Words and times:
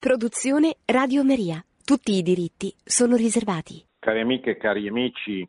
Produzione 0.00 0.76
Radio 0.86 1.22
Maria. 1.22 1.62
Tutti 1.84 2.12
i 2.12 2.22
diritti 2.22 2.74
sono 2.82 3.16
riservati. 3.16 3.84
Cari 3.98 4.22
amiche 4.22 4.52
e 4.52 4.56
cari 4.56 4.88
amici, 4.88 5.46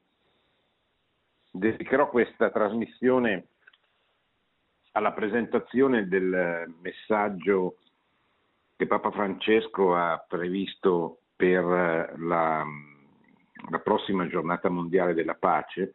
dedicherò 1.49 2.09
questa 2.09 2.51
trasmissione 2.51 3.47
alla 4.91 5.13
presentazione 5.13 6.05
del 6.09 6.69
messaggio 6.81 7.77
che 8.75 8.87
Papa 8.87 9.09
Francesco 9.11 9.95
ha 9.95 10.21
previsto 10.27 11.19
per 11.33 11.63
la, 12.17 12.61
la 13.69 13.79
prossima 13.79 14.27
giornata 14.27 14.67
mondiale 14.67 15.13
della 15.13 15.35
pace, 15.35 15.93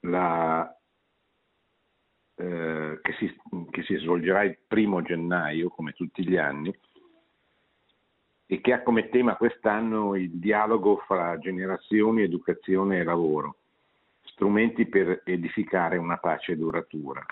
la, 0.00 0.70
eh, 2.40 3.00
che, 3.02 3.12
si, 3.14 3.36
che 3.70 3.82
si 3.82 3.96
svolgerà 3.96 4.44
il 4.44 4.58
primo 4.64 5.02
gennaio, 5.02 5.70
come 5.70 5.92
tutti 5.92 6.26
gli 6.26 6.36
anni, 6.36 6.72
e 8.46 8.60
che 8.60 8.72
ha 8.72 8.82
come 8.82 9.08
tema 9.08 9.34
quest'anno 9.34 10.14
il 10.14 10.30
dialogo 10.38 10.98
fra 10.98 11.36
generazioni, 11.38 12.22
educazione 12.22 12.98
e 12.98 13.02
lavoro, 13.02 13.56
strumenti 14.22 14.86
per 14.86 15.22
edificare 15.24 15.96
una 15.96 16.18
pace 16.18 16.56
duratura. 16.56 17.24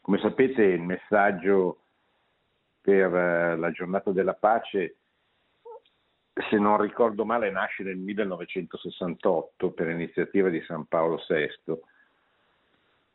Come 0.00 0.18
sapete 0.18 0.62
il 0.62 0.82
messaggio 0.82 1.82
per 2.80 3.14
eh, 3.14 3.56
la 3.56 3.70
giornata 3.70 4.10
della 4.10 4.34
pace, 4.34 4.96
se 6.32 6.58
non 6.58 6.80
ricordo 6.80 7.24
male, 7.24 7.50
nasce 7.50 7.84
nel 7.84 7.96
1968 7.96 9.70
per 9.70 9.88
iniziativa 9.88 10.48
di 10.48 10.60
San 10.62 10.84
Paolo 10.86 11.22
VI 11.28 11.94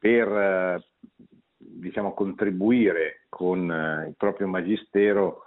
per 0.02 0.28
eh, 0.28 0.84
diciamo, 1.58 2.16
contribuire 2.16 3.26
con 3.30 3.72
eh, 3.72 4.08
il 4.08 4.16
proprio 4.18 4.48
magistero 4.48 5.44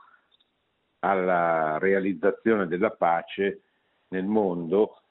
alla 1.00 1.76
realizzazione 1.78 2.68
della 2.68 2.90
pace 2.90 3.62
nel 4.10 4.26
mondo, 4.26 5.02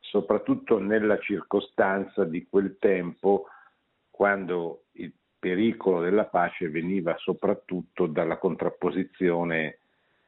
soprattutto 0.00 0.78
nella 0.78 1.18
circostanza 1.18 2.24
di 2.24 2.46
quel 2.46 2.76
tempo 2.78 3.46
quando 4.10 4.84
il 4.92 5.10
pericolo 5.38 6.02
della 6.02 6.26
pace 6.26 6.68
veniva 6.68 7.16
soprattutto 7.16 8.04
dalla 8.04 8.36
contrapposizione 8.36 9.78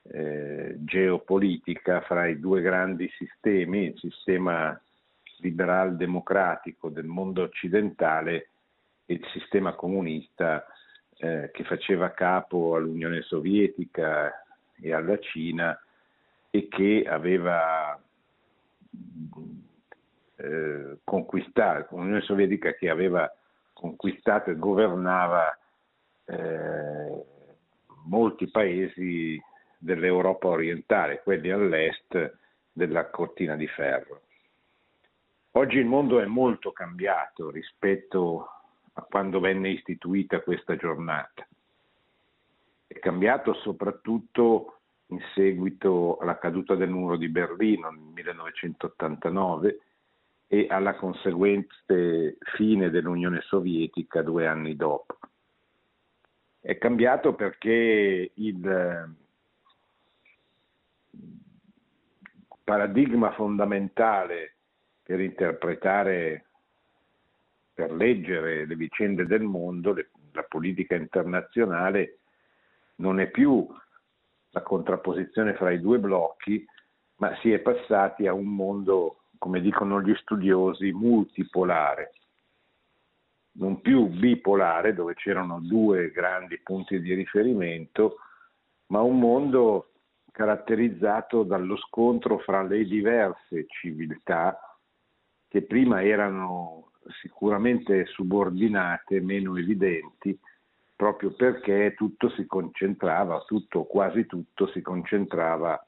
eh, 0.05 0.77
geopolitica 0.79 2.01
fra 2.01 2.27
i 2.27 2.41
due 2.41 2.63
grandi 2.63 3.07
sistemi, 3.19 3.85
il 3.85 3.99
sistema 3.99 4.81
liberal 5.39 5.97
democratico 5.97 6.89
del 6.89 7.07
mondo 7.07 7.43
occidentale 7.43 8.51
e 9.05 9.15
il 9.15 9.27
sistema 9.33 9.75
comunista 9.75 10.67
eh, 11.19 11.51
che 11.53 11.65
faceva 11.65 12.13
capo 12.13 12.75
all'Unione 12.75 13.23
Sovietica 13.23 14.45
e 14.81 14.93
alla 14.93 15.19
Cina 15.19 15.79
e 16.51 16.69
che 16.69 17.05
aveva 17.09 17.99
eh, 20.37 20.99
conquistato, 21.05 21.97
l'Unione 21.97 22.21
Sovietica 22.23 22.73
che 22.73 22.91
aveva 22.91 23.31
conquistato 23.73 24.51
e 24.51 24.57
governava 24.57 25.57
eh, 26.25 27.25
molti 28.05 28.51
paesi 28.51 29.41
dell'Europa 29.79 30.49
orientale, 30.49 31.23
quelli 31.23 31.51
all'est 31.51 32.39
della 32.73 33.09
cortina 33.11 33.57
di 33.57 33.67
ferro. 33.69 34.23
Oggi 35.57 35.79
il 35.79 35.87
mondo 35.87 36.21
è 36.21 36.27
molto 36.27 36.71
cambiato 36.71 37.51
rispetto 37.51 38.47
a 38.93 39.01
quando 39.09 39.41
venne 39.41 39.71
istituita 39.71 40.43
questa 40.43 40.77
giornata. 40.77 41.49
È 42.87 42.99
cambiato 42.99 43.55
soprattutto 43.55 44.81
in 45.07 45.21
seguito 45.33 46.19
alla 46.19 46.37
caduta 46.37 46.75
del 46.75 46.91
muro 46.91 47.17
di 47.17 47.29
Berlino 47.29 47.89
nel 47.89 48.03
1989 48.03 49.81
e 50.47 50.67
alla 50.69 50.95
conseguente 50.97 52.37
fine 52.55 52.91
dell'Unione 52.91 53.41
Sovietica 53.41 54.21
due 54.21 54.47
anni 54.47 54.77
dopo. 54.77 55.19
È 56.61 56.77
cambiato 56.77 57.33
perché 57.35 58.31
il 58.35 59.15
paradigma 62.63 63.33
fondamentale 63.33 64.56
per 65.07 65.21
interpretare, 65.21 66.47
per 67.73 67.93
leggere 67.93 68.67
le 68.67 68.75
vicende 68.75 69.25
del 69.25 69.43
mondo, 69.43 69.93
le, 69.93 70.11
la 70.33 70.43
politica 70.43 70.97
internazionale, 70.97 72.19
non 72.97 73.21
è 73.21 73.31
più 73.31 73.65
la 74.51 74.63
contrapposizione 74.63 75.55
fra 75.55 75.71
i 75.71 75.81
due 75.81 76.01
blocchi, 76.01 76.67
ma 77.19 77.37
si 77.37 77.53
è 77.53 77.61
passati 77.61 78.27
a 78.27 78.33
un 78.33 78.49
mondo, 78.49 79.21
come 79.39 79.61
dicono 79.61 80.03
gli 80.03 80.15
studiosi, 80.17 80.91
multipolare, 80.91 82.13
non 83.53 83.81
più 83.81 84.09
bipolare, 84.09 84.93
dove 84.93 85.15
c'erano 85.15 85.61
due 85.61 86.11
grandi 86.11 86.59
punti 86.59 87.01
di 87.01 87.15
riferimento, 87.15 88.17
ma 88.87 89.03
un 89.03 89.21
mondo 89.21 89.93
caratterizzato 90.33 91.45
dallo 91.45 91.77
scontro 91.77 92.39
fra 92.39 92.65
le 92.65 92.85
diverse 92.85 93.67
civiltà 93.69 94.59
che 95.57 95.63
prima 95.63 96.03
erano 96.03 96.91
sicuramente 97.23 98.05
subordinate, 98.05 99.23
meno 99.23 99.57
evidenti, 99.57 100.39
proprio 100.95 101.31
perché 101.33 101.95
tutto 101.97 102.29
si 102.29 102.45
concentrava, 102.45 103.43
tutto, 103.47 103.85
quasi 103.85 104.27
tutto 104.27 104.67
si 104.67 104.83
concentrava 104.83 105.83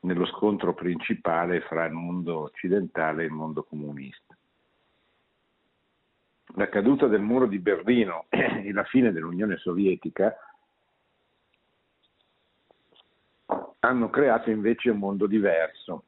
nello 0.00 0.26
scontro 0.26 0.74
principale 0.74 1.62
fra 1.62 1.86
il 1.86 1.92
mondo 1.92 2.40
occidentale 2.40 3.22
e 3.22 3.26
il 3.26 3.32
mondo 3.32 3.62
comunista. 3.62 4.36
La 6.56 6.68
caduta 6.68 7.06
del 7.06 7.22
muro 7.22 7.46
di 7.46 7.58
Berlino 7.58 8.26
e 8.28 8.70
la 8.70 8.84
fine 8.84 9.12
dell'Unione 9.12 9.56
Sovietica 9.56 10.36
hanno 13.78 14.10
creato 14.10 14.50
invece 14.50 14.90
un 14.90 14.98
mondo 14.98 15.26
diverso, 15.26 16.02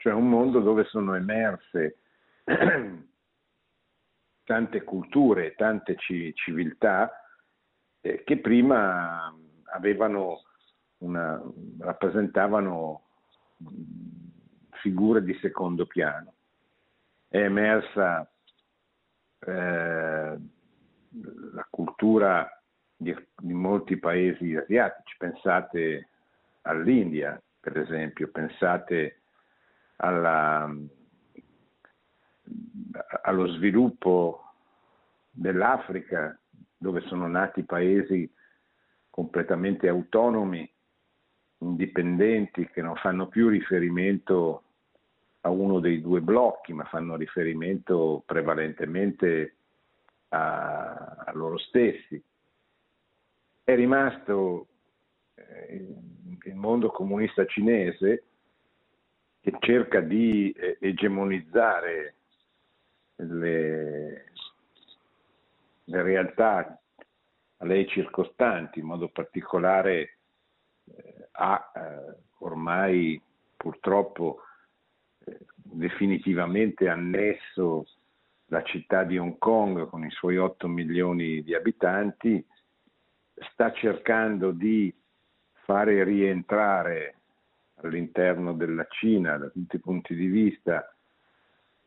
cioè 0.00 0.14
un 0.14 0.30
mondo 0.30 0.60
dove 0.60 0.84
sono 0.84 1.14
emerse 1.14 1.98
tante 4.44 4.82
culture, 4.82 5.54
tante 5.56 5.96
civiltà 6.34 7.12
eh, 8.00 8.24
che 8.24 8.38
prima 8.38 9.30
avevano 9.72 10.44
una, 10.98 11.38
rappresentavano 11.80 13.02
figure 14.70 15.22
di 15.22 15.36
secondo 15.42 15.84
piano. 15.84 16.32
È 17.28 17.36
emersa 17.36 18.26
eh, 19.38 20.38
la 21.52 21.66
cultura 21.68 22.50
di, 22.96 23.14
di, 23.36 23.52
molti 23.52 23.98
paesi 23.98 24.56
asiatici, 24.56 25.14
pensate 25.18 26.08
all'India 26.62 27.38
per 27.60 27.76
esempio, 27.76 28.28
pensate 28.28 29.19
alla, 30.00 30.74
allo 33.22 33.46
sviluppo 33.48 34.44
dell'Africa, 35.30 36.38
dove 36.76 37.00
sono 37.02 37.26
nati 37.26 37.64
paesi 37.64 38.30
completamente 39.10 39.88
autonomi, 39.88 40.70
indipendenti, 41.58 42.68
che 42.68 42.80
non 42.80 42.96
fanno 42.96 43.28
più 43.28 43.48
riferimento 43.48 44.64
a 45.42 45.50
uno 45.50 45.80
dei 45.80 46.00
due 46.00 46.20
blocchi, 46.20 46.72
ma 46.72 46.84
fanno 46.84 47.16
riferimento 47.16 48.22
prevalentemente 48.24 49.56
a, 50.28 51.24
a 51.26 51.32
loro 51.34 51.58
stessi. 51.58 52.22
È 53.62 53.74
rimasto 53.74 54.68
eh, 55.34 55.86
il 56.44 56.54
mondo 56.54 56.90
comunista 56.90 57.44
cinese 57.44 58.24
che 59.40 59.56
cerca 59.60 60.00
di 60.00 60.50
eh, 60.52 60.76
egemonizzare 60.80 62.14
le, 63.16 64.24
le, 65.84 66.02
realtà 66.02 66.78
a 67.56 67.64
lei 67.64 67.86
circostanti, 67.88 68.80
in 68.80 68.86
modo 68.86 69.08
particolare 69.08 70.18
eh, 70.84 71.28
ha 71.32 71.72
eh, 71.74 72.16
ormai 72.38 73.20
purtroppo 73.56 74.42
eh, 75.24 75.38
definitivamente 75.54 76.88
annesso 76.88 77.86
la 78.46 78.62
città 78.62 79.04
di 79.04 79.16
Hong 79.16 79.38
Kong 79.38 79.88
con 79.88 80.04
i 80.04 80.10
suoi 80.10 80.36
8 80.36 80.66
milioni 80.66 81.42
di 81.42 81.54
abitanti, 81.54 82.44
sta 83.52 83.72
cercando 83.72 84.50
di 84.50 84.92
fare 85.64 86.02
rientrare 86.04 87.19
all'interno 87.86 88.54
della 88.54 88.86
Cina 88.88 89.36
da 89.36 89.48
tutti 89.48 89.76
i 89.76 89.80
punti 89.80 90.14
di 90.14 90.26
vista 90.26 90.94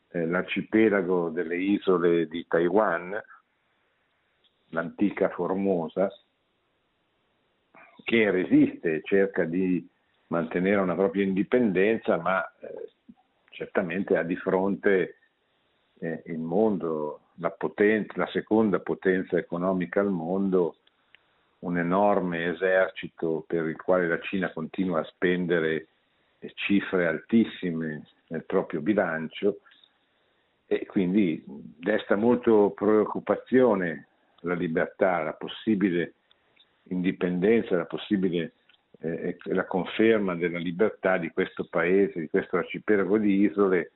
eh, 0.10 0.26
l'arcipelago 0.26 1.30
delle 1.30 1.58
isole 1.58 2.28
di 2.28 2.46
Taiwan, 2.48 3.20
l'antica 4.70 5.30
Formosa, 5.30 6.12
che 8.04 8.32
resiste, 8.32 9.02
cerca 9.04 9.44
di 9.44 9.88
mantenere 10.28 10.82
una 10.82 10.96
propria 10.96 11.24
indipendenza, 11.24 12.18
ma 12.18 12.44
eh, 12.60 12.92
certamente 13.50 14.18
ha 14.18 14.24
di 14.24 14.36
fronte 14.36 15.18
eh, 16.00 16.22
il 16.26 16.40
mondo, 16.40 17.22
la, 17.36 17.52
potenza, 17.52 18.14
la 18.16 18.28
seconda 18.28 18.80
potenza 18.80 19.38
economica 19.38 20.00
al 20.02 20.10
mondo, 20.10 20.78
un 21.64 21.78
enorme 21.78 22.52
esercito 22.52 23.44
per 23.48 23.66
il 23.66 23.82
quale 23.82 24.08
la 24.08 24.20
Cina 24.20 24.52
continua 24.52 25.00
a 25.00 25.06
spendere 25.06 25.88
cifre 26.56 27.08
altissime 27.08 28.04
nel 28.28 28.44
proprio 28.46 28.82
bilancio. 28.82 29.60
E 30.66 30.86
quindi 30.86 31.44
desta 31.46 32.16
molto 32.16 32.72
preoccupazione 32.76 34.08
la 34.42 34.56
libertà, 34.56 35.22
la 35.22 35.34
possibile 35.34 36.14
indipendenza, 36.90 37.78
la 37.78 37.86
possibile 37.86 38.54
eh, 39.00 39.38
la 39.44 39.66
conferma 39.66 40.36
della 40.36 40.58
libertà 40.58 41.18
di 41.18 41.30
questo 41.30 41.66
paese, 41.70 42.20
di 42.20 42.30
questo 42.30 42.58
arcipelago 42.58 43.18
di 43.18 43.42
isole 43.42 43.92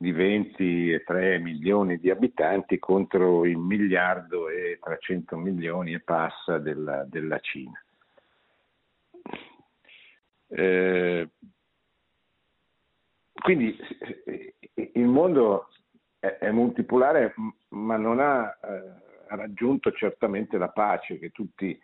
di 0.00 0.12
23 0.12 1.38
milioni 1.40 1.98
di 1.98 2.08
abitanti 2.08 2.78
contro 2.78 3.44
il 3.44 3.58
miliardo 3.58 4.48
e 4.48 4.78
300 4.80 5.36
milioni 5.36 5.92
e 5.92 6.00
passa 6.00 6.56
della, 6.56 7.04
della 7.04 7.38
Cina. 7.40 7.78
Eh, 10.48 11.28
quindi 13.42 13.76
il 14.94 15.06
mondo 15.06 15.68
è, 16.18 16.38
è 16.38 16.50
multipolare 16.50 17.34
ma 17.68 17.98
non 17.98 18.20
ha 18.20 18.56
eh, 18.58 19.36
raggiunto 19.36 19.92
certamente 19.92 20.56
la 20.56 20.70
pace 20.70 21.18
che 21.18 21.28
tutti 21.28 21.78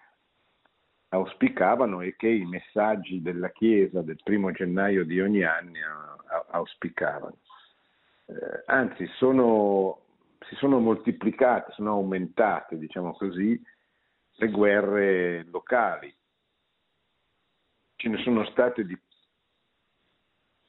auspicavano 1.10 2.00
e 2.00 2.16
che 2.16 2.28
i 2.28 2.46
messaggi 2.46 3.20
della 3.20 3.50
Chiesa 3.50 4.00
del 4.00 4.18
primo 4.24 4.52
gennaio 4.52 5.04
di 5.04 5.20
ogni 5.20 5.42
anno 5.42 5.74
auspicavano. 6.48 7.36
Eh, 8.26 8.62
anzi, 8.66 9.06
sono, 9.16 10.00
si 10.48 10.54
sono 10.56 10.78
moltiplicate, 10.80 11.72
sono 11.72 11.92
aumentate, 11.92 12.76
diciamo 12.76 13.12
così, 13.14 13.60
le 14.32 14.50
guerre 14.50 15.44
locali. 15.44 16.14
Ce 17.96 18.08
ne 18.08 18.22
sono 18.22 18.44
state 18.46 18.84
di 18.84 18.98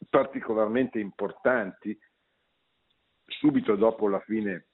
particolarmente 0.09 0.99
importanti 0.99 1.97
subito 3.25 3.75
dopo 3.75 4.07
la 4.07 4.19
fine 4.21 4.67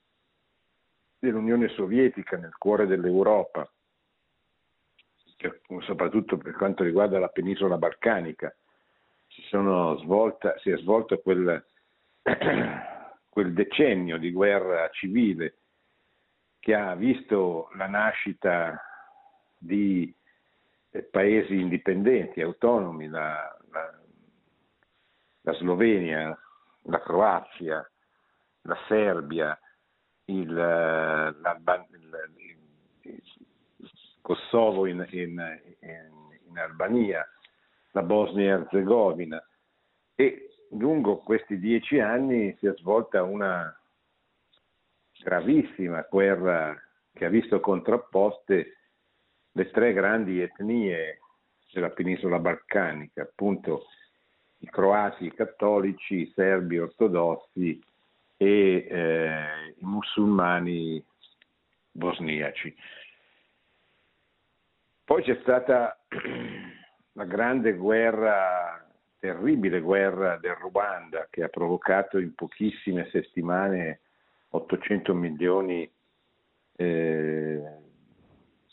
dell'Unione 1.18 1.70
Sovietica 1.70 2.38
nel 2.38 2.56
cuore 2.58 2.86
dell'Europa, 2.86 3.70
soprattutto 5.82 6.38
per 6.38 6.54
quanto 6.54 6.84
riguarda 6.84 7.18
la 7.18 7.30
penisola 7.30 7.78
balcanica. 7.78 8.56
Si, 9.28 9.42
svolta, 9.50 10.56
si 10.60 10.70
è 10.70 10.78
svolto 10.78 11.20
quel, 11.20 11.66
quel 13.30 13.54
decennio 13.54 14.18
di 14.18 14.31
guerra 14.31 14.90
civile 14.92 15.58
che 16.60 16.74
ha 16.74 16.96
visto 16.96 17.70
la 17.75 17.88
nascita 17.88 18.81
di 19.58 20.14
eh, 20.92 21.04
paesi 21.04 21.60
indipendenti, 21.60 22.42
autonomi, 22.42 23.08
la, 23.08 23.58
la, 23.72 24.00
la 25.42 25.54
Slovenia, 25.54 26.38
la 26.84 27.02
Croazia, 27.02 27.92
la 28.62 28.78
Serbia, 28.88 29.60
il, 30.25 30.50
il, 30.50 31.42
il 33.02 33.92
Kosovo 34.22 34.86
in, 34.86 35.06
in, 35.12 35.60
in, 35.81 36.12
in 36.48 36.58
Albania, 36.58 37.28
la 37.92 38.04
Bosnia 38.04 38.44
e 38.44 38.60
Herzegovina 38.60 39.46
e 40.16 40.53
lungo 40.78 41.18
questi 41.18 41.60
dieci 41.60 42.00
anni 42.00 42.56
si 42.60 42.68
è 42.68 42.74
svolta 42.78 43.24
una 43.24 43.75
gravissima 45.24 46.06
guerra 46.10 46.75
che 47.14 47.25
ha 47.25 47.30
visto 47.30 47.60
contrapposte 47.60 48.78
le 49.52 49.72
tre 49.72 49.94
grandi 49.94 50.42
etnie 50.42 51.20
della 51.72 51.90
penisola 51.90 52.40
balcanica, 52.40 53.22
appunto 53.22 53.86
i 54.60 54.70
croati 54.70 55.31
cattolici, 55.31 56.22
i 56.22 56.31
serbi 56.34 56.80
ortodossi 56.80 57.81
e 58.38 58.88
eh, 58.90 59.75
i 59.78 59.84
musulmani 59.84 61.04
bosniaci. 61.92 62.75
Poi 65.04 65.24
c'è 65.24 65.38
stata 65.42 65.98
la 67.14 67.25
grande 67.25 67.74
guerra, 67.74 68.83
terribile 69.24 69.80
guerra 69.80 70.36
del 70.36 70.56
Ruanda 70.56 71.28
che 71.30 71.44
ha 71.44 71.48
provocato 71.48 72.18
in 72.18 72.36
pochissime 72.36 73.08
settimane 73.10 74.02
800 74.50 75.14
milioni, 75.14 75.90
eh, 76.75 77.62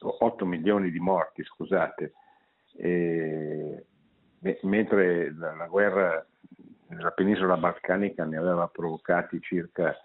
8 0.00 0.47
milioni 0.47 0.91
di 0.91 0.99
morti, 0.99 1.44
scusate, 1.44 2.14
eh, 2.79 3.85
mentre 4.62 5.32
la, 5.37 5.55
la, 5.55 5.67
guerra 5.69 6.26
nella 6.88 7.12
penisola 7.12 7.56
balcanica 7.56 8.25
ne 8.25 8.37
aveva 8.37 8.67
provocati 8.67 9.41
circa 9.41 9.97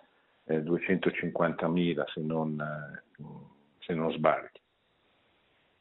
eh, 0.44 0.59
250.000 0.59 2.03
se 2.13 2.21
non, 2.21 2.62
eh, 2.62 3.01
se 3.80 3.95
non 3.95 4.12
sbaglio. 4.12 4.51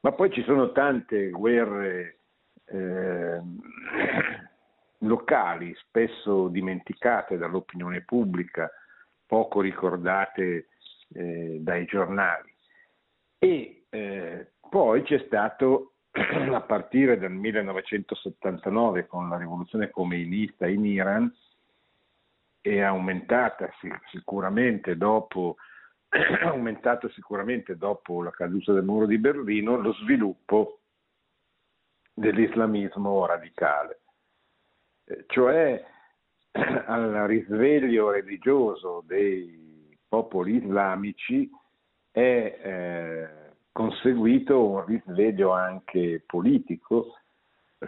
Ma 0.01 0.13
poi 0.13 0.31
ci 0.33 0.43
sono 0.45 0.73
tante 0.73 1.29
guerre 1.29 2.21
eh, 2.65 3.43
locali, 5.07 5.75
spesso 5.77 6.49
dimenticate 6.49 7.37
dall'opinione 7.37 8.03
pubblica, 8.03 8.71
poco 9.27 9.61
ricordate 9.61 10.69
eh, 11.15 11.59
dai 11.61 11.85
giornali. 11.87 12.53
E 13.39 13.85
eh, 13.91 14.53
poi 14.69 15.03
c'è 15.03 15.23
stato, 15.27 15.95
a 16.11 16.61
partire 16.61 17.19
dal 17.19 17.33
1979, 17.33 19.07
con 19.07 19.29
la 19.29 19.37
rivoluzione 19.37 19.91
comeinista 19.91 20.67
in 20.67 20.85
Iran, 20.85 21.33
è 22.61 22.81
aumentata 22.81 23.71
sicuramente 24.11 24.97
dopo 24.97 25.57
aumentato 26.45 27.09
sicuramente 27.11 27.77
dopo 27.77 28.23
la 28.23 28.31
caduta 28.31 28.73
del 28.73 28.85
muro 28.85 29.07
di 29.07 29.19
Berlino 29.19 29.77
lo 29.77 29.93
sviluppo 29.95 30.79
dell'islamismo 32.15 33.27
radicale, 33.27 34.03
cioè 35.27 35.85
al 36.87 37.13
risveglio 37.27 38.11
religioso 38.11 39.03
dei 39.07 39.97
popoli 40.09 40.57
islamici 40.57 41.51
è 42.11 42.61
eh, 42.63 43.29
conseguito 43.73 44.65
un 44.65 44.85
risveglio 44.85 45.51
anche 45.51 46.23
politico, 46.25 47.19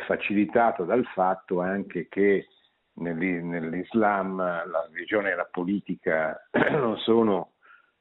facilitato 0.06 0.85
dal 0.85 1.04
fatto 1.14 1.61
anche 1.61 2.08
che 2.08 2.49
nell'Islam 2.94 4.37
la 4.37 4.88
religione 4.90 5.30
e 5.30 5.35
la 5.37 5.49
politica 5.50 6.49
non 6.73 6.99
sono 6.99 7.52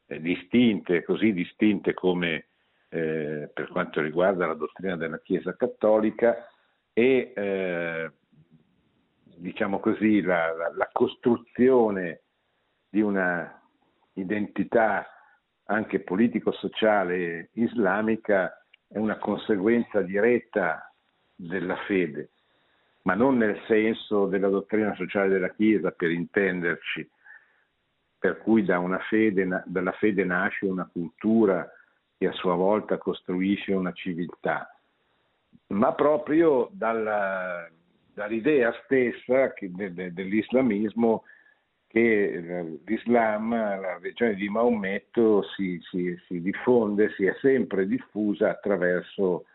eh, 0.08 0.20
distinte, 0.20 1.04
così 1.04 1.32
distinte 1.32 1.94
come 1.94 2.48
eh, 2.90 3.50
per 3.54 3.68
quanto 3.70 4.02
riguarda 4.02 4.48
la 4.48 4.54
dottrina 4.54 4.96
della 4.96 5.20
Chiesa 5.20 5.56
cattolica 5.56 6.48
e 6.92 7.34
eh, 7.36 8.12
diciamo 9.38 9.80
così 9.80 10.22
la, 10.22 10.54
la, 10.56 10.72
la, 10.76 10.90
costruzione 10.92 12.22
di 12.90 13.02
una 13.02 13.62
identità 14.14 15.08
anche 15.66 16.00
politico-sociale 16.00 17.50
islamica 17.54 18.66
è 18.88 18.98
una 18.98 19.18
conseguenza 19.18 20.02
diretta 20.02 20.92
della 21.36 21.76
fede, 21.88 22.30
ma 23.04 23.14
non 23.14 23.38
nel 23.38 23.60
senso 23.68 24.28
della 24.28 24.48
dottrina 24.48 24.96
sociale 24.96 25.30
della 25.30 25.50
Chiesa, 25.50 25.92
per 25.92 26.12
intenderci, 26.12 27.10
per 28.18 28.38
cui 28.38 28.64
da 28.64 28.80
fede, 29.10 29.64
dalla 29.66 29.92
fede 29.94 30.24
nasce 30.24 30.66
una 30.66 30.90
cultura 30.92 31.70
che 32.18 32.28
a 32.28 32.32
sua 32.32 32.56
volta 32.56 32.98
costruisce 32.98 33.74
una 33.74 33.92
civiltà, 33.92 34.70
ma 35.68 35.94
proprio 35.94 36.70
dalla, 36.72 37.68
dall'idea 38.16 38.74
stessa 38.86 39.54
che, 39.54 39.70
de, 39.72 40.14
dell'islamismo 40.14 41.24
che 41.88 42.80
l'Islam, 42.86 43.52
la 43.52 43.98
religione 43.98 44.36
di 44.36 44.50
Maometto, 44.50 45.44
si, 45.56 45.80
si, 45.90 46.18
si, 46.26 46.42
diffonde, 46.42 47.12
si 47.12 47.26
è 47.26 47.36
sempre 47.40 47.86
diffusa 47.88 48.50
attraverso, 48.50 49.46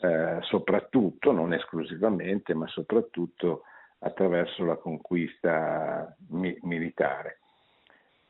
eh, 0.00 0.38
soprattutto, 0.42 1.30
non 1.32 1.52
esclusivamente, 1.52 2.54
ma 2.54 2.66
soprattutto 2.68 3.62
attraverso 4.00 4.64
la 4.64 4.76
conquista 4.76 6.16
mi, 6.30 6.56
militare. 6.62 7.38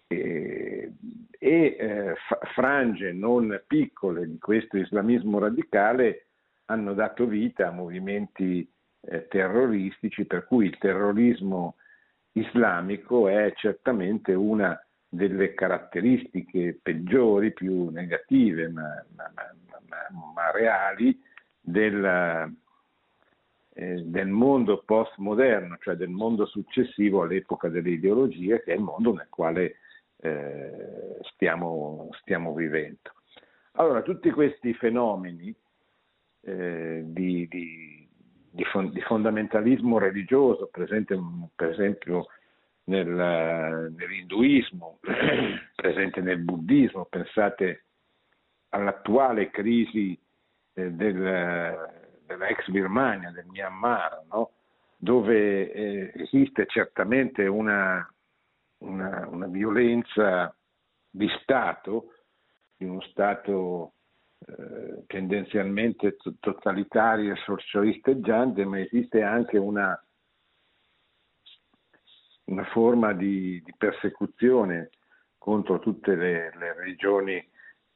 E, 0.08 0.92
e 1.38 1.76
eh, 1.78 2.14
frange 2.54 3.12
non 3.12 3.62
piccole 3.66 4.26
di 4.26 4.38
questo 4.38 4.78
islamismo 4.78 5.38
radicale 5.38 6.24
hanno 6.66 6.94
dato 6.94 7.26
vita 7.26 7.68
a 7.68 7.72
movimenti 7.72 8.70
eh, 9.10 9.26
terroristici, 9.28 10.24
per 10.24 10.46
cui 10.46 10.66
il 10.66 10.78
terrorismo 10.78 11.76
islamico 12.32 13.28
è 13.28 13.52
certamente 13.56 14.32
una 14.34 14.80
delle 15.08 15.54
caratteristiche 15.54 16.78
peggiori, 16.82 17.52
più 17.52 17.88
negative, 17.88 18.68
ma, 18.68 19.04
ma, 19.16 19.32
ma, 19.34 20.32
ma 20.34 20.50
reali 20.50 21.18
del, 21.58 22.04
eh, 23.72 24.02
del, 24.02 24.28
mondo 24.28 24.82
postmoderno, 24.84 25.78
cioè 25.80 25.94
del 25.94 26.10
mondo 26.10 26.44
successivo 26.44 27.22
all'epoca 27.22 27.68
delle 27.68 27.90
ideologie, 27.90 28.62
che 28.62 28.72
è 28.72 28.76
il 28.76 28.82
mondo 28.82 29.14
nel 29.14 29.28
quale 29.30 29.76
eh, 30.18 31.18
stiamo, 31.32 32.10
stiamo, 32.20 32.52
vivendo. 32.52 33.14
Allora, 33.72 34.02
tutti 34.02 34.30
questi 34.30 34.74
fenomeni 34.74 35.54
eh, 36.42 37.02
di, 37.06 37.48
di, 37.48 37.97
di, 38.58 38.90
di, 38.90 39.00
fondamentalismo 39.02 39.98
religioso, 39.98 40.66
presente 40.66 41.16
per 41.54 41.70
esempio 41.70 42.26
nel, 42.84 43.06
nell'induismo, 43.06 44.98
presente 45.76 46.20
nel 46.20 46.38
buddismo, 46.38 47.04
pensate 47.04 47.84
all'attuale 48.70 49.50
crisi 49.50 50.18
eh, 50.72 50.90
del, 50.90 51.14
della 52.26 52.46
ex 52.48 52.68
Birmania, 52.68 53.30
del 53.30 53.46
Myanmar, 53.46 54.24
no? 54.28 54.50
dove 54.96 55.70
eh, 55.70 56.12
esiste 56.16 56.66
certamente 56.66 57.46
una, 57.46 58.12
una, 58.78 59.28
una, 59.28 59.46
violenza 59.46 60.52
di 61.08 61.28
Stato, 61.40 62.14
di 62.76 62.86
uno 62.86 63.00
Stato 63.02 63.92
eh, 64.46 65.04
tendenzialmente 65.06 66.16
totalitario 66.40 67.32
e 67.32 67.36
sorciolisteggiante, 67.44 68.64
ma 68.64 68.80
esiste 68.80 69.22
anche 69.22 69.58
una 69.58 70.00
una 72.48 72.64
forma 72.64 73.12
di, 73.12 73.62
di 73.64 73.74
persecuzione 73.76 74.90
contro 75.36 75.78
tutte 75.78 76.14
le, 76.14 76.52
le 76.56 76.74
religioni 76.74 77.34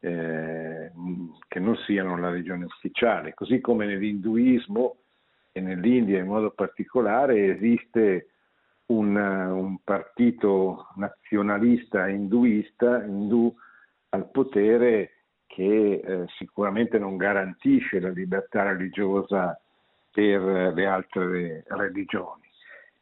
eh, 0.00 0.92
che 1.48 1.58
non 1.58 1.76
siano 1.86 2.16
la 2.18 2.30
religione 2.30 2.64
ufficiale, 2.64 3.34
così 3.34 3.60
come 3.60 3.86
nell'induismo 3.86 4.96
e 5.52 5.60
nell'India 5.60 6.20
in 6.20 6.26
modo 6.26 6.50
particolare 6.50 7.54
esiste 7.56 8.28
un, 8.86 9.14
un 9.16 9.78
partito 9.82 10.88
nazionalista 10.96 12.08
induista, 12.08 13.02
indù, 13.04 13.54
al 14.10 14.30
potere 14.30 15.11
che 15.52 16.00
eh, 16.02 16.24
sicuramente 16.38 16.98
non 16.98 17.18
garantisce 17.18 18.00
la 18.00 18.08
libertà 18.08 18.62
religiosa 18.62 19.60
per 20.10 20.40
le 20.40 20.86
altre 20.86 21.62
religioni. 21.66 22.40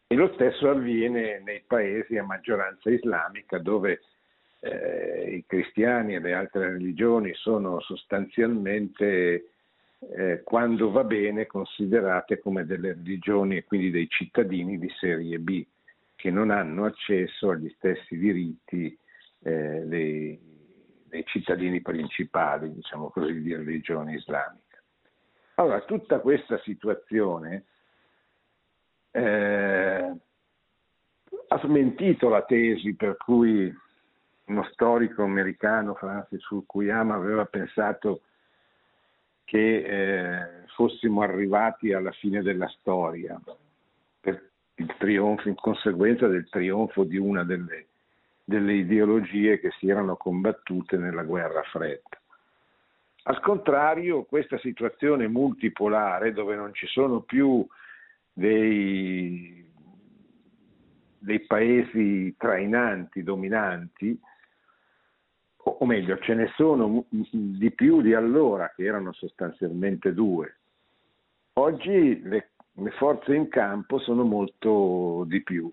E 0.09 0.17
lo 0.17 0.33
stesso 0.35 0.69
avviene 0.69 1.41
nei 1.45 1.63
paesi 1.65 2.19
a 2.19 2.25
maggioranza 2.25 2.91
islamica 2.91 3.59
dove 3.59 4.01
eh, 4.59 5.37
i 5.37 5.45
cristiani 5.47 6.17
e 6.17 6.19
le 6.19 6.35
altre 6.35 6.73
religioni 6.73 7.33
sono 7.35 7.79
sostanzialmente, 7.79 9.45
eh, 10.17 10.41
quando 10.43 10.91
va 10.91 11.05
bene, 11.05 11.47
considerate 11.47 12.41
come 12.41 12.67
delle 12.67 12.95
religioni 12.95 13.59
e 13.59 13.65
quindi 13.65 13.93
dei 13.93 14.09
cittadini 14.09 14.77
di 14.77 14.91
serie 14.99 15.39
B, 15.39 15.65
che 16.17 16.31
non 16.33 16.51
hanno 16.51 16.85
accesso 16.85 17.51
agli 17.51 17.73
stessi 17.77 18.19
diritti 18.19 18.99
eh, 19.43 19.83
dei, 19.85 20.50
dei, 21.11 21.25
cittadini 21.27 21.81
principali, 21.83 22.73
diciamo 22.73 23.11
così, 23.11 23.41
di 23.43 23.55
religione 23.55 24.15
islamica. 24.15 24.81
Allora, 25.57 25.81
tutta 25.83 26.21
questa 26.21 26.59
situazione 26.61 27.65
eh, 29.11 30.13
ha 31.49 31.59
smentito 31.59 32.29
la 32.29 32.43
tesi 32.43 32.95
per 32.95 33.17
cui 33.17 33.75
uno 34.45 34.65
storico 34.73 35.23
americano, 35.23 35.95
Francis 35.95 36.45
Fukuyama, 36.47 37.15
aveva 37.15 37.45
pensato 37.45 38.23
che 39.45 39.77
eh, 39.83 40.65
fossimo 40.75 41.23
arrivati 41.23 41.93
alla 41.93 42.13
fine 42.13 42.43
della 42.43 42.69
storia 42.69 43.41
per 44.21 44.51
il 44.77 44.95
trionfo, 44.99 45.49
in 45.49 45.57
conseguenza 45.57 46.27
del 46.27 46.49
trionfo 46.49 47.05
di 47.05 47.17
una 47.17 47.45
delle, 47.45 47.87
delle 48.51 48.73
ideologie 48.73 49.61
che 49.61 49.71
si 49.79 49.89
erano 49.89 50.17
combattute 50.17 50.97
nella 50.97 51.23
guerra 51.23 51.63
fredda. 51.63 52.21
Al 53.23 53.41
contrario, 53.41 54.25
questa 54.25 54.59
situazione 54.59 55.29
multipolare, 55.29 56.33
dove 56.33 56.57
non 56.57 56.75
ci 56.75 56.87
sono 56.89 57.21
più 57.21 57.65
dei, 58.33 59.65
dei 61.19 61.41
paesi 61.41 62.35
trainanti, 62.37 63.23
dominanti, 63.23 64.21
o 65.63 65.87
meglio, 65.87 66.19
ce 66.19 66.35
ne 66.35 66.51
sono 66.57 67.05
di 67.09 67.71
più 67.71 68.01
di 68.01 68.15
allora, 68.15 68.73
che 68.75 68.83
erano 68.83 69.13
sostanzialmente 69.13 70.13
due. 70.13 70.57
Oggi 71.53 72.21
le, 72.23 72.51
le 72.73 72.91
forze 72.93 73.33
in 73.33 73.49
campo 73.49 74.01
sono 74.01 74.25
molto 74.25 75.25
di 75.29 75.41
più, 75.43 75.73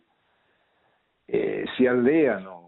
e 1.30 1.66
si 1.76 1.86
alleano, 1.86 2.67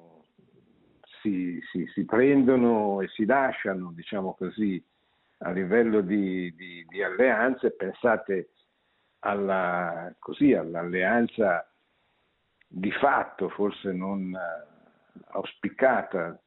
si, 1.21 1.59
si, 1.71 1.85
si, 1.93 2.05
prendono 2.05 3.01
e 3.01 3.07
si 3.09 3.25
lasciano, 3.25 3.91
diciamo 3.93 4.33
così, 4.33 4.83
a 5.39 5.51
livello 5.51 6.01
di, 6.01 6.53
di, 6.55 6.85
di 6.87 7.03
alleanze. 7.03 7.71
Pensate 7.71 8.49
alla, 9.19 10.13
così, 10.19 10.53
all'alleanza 10.53 11.69
di 12.67 12.91
fatto, 12.91 13.49
forse 13.49 13.91
non 13.91 14.33
eh, 14.33 15.19
auspicata 15.31 16.39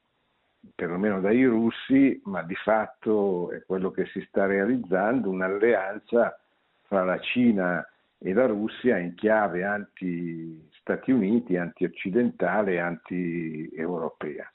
perlomeno 0.74 1.20
dai 1.20 1.44
russi, 1.44 2.20
ma 2.24 2.42
di 2.42 2.54
fatto 2.54 3.50
è 3.50 3.64
quello 3.64 3.90
che 3.90 4.06
si 4.06 4.24
sta 4.28 4.46
realizzando, 4.46 5.28
un'alleanza 5.28 6.38
fra 6.82 7.04
la 7.04 7.18
Cina 7.20 7.84
e 8.18 8.32
la 8.32 8.46
Russia 8.46 8.98
in 8.98 9.14
chiave 9.14 9.64
anti-Stati 9.64 11.10
Uniti, 11.10 11.56
anti-occidentale 11.56 12.74
e 12.74 12.78
anti-europea. 12.78 14.50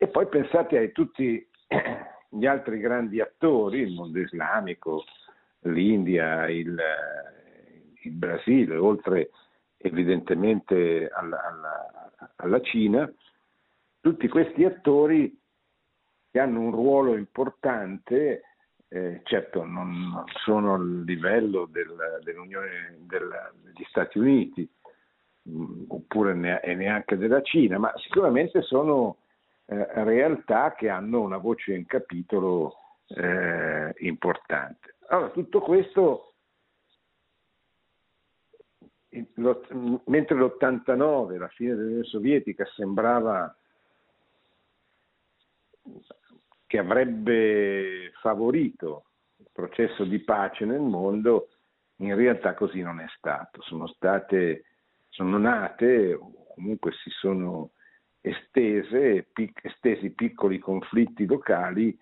E 0.00 0.06
poi 0.06 0.28
pensate 0.28 0.78
a 0.78 0.88
tutti 0.90 1.44
gli 2.30 2.46
altri 2.46 2.78
grandi 2.78 3.20
attori, 3.20 3.80
il 3.80 3.94
mondo 3.94 4.20
islamico, 4.20 5.02
l'India, 5.62 6.48
il, 6.48 6.80
il 8.02 8.12
Brasile, 8.12 8.76
oltre 8.76 9.30
evidentemente 9.76 11.08
alla, 11.08 11.42
alla, 11.42 12.12
alla 12.36 12.60
Cina, 12.60 13.10
tutti 14.00 14.28
questi 14.28 14.64
attori 14.64 15.36
che 16.30 16.38
hanno 16.38 16.60
un 16.60 16.70
ruolo 16.70 17.16
importante, 17.16 18.42
eh, 18.88 19.20
certo 19.24 19.64
non, 19.64 20.24
sono 20.44 20.74
al 20.74 21.02
livello 21.04 21.66
del, 21.66 22.20
dell'Unione 22.22 22.98
del, 23.00 23.28
degli 23.64 23.84
Stati 23.88 24.18
Uniti, 24.18 24.68
mh, 25.42 25.60
mm, 25.60 25.84
oppure 25.88 26.34
ne, 26.34 26.60
neanche 26.76 27.16
della 27.16 27.42
Cina, 27.42 27.78
ma 27.78 27.92
sicuramente 27.96 28.62
sono 28.62 29.16
eh, 29.70 30.04
realtà 30.04 30.74
che 30.74 30.88
hanno 30.88 31.20
una 31.20 31.36
voce 31.36 31.74
in 31.74 31.86
capitolo 31.86 32.74
eh, 33.08 33.94
importante. 33.98 34.96
Allora, 35.08 35.30
tutto 35.30 35.60
questo 35.60 36.22
mentre 40.04 40.36
l'89, 40.36 41.38
la 41.38 41.48
fine 41.48 41.74
dell'Unione 41.74 42.04
Sovietica, 42.04 42.64
sembrava 42.74 43.54
che 46.66 46.78
avrebbe 46.78 48.12
favorito 48.20 49.04
il 49.38 49.48
processo 49.50 50.04
di 50.04 50.18
pace 50.18 50.66
nel 50.66 50.80
mondo, 50.80 51.48
in 51.96 52.14
realtà 52.14 52.54
così 52.54 52.82
non 52.82 53.00
è 53.00 53.06
stato. 53.16 53.62
Sono 53.62 53.86
state, 53.86 54.64
sono 55.08 55.38
nate, 55.38 56.12
o 56.12 56.52
comunque 56.54 56.92
si 56.92 57.10
sono 57.10 57.70
estese, 58.20 59.28
pic, 59.32 59.64
estesi 59.64 60.10
piccoli 60.10 60.58
conflitti 60.58 61.26
locali 61.26 61.96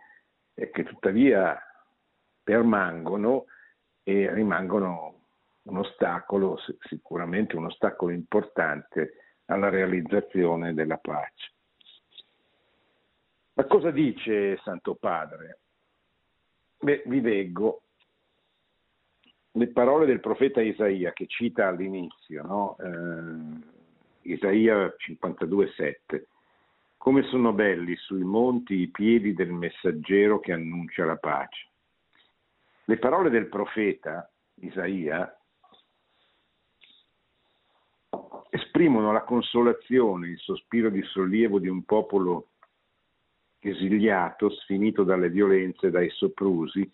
eh, 0.55 0.71
che 0.71 0.85
tuttavia 0.85 1.61
permangono 2.43 3.47
e 4.03 4.33
rimangono 4.33 5.15
un 5.63 5.79
ostacolo, 5.79 6.59
sicuramente 6.81 7.57
un 7.57 7.67
ostacolo 7.67 8.13
importante 8.13 9.41
alla 9.47 9.69
realizzazione 9.69 10.75
della 10.75 10.99
pace. 10.99 11.53
Ma 13.55 13.65
cosa 13.65 13.91
dice 13.91 14.59
Santo 14.63 14.95
Padre? 14.95 15.59
Beh, 16.79 17.03
vi 17.07 17.21
leggo 17.21 17.83
le 19.53 19.69
parole 19.69 20.07
del 20.07 20.21
profeta 20.21 20.61
Isaia 20.61 21.13
che 21.13 21.27
cita 21.27 21.67
all'inizio, 21.67 22.43
no? 22.43 22.77
eh, 22.79 23.76
Isaia 24.27 24.93
52,7. 24.97 26.25
Come 26.97 27.23
sono 27.25 27.53
belli 27.53 27.95
sui 27.97 28.25
monti 28.25 28.75
i 28.75 28.89
piedi 28.89 29.33
del 29.33 29.53
messaggero 29.53 30.41
che 30.41 30.53
annuncia 30.53 31.05
la 31.05 31.17
pace 31.17 31.69
Le 32.87 32.97
parole 32.99 33.31
del 33.31 33.47
profeta 33.47 34.29
Isaia 34.55 35.33
esprimono 38.51 39.13
la 39.13 39.23
consolazione, 39.23 40.29
il 40.29 40.39
sospiro 40.39 40.91
di 40.91 41.03
sollievo 41.03 41.61
di 41.61 41.69
un 41.69 41.85
popolo 41.85 42.49
esiliato, 43.61 44.51
sfinito 44.51 45.05
dalle 45.05 45.31
violenze, 45.31 45.91
dai 45.91 46.11
soprusi, 46.11 46.89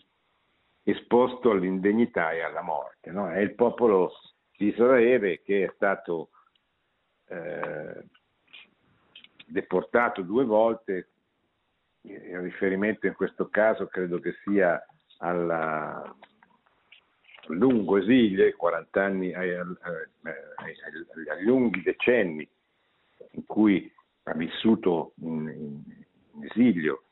esposto 0.83 1.51
all'indegnità 1.51 2.33
e 2.33 2.41
alla 2.41 2.63
morte. 2.63 3.11
No? 3.11 3.31
È 3.31 3.39
il 3.39 3.55
popolo 3.55 4.13
di 4.57 4.69
Israele 4.69 5.41
che 5.43 5.65
è 5.65 5.73
stato 5.75 6.31
eh, 7.33 8.05
deportato 9.47 10.23
due 10.23 10.45
volte, 10.45 11.09
il 12.03 12.41
riferimento 12.41 13.07
in 13.07 13.15
questo 13.15 13.49
caso 13.49 13.87
credo 13.87 14.19
che 14.19 14.35
sia 14.45 14.85
alla, 15.19 16.15
lungo 17.49 17.99
esilio, 17.99 18.53
40 18.57 19.03
anni, 19.03 19.35
ai, 19.35 19.55
ai, 19.55 19.67
ai, 20.23 20.75
ai, 21.29 21.45
lunghi 21.45 21.83
decenni 21.83 22.49
in 23.33 23.47
cui 23.47 23.91
ha 24.25 24.35
vissuto 24.35 25.13
in, 25.23 25.49
in 26.35 26.45
esilio 26.45 27.05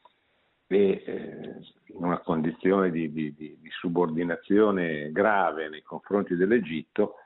e 0.67 1.03
eh, 1.05 1.57
in 1.87 2.05
una 2.05 2.19
condizione 2.19 2.91
di, 2.91 3.12
di, 3.12 3.35
di, 3.35 3.59
di, 3.61 3.71
subordinazione 3.71 5.11
grave 5.11 5.69
nei 5.69 5.83
confronti 5.83 6.37
dell'Egitto, 6.37 7.17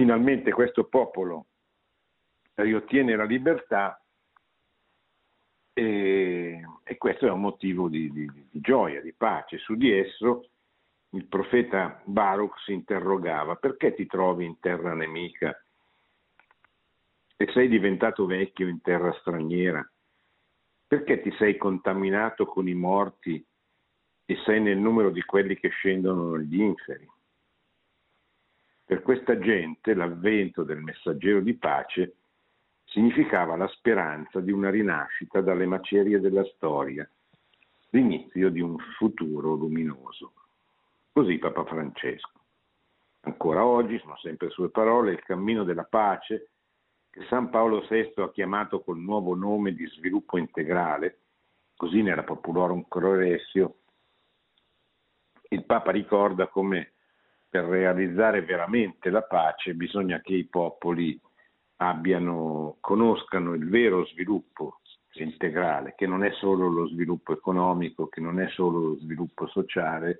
finalmente 0.00 0.50
questo 0.50 0.84
popolo 0.84 1.48
riottiene 2.54 3.14
la 3.16 3.24
libertà 3.24 4.02
e, 5.74 6.62
e 6.84 6.96
questo 6.96 7.26
è 7.26 7.30
un 7.30 7.42
motivo 7.42 7.86
di, 7.86 8.10
di, 8.10 8.24
di, 8.32 8.60
gioia, 8.62 9.02
di 9.02 9.12
pace. 9.12 9.58
Su 9.58 9.74
di 9.74 9.92
esso 9.92 10.48
il 11.10 11.26
profeta 11.26 12.00
Baruch 12.04 12.62
si 12.62 12.72
interrogava 12.72 13.56
perché 13.56 13.92
ti 13.92 14.06
trovi 14.06 14.46
in 14.46 14.58
terra 14.58 14.94
nemica 14.94 15.54
e 17.36 17.50
sei 17.52 17.68
diventato 17.68 18.24
vecchio 18.24 18.68
in 18.68 18.80
terra 18.80 19.12
straniera? 19.20 19.86
Perché 20.86 21.20
ti 21.20 21.30
sei 21.32 21.58
contaminato 21.58 22.46
con 22.46 22.66
i 22.66 22.74
morti 22.74 23.46
e 24.24 24.36
sei 24.46 24.62
nel 24.62 24.78
numero 24.78 25.10
di 25.10 25.22
quelli 25.24 25.56
che 25.56 25.68
scendono 25.68 26.36
negli 26.36 26.58
inferi? 26.58 27.06
Per 28.90 29.02
questa 29.02 29.38
gente 29.38 29.94
l'avvento 29.94 30.64
del 30.64 30.80
messaggero 30.80 31.38
di 31.38 31.54
pace 31.54 32.16
significava 32.86 33.54
la 33.54 33.68
speranza 33.68 34.40
di 34.40 34.50
una 34.50 34.68
rinascita 34.68 35.40
dalle 35.40 35.64
macerie 35.64 36.18
della 36.18 36.42
storia, 36.56 37.08
l'inizio 37.90 38.50
di 38.50 38.60
un 38.60 38.76
futuro 38.98 39.54
luminoso. 39.54 40.32
Così 41.12 41.38
Papa 41.38 41.64
Francesco. 41.66 42.32
Ancora 43.20 43.64
oggi, 43.64 43.96
sono 44.00 44.16
sempre 44.16 44.50
sue 44.50 44.70
parole, 44.70 45.12
il 45.12 45.22
cammino 45.22 45.62
della 45.62 45.84
pace 45.84 46.48
che 47.10 47.24
San 47.28 47.48
Paolo 47.48 47.86
VI 47.88 48.14
ha 48.16 48.32
chiamato 48.32 48.80
col 48.80 48.98
nuovo 48.98 49.36
nome 49.36 49.72
di 49.72 49.86
sviluppo 49.86 50.36
integrale, 50.36 51.18
così 51.76 52.02
nella 52.02 52.24
Populorum 52.24 52.86
Progressio, 52.88 53.76
il 55.50 55.64
Papa 55.64 55.92
ricorda 55.92 56.48
come 56.48 56.94
per 57.50 57.64
realizzare 57.64 58.42
veramente 58.42 59.10
la 59.10 59.22
pace 59.22 59.74
bisogna 59.74 60.20
che 60.20 60.34
i 60.34 60.44
popoli 60.44 61.20
abbiano, 61.78 62.76
conoscano 62.80 63.54
il 63.54 63.68
vero 63.68 64.06
sviluppo 64.06 64.78
integrale, 65.14 65.94
che 65.96 66.06
non 66.06 66.22
è 66.22 66.30
solo 66.34 66.68
lo 66.68 66.86
sviluppo 66.86 67.32
economico, 67.32 68.06
che 68.06 68.20
non 68.20 68.38
è 68.40 68.48
solo 68.50 68.80
lo 68.80 68.96
sviluppo 68.98 69.48
sociale, 69.48 70.18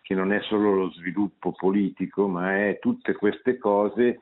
che 0.00 0.14
non 0.14 0.32
è 0.32 0.40
solo 0.42 0.74
lo 0.74 0.90
sviluppo 0.92 1.52
politico, 1.52 2.28
ma 2.28 2.56
è 2.56 2.78
tutte 2.78 3.14
queste 3.14 3.58
cose 3.58 4.20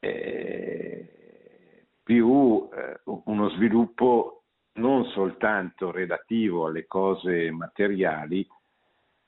eh, 0.00 1.86
più 2.02 2.68
eh, 2.74 3.00
uno 3.04 3.50
sviluppo 3.50 4.42
non 4.72 5.04
soltanto 5.06 5.90
relativo 5.92 6.66
alle 6.66 6.86
cose 6.86 7.50
materiali, 7.50 8.46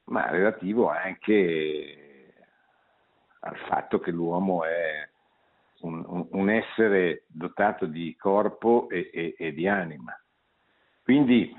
ma 0.05 0.31
relativo 0.31 0.89
anche 0.89 2.35
al 3.41 3.57
fatto 3.69 3.99
che 3.99 4.11
l'uomo 4.11 4.65
è 4.65 5.09
un, 5.81 6.27
un 6.31 6.51
essere 6.51 7.25
dotato 7.27 7.87
di 7.87 8.15
corpo 8.17 8.89
e, 8.89 9.11
e, 9.13 9.35
e 9.37 9.53
di 9.53 9.67
anima. 9.67 10.17
Quindi 11.03 11.55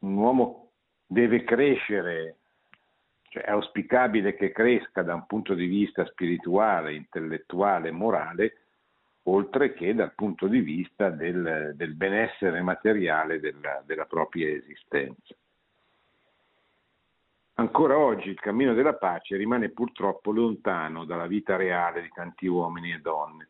un 0.00 0.14
uomo 0.16 0.72
deve 1.06 1.44
crescere, 1.44 2.36
cioè 3.28 3.44
è 3.44 3.50
auspicabile 3.50 4.34
che 4.34 4.52
cresca 4.52 5.02
da 5.02 5.14
un 5.14 5.26
punto 5.26 5.54
di 5.54 5.66
vista 5.66 6.04
spirituale, 6.06 6.94
intellettuale, 6.94 7.90
morale, 7.90 8.56
oltre 9.24 9.72
che 9.72 9.94
dal 9.94 10.14
punto 10.14 10.46
di 10.46 10.60
vista 10.60 11.10
del, 11.10 11.72
del 11.74 11.94
benessere 11.94 12.60
materiale 12.60 13.40
della, 13.40 13.82
della 13.86 14.06
propria 14.06 14.48
esistenza. 14.48 15.34
Ancora 17.60 17.98
oggi 17.98 18.28
il 18.28 18.38
cammino 18.38 18.72
della 18.72 18.94
pace 18.94 19.36
rimane 19.36 19.70
purtroppo 19.70 20.30
lontano 20.30 21.04
dalla 21.04 21.26
vita 21.26 21.56
reale 21.56 22.02
di 22.02 22.08
tanti 22.14 22.46
uomini 22.46 22.92
e 22.92 23.00
donne 23.00 23.48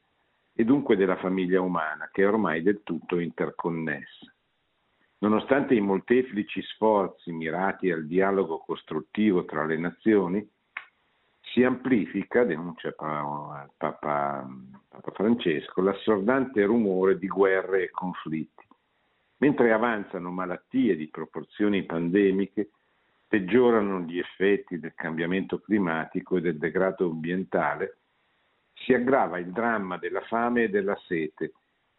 e 0.55 0.65
dunque 0.65 0.97
della 0.97 1.17
famiglia 1.17 1.61
umana 1.61 2.09
che 2.11 2.23
è 2.23 2.27
ormai 2.27 2.63
del 2.63 2.81
tutto 2.85 3.19
interconnessa. 3.19 4.33
Nonostante 5.19 5.75
i 5.75 5.81
molteplici 5.81 6.63
sforzi 6.63 7.33
mirati 7.33 7.91
al 7.91 8.07
dialogo 8.07 8.61
costruttivo 8.61 9.45
tra 9.45 9.67
le 9.67 9.77
nazioni, 9.77 10.51
si 11.41 11.63
amplifica, 11.63 12.45
denuncia 12.45 12.93
Papa, 12.93 13.69
Papa, 13.77 14.49
Francesco, 15.13 15.83
l'assordante 15.83 16.65
rumore 16.65 17.19
di 17.19 17.27
guerre 17.27 17.83
e 17.83 17.91
conflitti, 17.91 18.67
mentre 19.39 19.71
avanzano 19.71 20.31
malattie 20.31 20.97
di 20.97 21.09
proporzioni 21.09 21.85
pandemiche 21.85 22.71
peggiorano 23.29 24.01
gli 24.01 24.19
effetti 24.19 24.81
del 24.81 24.95
cambiamento 24.95 25.61
climatico 25.61 26.39
e 26.39 26.41
del 26.41 26.57
degrado 26.57 27.11
ambientale, 27.11 27.99
si 28.73 28.95
aggrava 28.95 29.39
il 29.39 29.53
dramma 29.53 29.99
della 29.99 30.23
fame 30.23 30.65
e 30.65 30.69
della 30.71 30.97
sete 31.07 31.53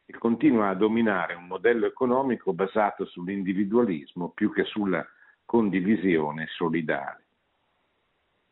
e 0.06 0.18
continua 0.18 0.70
a 0.70 0.74
dominare 0.74 1.36
un 1.36 1.46
modello 1.46 1.86
economico 1.86 2.54
basato 2.54 3.06
sull'individualismo 3.06 4.30
più 4.30 4.52
che 4.52 4.64
sulla 4.64 5.06
condivisione 5.46 6.48
solidale. 6.48 7.26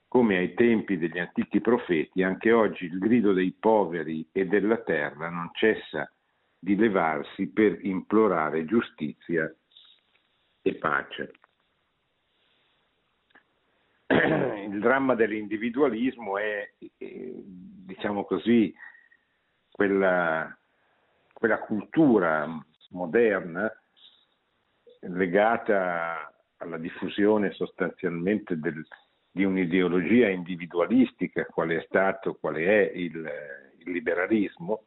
Come 0.08 0.38
ai 0.38 0.54
tempi 0.54 0.98
degli 0.98 1.20
antichi 1.20 1.60
profeti, 1.60 2.22
anche 2.22 2.52
oggi 2.52 2.86
il 2.86 3.00
grido 3.00 3.34
dei 3.34 3.52
poveri 3.52 4.28
e 4.32 4.46
della 4.46 4.78
terra 4.78 5.30
non 5.30 5.50
cessa 5.54 6.12
di 6.60 6.76
levarsi 6.76 7.48
per 7.48 7.84
implorare 7.84 8.66
giustizia 8.66 9.52
e 10.62 10.76
pace. 10.76 11.32
il 14.70 14.80
dramma 14.80 15.16
dell'individualismo 15.16 16.38
è, 16.38 16.72
diciamo 16.98 18.24
così, 18.24 18.74
quella, 19.70 20.58
quella 21.34 21.60
cultura 21.60 22.48
moderna 22.92 23.72
legata 25.02 26.34
alla 26.58 26.78
diffusione 26.78 27.52
sostanzialmente 27.52 28.58
del, 28.60 28.86
di 29.30 29.44
un'ideologia 29.44 30.30
individualistica, 30.30 31.46
quale 31.46 31.78
è 31.78 31.86
stato, 31.88 32.36
quale 32.36 32.66
è 32.66 32.92
il, 32.96 33.30
il 33.78 33.92
liberalismo, 33.92 34.86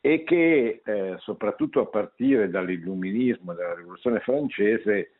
e 0.00 0.22
che 0.22 0.82
eh, 0.84 1.14
soprattutto 1.18 1.80
a 1.80 1.86
partire 1.86 2.50
dall'illuminismo 2.50 3.52
e 3.52 3.54
dalla 3.54 3.74
rivoluzione 3.74 4.20
francese 4.20 5.12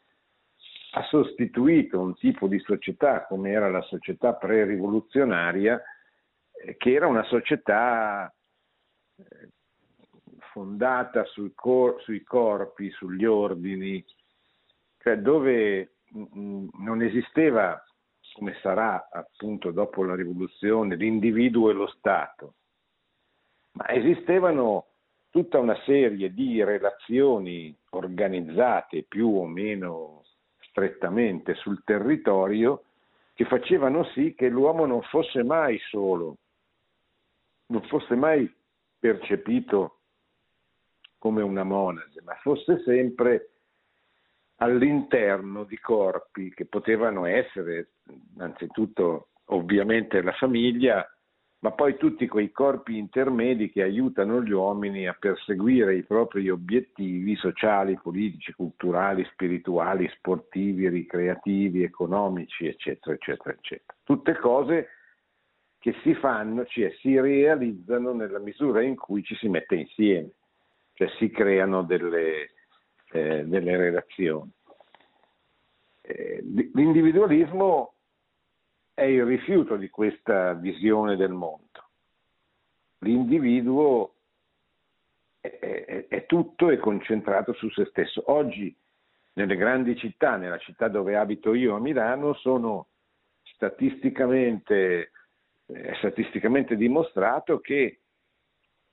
ha 0.96 1.02
sostituito 1.08 2.00
un 2.00 2.14
tipo 2.14 2.46
di 2.46 2.58
società 2.60 3.26
come 3.26 3.50
era 3.50 3.68
la 3.68 3.82
società 3.82 4.34
pre-rivoluzionaria, 4.34 5.82
eh, 6.52 6.76
che 6.76 6.92
era 6.92 7.08
una 7.08 7.24
società 7.24 8.32
eh, 9.16 9.48
fondata 10.52 11.24
sui, 11.24 11.52
cor- 11.52 12.00
sui 12.02 12.22
corpi, 12.22 12.90
sugli 12.90 13.24
ordini, 13.24 14.04
cioè 14.98 15.18
dove 15.18 15.96
mh, 16.10 16.66
non 16.78 17.02
esisteva, 17.02 17.82
come 18.34 18.56
sarà 18.62 19.08
appunto 19.10 19.72
dopo 19.72 20.04
la 20.04 20.14
rivoluzione, 20.14 20.94
l'individuo 20.94 21.70
e 21.70 21.72
lo 21.72 21.88
Stato, 21.88 22.54
ma 23.72 23.88
esistevano 23.88 24.86
tutta 25.30 25.58
una 25.58 25.76
serie 25.84 26.32
di 26.32 26.62
relazioni 26.62 27.76
organizzate 27.90 29.02
più 29.08 29.36
o 29.36 29.46
meno 29.46 30.23
strettamente 30.74 31.54
sul 31.54 31.84
territorio 31.84 32.82
che 33.32 33.44
facevano 33.44 34.04
sì 34.06 34.34
che 34.34 34.48
l'uomo 34.48 34.86
non 34.86 35.02
fosse 35.02 35.44
mai 35.44 35.78
solo, 35.88 36.38
non 37.66 37.82
fosse 37.82 38.16
mai 38.16 38.52
percepito 38.98 40.00
come 41.18 41.42
una 41.42 41.62
monade, 41.62 42.20
ma 42.22 42.34
fosse 42.42 42.82
sempre 42.82 43.50
all'interno 44.56 45.62
di 45.62 45.78
corpi 45.78 46.52
che 46.52 46.66
potevano 46.66 47.24
essere 47.24 47.92
innanzitutto 48.34 49.28
ovviamente 49.46 50.22
la 50.22 50.32
famiglia, 50.32 51.08
ma 51.64 51.70
poi 51.70 51.96
tutti 51.96 52.28
quei 52.28 52.52
corpi 52.52 52.98
intermedi 52.98 53.70
che 53.70 53.82
aiutano 53.82 54.42
gli 54.42 54.52
uomini 54.52 55.08
a 55.08 55.16
perseguire 55.18 55.96
i 55.96 56.02
propri 56.02 56.50
obiettivi 56.50 57.36
sociali, 57.36 57.98
politici, 57.98 58.52
culturali, 58.52 59.24
spirituali, 59.32 60.06
sportivi, 60.14 60.90
ricreativi, 60.90 61.82
economici, 61.82 62.66
eccetera, 62.66 63.14
eccetera, 63.14 63.54
eccetera. 63.54 63.98
Tutte 64.02 64.36
cose 64.36 64.88
che 65.78 65.94
si 66.02 66.12
fanno, 66.16 66.66
cioè 66.66 66.94
si 66.98 67.18
realizzano 67.18 68.12
nella 68.12 68.40
misura 68.40 68.82
in 68.82 68.96
cui 68.96 69.22
ci 69.22 69.34
si 69.36 69.48
mette 69.48 69.76
insieme, 69.76 70.32
cioè 70.92 71.08
si 71.16 71.30
creano 71.30 71.82
delle, 71.82 72.50
eh, 73.10 73.42
delle 73.46 73.76
relazioni. 73.78 74.50
Eh, 76.02 76.42
l'individualismo 76.74 77.93
è 78.94 79.02
il 79.02 79.24
rifiuto 79.24 79.76
di 79.76 79.90
questa 79.90 80.52
visione 80.54 81.16
del 81.16 81.32
mondo. 81.32 81.62
L'individuo 82.98 84.14
è, 85.40 85.48
è, 85.58 86.06
è 86.06 86.26
tutto 86.26 86.70
e 86.70 86.78
concentrato 86.78 87.52
su 87.54 87.68
se 87.70 87.86
stesso. 87.86 88.22
Oggi 88.26 88.74
nelle 89.34 89.56
grandi 89.56 89.96
città, 89.96 90.36
nella 90.36 90.58
città 90.58 90.86
dove 90.86 91.16
abito 91.16 91.54
io 91.54 91.74
a 91.74 91.80
Milano, 91.80 92.34
sono 92.34 92.86
statisticamente, 93.42 95.10
è 95.66 95.94
statisticamente 95.98 96.76
dimostrato 96.76 97.58
che 97.58 97.98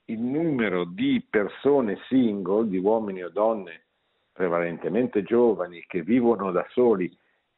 il 0.06 0.18
numero 0.18 0.84
di 0.84 1.24
persone 1.30 1.96
single, 2.08 2.68
di 2.68 2.78
uomini 2.78 3.22
o 3.22 3.28
donne 3.28 3.84
prevalentemente 4.32 5.22
giovani 5.22 5.84
che 5.86 6.02
vivono 6.02 6.50
da 6.50 6.66
soli 6.70 7.16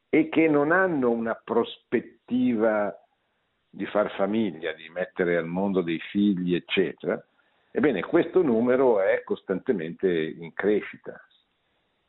e 0.09 0.29
che 0.29 0.47
non 0.47 0.71
hanno 0.71 1.09
una 1.09 1.33
prospettiva 1.33 2.14
di 2.25 3.85
far 3.85 4.11
famiglia, 4.15 4.73
di 4.73 4.89
mettere 4.89 5.37
al 5.37 5.45
mondo 5.45 5.81
dei 5.81 5.99
figli, 6.11 6.55
eccetera, 6.55 7.23
ebbene 7.71 8.03
questo 8.03 8.41
numero 8.41 9.01
è 9.01 9.21
costantemente 9.23 10.09
in 10.09 10.53
crescita 10.53 11.19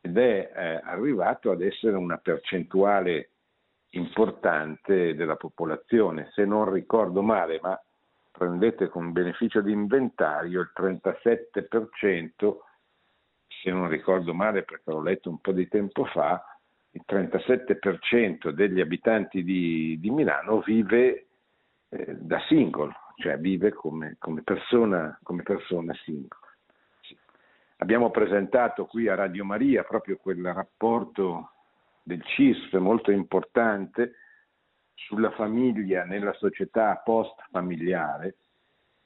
ed 0.00 0.16
è 0.16 0.52
eh, 0.55 0.81
arrivato 0.85 1.50
ad 1.50 1.61
essere 1.61 1.96
una 1.96 2.18
percentuale 2.18 3.31
importante 3.90 5.14
della 5.14 5.37
popolazione. 5.37 6.31
Se 6.33 6.44
non 6.44 6.70
ricordo 6.70 7.22
male, 7.22 7.59
ma 7.61 7.79
prendete 8.31 8.88
con 8.88 9.12
beneficio 9.12 9.61
di 9.61 9.72
inventario, 9.72 10.61
il 10.61 10.70
37%, 10.76 12.57
se 13.62 13.70
non 13.70 13.88
ricordo 13.88 14.35
male 14.35 14.62
perché 14.62 14.90
l'ho 14.90 15.02
letto 15.02 15.31
un 15.31 15.40
po' 15.40 15.52
di 15.52 15.66
tempo 15.68 16.05
fa, 16.05 16.42
il 16.96 17.02
37% 17.06 18.48
degli 18.50 18.80
abitanti 18.80 19.44
di, 19.44 19.98
di 20.00 20.11
Milano 20.11 20.61
vive 20.61 21.26
eh, 21.90 22.16
da 22.18 22.40
single, 22.48 22.92
cioè 23.16 23.38
vive 23.38 23.72
come, 23.72 24.16
come, 24.18 24.42
persona, 24.42 25.18
come 25.22 25.42
persona 25.42 25.92
single. 26.04 26.38
Sì. 27.02 27.16
Abbiamo 27.78 28.11
presentato 28.11 28.87
qui 28.87 29.09
a 29.09 29.14
Radio 29.14 29.44
Maria 29.44 29.85
proprio 29.85 30.16
quel 30.16 30.42
rapporto 30.52 31.50
del 32.02 32.24
CISF 32.24 32.72
molto 32.78 33.11
importante 33.11 34.14
sulla 34.94 35.30
famiglia 35.32 36.04
nella 36.04 36.32
società 36.32 36.96
post-familiare, 37.04 38.37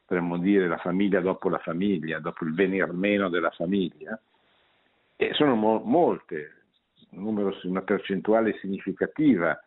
potremmo 0.04 0.38
dire 0.38 0.68
la 0.68 0.78
famiglia 0.78 1.20
dopo 1.20 1.48
la 1.48 1.58
famiglia, 1.58 2.20
dopo 2.20 2.44
il 2.44 2.54
venir 2.54 2.92
meno 2.92 3.28
della 3.28 3.50
famiglia, 3.50 4.20
e 5.16 5.34
sono 5.34 5.56
mo- 5.56 5.82
molte 5.84 6.59
numero, 7.10 7.58
una 7.64 7.82
percentuale 7.82 8.58
significativa 8.58 9.58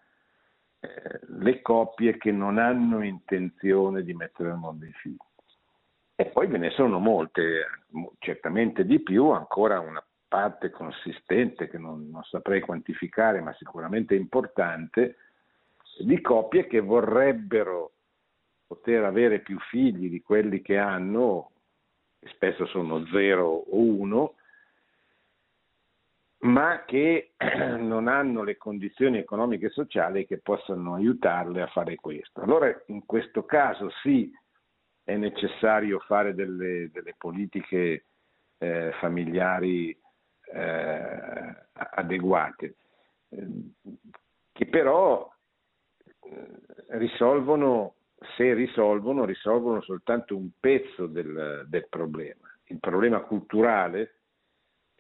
eh, 0.80 1.20
le 1.40 1.62
coppie 1.62 2.18
che 2.18 2.32
non 2.32 2.58
hanno 2.58 3.04
intenzione 3.04 4.04
di 4.04 4.14
mettere 4.14 4.52
al 4.52 4.58
mondo 4.58 4.86
i 4.86 4.92
figli. 4.92 5.18
E 6.16 6.26
poi 6.26 6.48
ve 6.48 6.58
ne 6.58 6.70
sono 6.72 7.00
molte, 7.00 7.66
certamente 8.20 8.86
di 8.86 9.00
più, 9.02 9.30
ancora 9.30 9.80
una 9.80 10.04
parte 10.28 10.72
consistente 10.72 11.70
che 11.70 11.78
non, 11.78 12.10
non 12.10 12.24
saprei 12.24 12.60
quantificare, 12.60 13.40
ma 13.40 13.54
sicuramente 13.54 14.14
importante, 14.14 15.18
di 16.00 16.20
coppie 16.22 16.68
che 16.68 16.82
vorrebbero 16.82 17.92
poter 18.68 19.04
avere 19.04 19.40
più 19.40 19.58
figli 19.70 20.10
di 20.10 20.22
quelli 20.22 20.62
che 20.62 20.78
hanno, 20.78 21.52
che 22.20 22.30
spesso 22.30 22.66
sono 22.66 23.06
zero 23.08 23.48
o 23.48 23.78
uno, 23.78 24.36
ma 26.44 26.84
che 26.86 27.34
non 27.80 28.08
hanno 28.08 28.44
le 28.44 28.58
condizioni 28.58 29.18
economiche 29.18 29.68
e 29.68 29.72
sociali 29.72 30.26
che 30.26 30.40
possano 30.40 30.96
aiutarle 30.96 31.62
a 31.62 31.68
fare 31.68 31.96
questo. 31.96 32.42
Allora 32.42 32.74
in 32.88 33.06
questo 33.06 33.46
caso 33.46 33.90
sì 34.02 34.32
è 35.04 35.16
necessario 35.16 36.00
fare 36.00 36.34
delle, 36.34 36.90
delle 36.92 37.16
politiche 37.18 38.06
eh, 38.58 38.92
familiari 39.00 39.98
eh, 40.54 41.56
adeguate, 41.74 42.76
eh, 43.30 43.48
che 44.52 44.66
però 44.68 45.30
eh, 46.22 46.98
risolvono, 46.98 47.96
se 48.38 48.54
risolvono, 48.54 49.26
risolvono 49.26 49.82
soltanto 49.82 50.38
un 50.38 50.50
pezzo 50.60 51.08
del, 51.08 51.66
del 51.68 51.88
problema. 51.90 52.50
Il 52.66 52.80
problema 52.80 53.20
culturale 53.22 54.23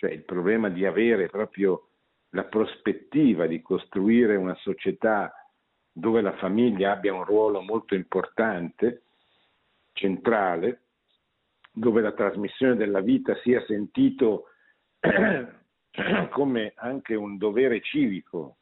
cioè 0.04 0.12
il 0.12 0.26
problema 0.26 0.68
di 0.68 0.86
avere 0.86 1.30
proprio 1.30 1.88
la 2.32 2.44
prospettiva 2.44 3.48
di 3.48 3.62
costruire 3.62 4.36
una 4.36 4.56
società 4.56 5.34
dove 5.94 6.20
la 6.20 6.34
famiglia 6.34 6.92
abbia 6.92 7.13
un 7.13 7.24
ruolo 7.24 7.62
molto 7.62 7.96
importante, 7.96 9.04
centrale, 9.94 10.82
dove 11.72 12.02
la 12.02 12.12
trasmissione 12.12 12.76
della 12.76 13.00
vita 13.00 13.34
sia 13.44 13.63
sentito 13.66 14.48
come 16.32 16.74
anche 16.76 17.16
un 17.16 17.38
dovere 17.38 17.80
civico 17.80 18.58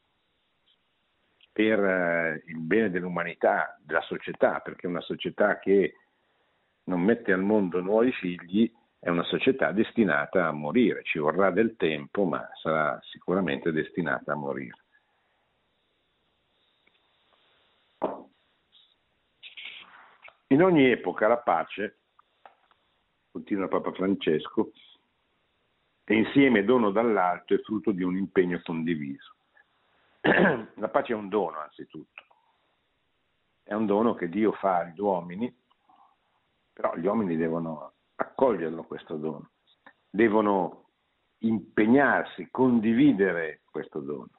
per 1.52 1.84
eh, 1.84 2.44
il 2.46 2.60
bene 2.60 2.92
dell'umanità, 2.92 3.80
della 3.84 4.02
società, 4.02 4.60
perché 4.60 4.86
una 4.86 5.02
società 5.02 5.58
che 5.58 5.96
non 6.84 7.02
mette 7.02 7.34
al 7.34 7.42
mondo 7.42 7.82
nuovi 7.82 8.12
figli 8.12 8.72
è 9.04 9.10
una 9.10 9.24
società 9.24 9.72
destinata 9.72 10.46
a 10.46 10.52
morire, 10.52 11.02
ci 11.02 11.18
vorrà 11.18 11.50
del 11.50 11.76
tempo, 11.76 12.24
ma 12.24 12.48
sarà 12.62 13.00
sicuramente 13.02 13.72
destinata 13.72 14.34
a 14.34 14.36
morire. 14.36 14.78
In 20.50 20.62
ogni 20.62 20.86
epoca 20.92 21.28
la 21.28 21.40
pace, 21.40 21.98
continua 23.32 23.68
Papa 23.68 23.92
Francesco, 23.92 24.72
è 26.04 26.14
insieme 26.14 26.64
dono 26.64 26.92
dall'alto 26.92 27.56
e 27.56 27.64
frutto 27.64 27.92
di 27.92 28.04
un 28.04 28.16
impegno 28.16 28.62
condiviso. 28.64 29.34
La 30.76 30.90
pace 30.90 31.14
è 31.14 31.16
un 31.16 31.28
dono 31.28 31.58
anzitutto, 31.58 32.24
è 33.64 33.74
un 33.74 33.88
dono 33.88 34.14
che 34.14 34.30
Dio 34.30 34.52
fa 34.52 34.78
agli 34.78 35.00
uomini, 35.00 35.52
però 36.72 36.96
gli 36.96 37.08
uomini 37.08 37.36
devono 37.36 37.94
accoglierlo 38.22 38.84
questo 38.84 39.16
dono, 39.16 39.52
devono 40.10 40.90
impegnarsi, 41.40 42.50
condividere 42.52 43.62
questo 43.70 44.00
dono. 44.00 44.30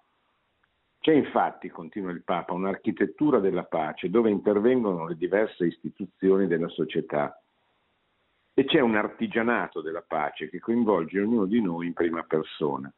C'è 1.00 1.12
infatti, 1.12 1.68
continua 1.68 2.12
il 2.12 2.22
Papa, 2.22 2.52
un'architettura 2.52 3.40
della 3.40 3.64
pace 3.64 4.08
dove 4.08 4.30
intervengono 4.30 5.08
le 5.08 5.16
diverse 5.16 5.66
istituzioni 5.66 6.46
della 6.46 6.68
società 6.68 7.36
e 8.54 8.64
c'è 8.64 8.78
un 8.78 8.94
artigianato 8.94 9.80
della 9.80 10.04
pace 10.06 10.48
che 10.48 10.60
coinvolge 10.60 11.20
ognuno 11.20 11.46
di 11.46 11.60
noi 11.60 11.88
in 11.88 11.92
prima 11.92 12.22
persona. 12.22 12.92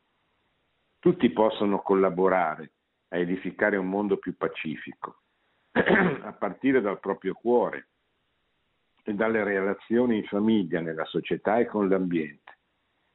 Tutti 0.99 1.31
possono 1.31 1.81
collaborare 1.81 2.73
a 3.09 3.16
edificare 3.16 3.79
un 3.79 3.88
mondo 3.88 4.18
più 4.18 4.37
pacifico, 4.37 5.20
a 5.73 6.33
partire 6.33 6.83
dal 6.83 7.01
proprio 7.01 7.33
cuore, 7.33 7.88
e 9.05 9.12
dalle 9.12 9.45
relazioni 9.45 10.17
in 10.17 10.25
famiglia, 10.25 10.81
nella 10.81 11.05
società 11.05 11.59
e 11.59 11.67
con 11.67 11.88
l'ambiente, 11.88 12.59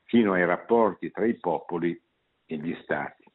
fino 0.03 0.33
ai 0.33 0.45
rapporti 0.45 1.11
tra 1.11 1.25
i 1.25 1.33
popoli 1.35 1.99
e 2.45 2.57
gli 2.57 2.75
stati. 2.83 3.25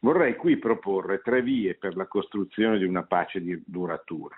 Vorrei 0.00 0.36
qui 0.36 0.58
proporre 0.58 1.20
tre 1.20 1.42
vie 1.42 1.74
per 1.74 1.96
la 1.96 2.06
costruzione 2.06 2.78
di 2.78 2.84
una 2.84 3.02
pace 3.02 3.42
duratura. 3.66 4.36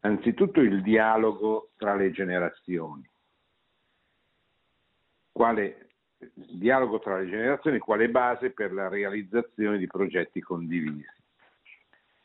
Anzitutto 0.00 0.60
il 0.60 0.82
dialogo 0.82 1.70
tra 1.76 1.94
le 1.94 2.10
generazioni. 2.10 3.08
Quale 5.32 5.88
dialogo 6.18 6.98
tra 6.98 7.18
le 7.18 7.28
generazioni 7.28 7.78
quale 7.78 8.08
base 8.08 8.50
per 8.50 8.72
la 8.72 8.88
realizzazione 8.88 9.78
di 9.78 9.86
progetti 9.86 10.40
condivisi. 10.40 11.15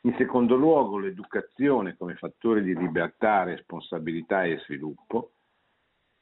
In 0.04 0.14
secondo 0.16 0.56
luogo 0.56 0.98
l'educazione 0.98 1.96
come 1.96 2.16
fattore 2.16 2.62
di 2.62 2.76
libertà, 2.76 3.44
responsabilità 3.44 4.44
e 4.44 4.58
sviluppo. 4.58 5.34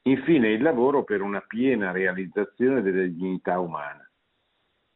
Infine 0.03 0.49
il 0.49 0.61
lavoro 0.61 1.03
per 1.03 1.21
una 1.21 1.41
piena 1.41 1.91
realizzazione 1.91 2.81
della 2.81 3.05
dignità 3.05 3.59
umana, 3.59 4.07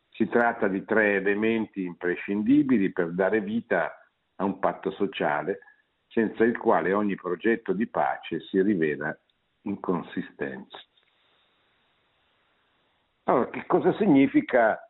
Si 0.09 0.27
tratta 0.27 0.67
di 0.67 0.85
tre 0.85 1.15
elementi 1.15 1.83
imprescindibili 1.83 2.91
per 2.91 3.11
dare 3.11 3.41
vita 3.41 3.91
a 4.35 4.43
un 4.45 4.59
patto 4.59 4.91
sociale 4.91 5.59
senza 6.07 6.43
il 6.43 6.57
quale 6.57 6.93
ogni 6.93 7.15
progetto 7.15 7.73
di 7.73 7.87
pace 7.87 8.39
si 8.41 8.61
rivela 8.61 9.17
inconsistente. 9.63 10.77
Allora, 13.23 13.49
che 13.49 13.65
cosa 13.65 13.93
significa 13.97 14.84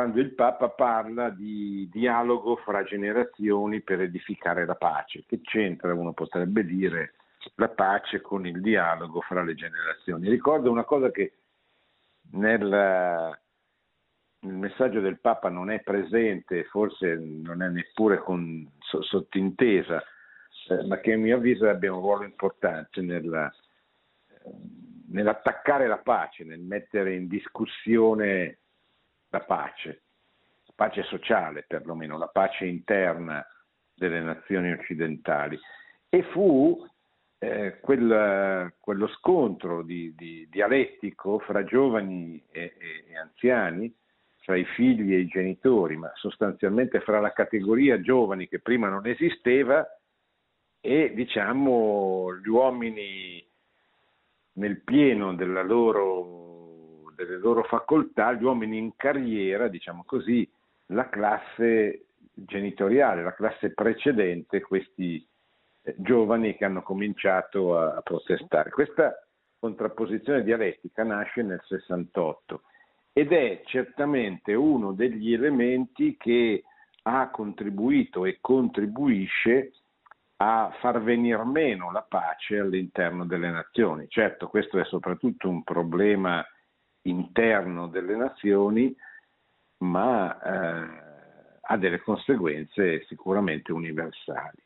quando 0.00 0.20
il 0.20 0.32
Papa 0.32 0.70
parla 0.70 1.28
di 1.28 1.86
dialogo 1.92 2.56
fra 2.56 2.84
generazioni 2.84 3.82
per 3.82 4.00
edificare 4.00 4.64
la 4.64 4.74
pace? 4.74 5.24
Che 5.26 5.42
c'entra, 5.42 5.92
uno 5.92 6.14
potrebbe 6.14 6.64
dire, 6.64 7.12
la 7.56 7.68
pace 7.68 8.22
con 8.22 8.46
il 8.46 8.62
dialogo 8.62 9.20
fra 9.20 9.42
le 9.42 9.54
generazioni? 9.54 10.30
Ricordo 10.30 10.70
una 10.70 10.84
cosa 10.84 11.10
che 11.10 11.34
nel 12.32 13.38
il 14.42 14.54
messaggio 14.54 15.00
del 15.00 15.20
Papa 15.20 15.50
non 15.50 15.70
è 15.70 15.82
presente, 15.82 16.64
forse 16.64 17.14
non 17.16 17.60
è 17.60 17.68
neppure 17.68 18.20
con, 18.20 18.66
sottintesa, 18.78 20.02
eh, 20.70 20.86
ma 20.86 20.96
che 21.00 21.12
a 21.12 21.18
mio 21.18 21.36
avviso 21.36 21.68
abbia 21.68 21.92
un 21.92 22.00
ruolo 22.00 22.24
importante 22.24 23.02
nella, 23.02 23.50
eh, 23.50 24.50
nell'attaccare 25.10 25.86
la 25.86 25.98
pace, 25.98 26.44
nel 26.44 26.60
mettere 26.60 27.16
in 27.16 27.28
discussione 27.28 28.60
la 29.30 29.40
pace, 29.40 30.02
la 30.66 30.72
pace 30.74 31.02
sociale 31.04 31.64
perlomeno, 31.66 32.18
la 32.18 32.28
pace 32.28 32.66
interna 32.66 33.44
delle 33.94 34.20
nazioni 34.20 34.72
occidentali. 34.72 35.58
E 36.08 36.22
fu 36.24 36.86
eh, 37.38 37.78
quel, 37.80 38.74
quello 38.78 39.08
scontro 39.08 39.82
di, 39.82 40.14
di, 40.14 40.46
dialettico 40.50 41.38
fra 41.38 41.64
giovani 41.64 42.42
e, 42.50 42.74
e, 42.78 43.04
e 43.08 43.16
anziani 43.16 43.92
fra 44.42 44.56
i 44.56 44.64
figli 44.64 45.14
e 45.14 45.20
i 45.20 45.26
genitori, 45.26 45.96
ma 45.96 46.10
sostanzialmente 46.14 47.00
fra 47.00 47.20
la 47.20 47.32
categoria 47.32 48.00
giovani 48.00 48.48
che 48.48 48.60
prima 48.60 48.88
non 48.88 49.06
esisteva 49.06 49.86
e 50.80 51.12
diciamo 51.14 52.34
gli 52.36 52.48
uomini 52.48 53.46
nel 54.54 54.80
pieno 54.80 55.32
loro, 55.62 56.49
delle 57.24 57.38
loro 57.38 57.62
facoltà, 57.64 58.32
gli 58.32 58.44
uomini 58.44 58.78
in 58.78 58.96
carriera, 58.96 59.68
diciamo 59.68 60.04
così, 60.04 60.48
la 60.86 61.08
classe 61.08 62.06
genitoriale, 62.32 63.22
la 63.22 63.34
classe 63.34 63.72
precedente, 63.72 64.60
questi 64.60 65.26
eh, 65.82 65.94
giovani 65.98 66.56
che 66.56 66.64
hanno 66.64 66.82
cominciato 66.82 67.78
a, 67.78 68.00
protestare. 68.02 68.70
Questa 68.70 69.14
contrapposizione 69.58 70.42
dialettica 70.42 71.04
nasce 71.04 71.42
nel 71.42 71.60
68 71.64 72.62
ed 73.12 73.32
è 73.32 73.60
certamente 73.66 74.54
uno 74.54 74.92
degli 74.92 75.32
elementi 75.32 76.16
che 76.16 76.64
ha 77.02 77.30
contribuito 77.30 78.24
e 78.24 78.38
contribuisce 78.40 79.72
a 80.36 80.74
far 80.80 81.02
venire 81.02 81.44
meno 81.44 81.92
la 81.92 82.02
pace 82.02 82.58
all'interno 82.58 83.26
delle 83.26 83.50
nazioni. 83.50 84.06
Certo, 84.08 84.48
questo 84.48 84.78
è 84.78 84.84
soprattutto 84.84 85.48
un 85.48 85.62
problema 85.62 86.44
interno 87.02 87.88
delle 87.88 88.16
nazioni, 88.16 88.94
ma 89.78 90.40
eh, 90.40 91.58
ha 91.60 91.76
delle 91.76 92.00
conseguenze 92.00 93.04
sicuramente 93.06 93.72
universali. 93.72 94.62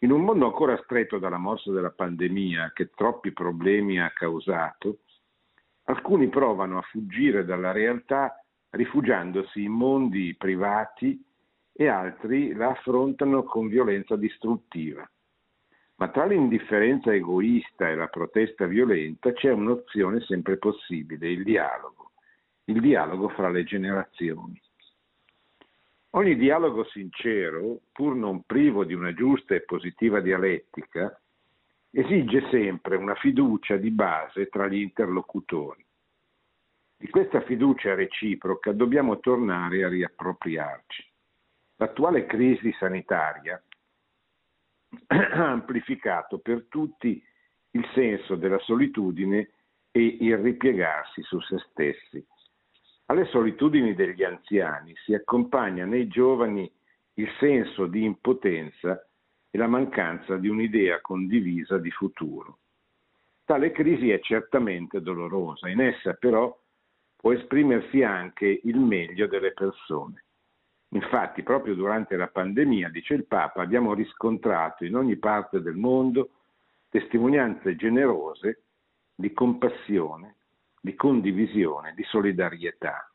In 0.00 0.12
un 0.12 0.22
mondo 0.22 0.46
ancora 0.46 0.80
stretto 0.84 1.18
dalla 1.18 1.38
morsa 1.38 1.72
della 1.72 1.90
pandemia, 1.90 2.72
che 2.72 2.90
troppi 2.94 3.32
problemi 3.32 4.00
ha 4.00 4.10
causato, 4.10 4.98
Alcuni 5.88 6.28
provano 6.28 6.78
a 6.78 6.82
fuggire 6.82 7.46
dalla 7.46 7.72
realtà 7.72 8.44
rifugiandosi 8.70 9.62
in 9.62 9.72
mondi 9.72 10.34
privati 10.36 11.18
e 11.72 11.88
altri 11.88 12.52
la 12.52 12.68
affrontano 12.68 13.42
con 13.44 13.68
violenza 13.68 14.14
distruttiva. 14.14 15.08
Ma 15.98 16.08
tra 16.10 16.26
l'indifferenza 16.26 17.12
egoista 17.12 17.88
e 17.88 17.96
la 17.96 18.06
protesta 18.06 18.66
violenta 18.66 19.32
c'è 19.32 19.50
un'opzione 19.50 20.20
sempre 20.20 20.56
possibile, 20.56 21.28
il 21.28 21.42
dialogo, 21.42 22.12
il 22.66 22.80
dialogo 22.80 23.28
fra 23.30 23.48
le 23.48 23.64
generazioni. 23.64 24.60
Ogni 26.10 26.36
dialogo 26.36 26.84
sincero, 26.84 27.80
pur 27.90 28.14
non 28.14 28.44
privo 28.44 28.84
di 28.84 28.94
una 28.94 29.12
giusta 29.12 29.56
e 29.56 29.62
positiva 29.62 30.20
dialettica, 30.20 31.20
esige 31.90 32.48
sempre 32.48 32.96
una 32.96 33.16
fiducia 33.16 33.76
di 33.76 33.90
base 33.90 34.48
tra 34.48 34.68
gli 34.68 34.80
interlocutori. 34.80 35.84
Di 36.96 37.08
questa 37.10 37.40
fiducia 37.40 37.94
reciproca 37.94 38.70
dobbiamo 38.70 39.18
tornare 39.18 39.82
a 39.82 39.88
riappropriarci. 39.88 41.06
L'attuale 41.76 42.26
crisi 42.26 42.72
sanitaria 42.78 43.60
ha 45.06 45.50
amplificato 45.50 46.38
per 46.38 46.66
tutti 46.68 47.22
il 47.72 47.88
senso 47.94 48.36
della 48.36 48.58
solitudine 48.60 49.50
e 49.90 50.16
il 50.20 50.38
ripiegarsi 50.38 51.22
su 51.22 51.40
se 51.40 51.58
stessi. 51.70 52.24
Alle 53.06 53.24
solitudini 53.26 53.94
degli 53.94 54.22
anziani 54.22 54.94
si 55.04 55.14
accompagna 55.14 55.84
nei 55.84 56.08
giovani 56.08 56.70
il 57.14 57.28
senso 57.38 57.86
di 57.86 58.04
impotenza 58.04 59.02
e 59.50 59.58
la 59.58 59.66
mancanza 59.66 60.36
di 60.36 60.48
un'idea 60.48 61.00
condivisa 61.00 61.78
di 61.78 61.90
futuro. 61.90 62.58
Tale 63.44 63.72
crisi 63.72 64.10
è 64.10 64.20
certamente 64.20 65.00
dolorosa, 65.00 65.68
in 65.68 65.80
essa 65.80 66.12
però 66.12 66.54
può 67.16 67.32
esprimersi 67.32 68.02
anche 68.02 68.60
il 68.62 68.78
meglio 68.78 69.26
delle 69.26 69.52
persone. 69.52 70.24
Infatti, 70.90 71.42
proprio 71.42 71.74
durante 71.74 72.16
la 72.16 72.28
pandemia, 72.28 72.88
dice 72.88 73.14
il 73.14 73.26
Papa, 73.26 73.62
abbiamo 73.62 73.92
riscontrato 73.92 74.84
in 74.84 74.96
ogni 74.96 75.16
parte 75.16 75.60
del 75.60 75.76
mondo 75.76 76.30
testimonianze 76.88 77.76
generose 77.76 78.62
di 79.14 79.32
compassione, 79.32 80.36
di 80.80 80.94
condivisione, 80.94 81.92
di 81.94 82.04
solidarietà. 82.04 83.10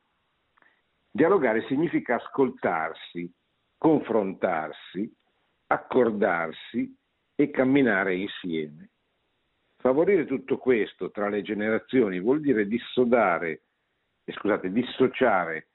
Dialogare 1.10 1.66
significa 1.68 2.16
ascoltarsi, 2.16 3.32
confrontarsi, 3.78 5.12
accordarsi 5.68 6.96
e 7.36 7.50
camminare 7.50 8.16
insieme. 8.16 8.90
Favorire 9.78 10.26
tutto 10.26 10.58
questo 10.58 11.10
tra 11.12 11.28
le 11.28 11.42
generazioni 11.42 12.20
vuol 12.20 12.40
dire 12.40 12.68
dissodare, 12.68 13.64
eh, 14.24 14.32
scusate, 14.32 14.72
dissociare 14.72 15.68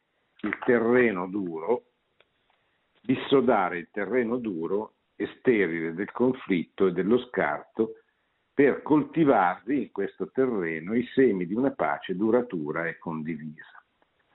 il 0.42 0.56
terreno 0.64 1.26
duro, 1.26 1.87
dissodare 3.08 3.78
il 3.78 3.88
terreno 3.90 4.36
duro 4.36 4.96
e 5.16 5.26
sterile 5.38 5.94
del 5.94 6.12
conflitto 6.12 6.88
e 6.88 6.92
dello 6.92 7.18
scarto 7.28 7.94
per 8.52 8.82
coltivarvi 8.82 9.84
in 9.84 9.92
questo 9.92 10.30
terreno 10.30 10.94
i 10.94 11.08
semi 11.14 11.46
di 11.46 11.54
una 11.54 11.70
pace 11.70 12.14
duratura 12.14 12.86
e 12.86 12.98
condivisa. 12.98 13.82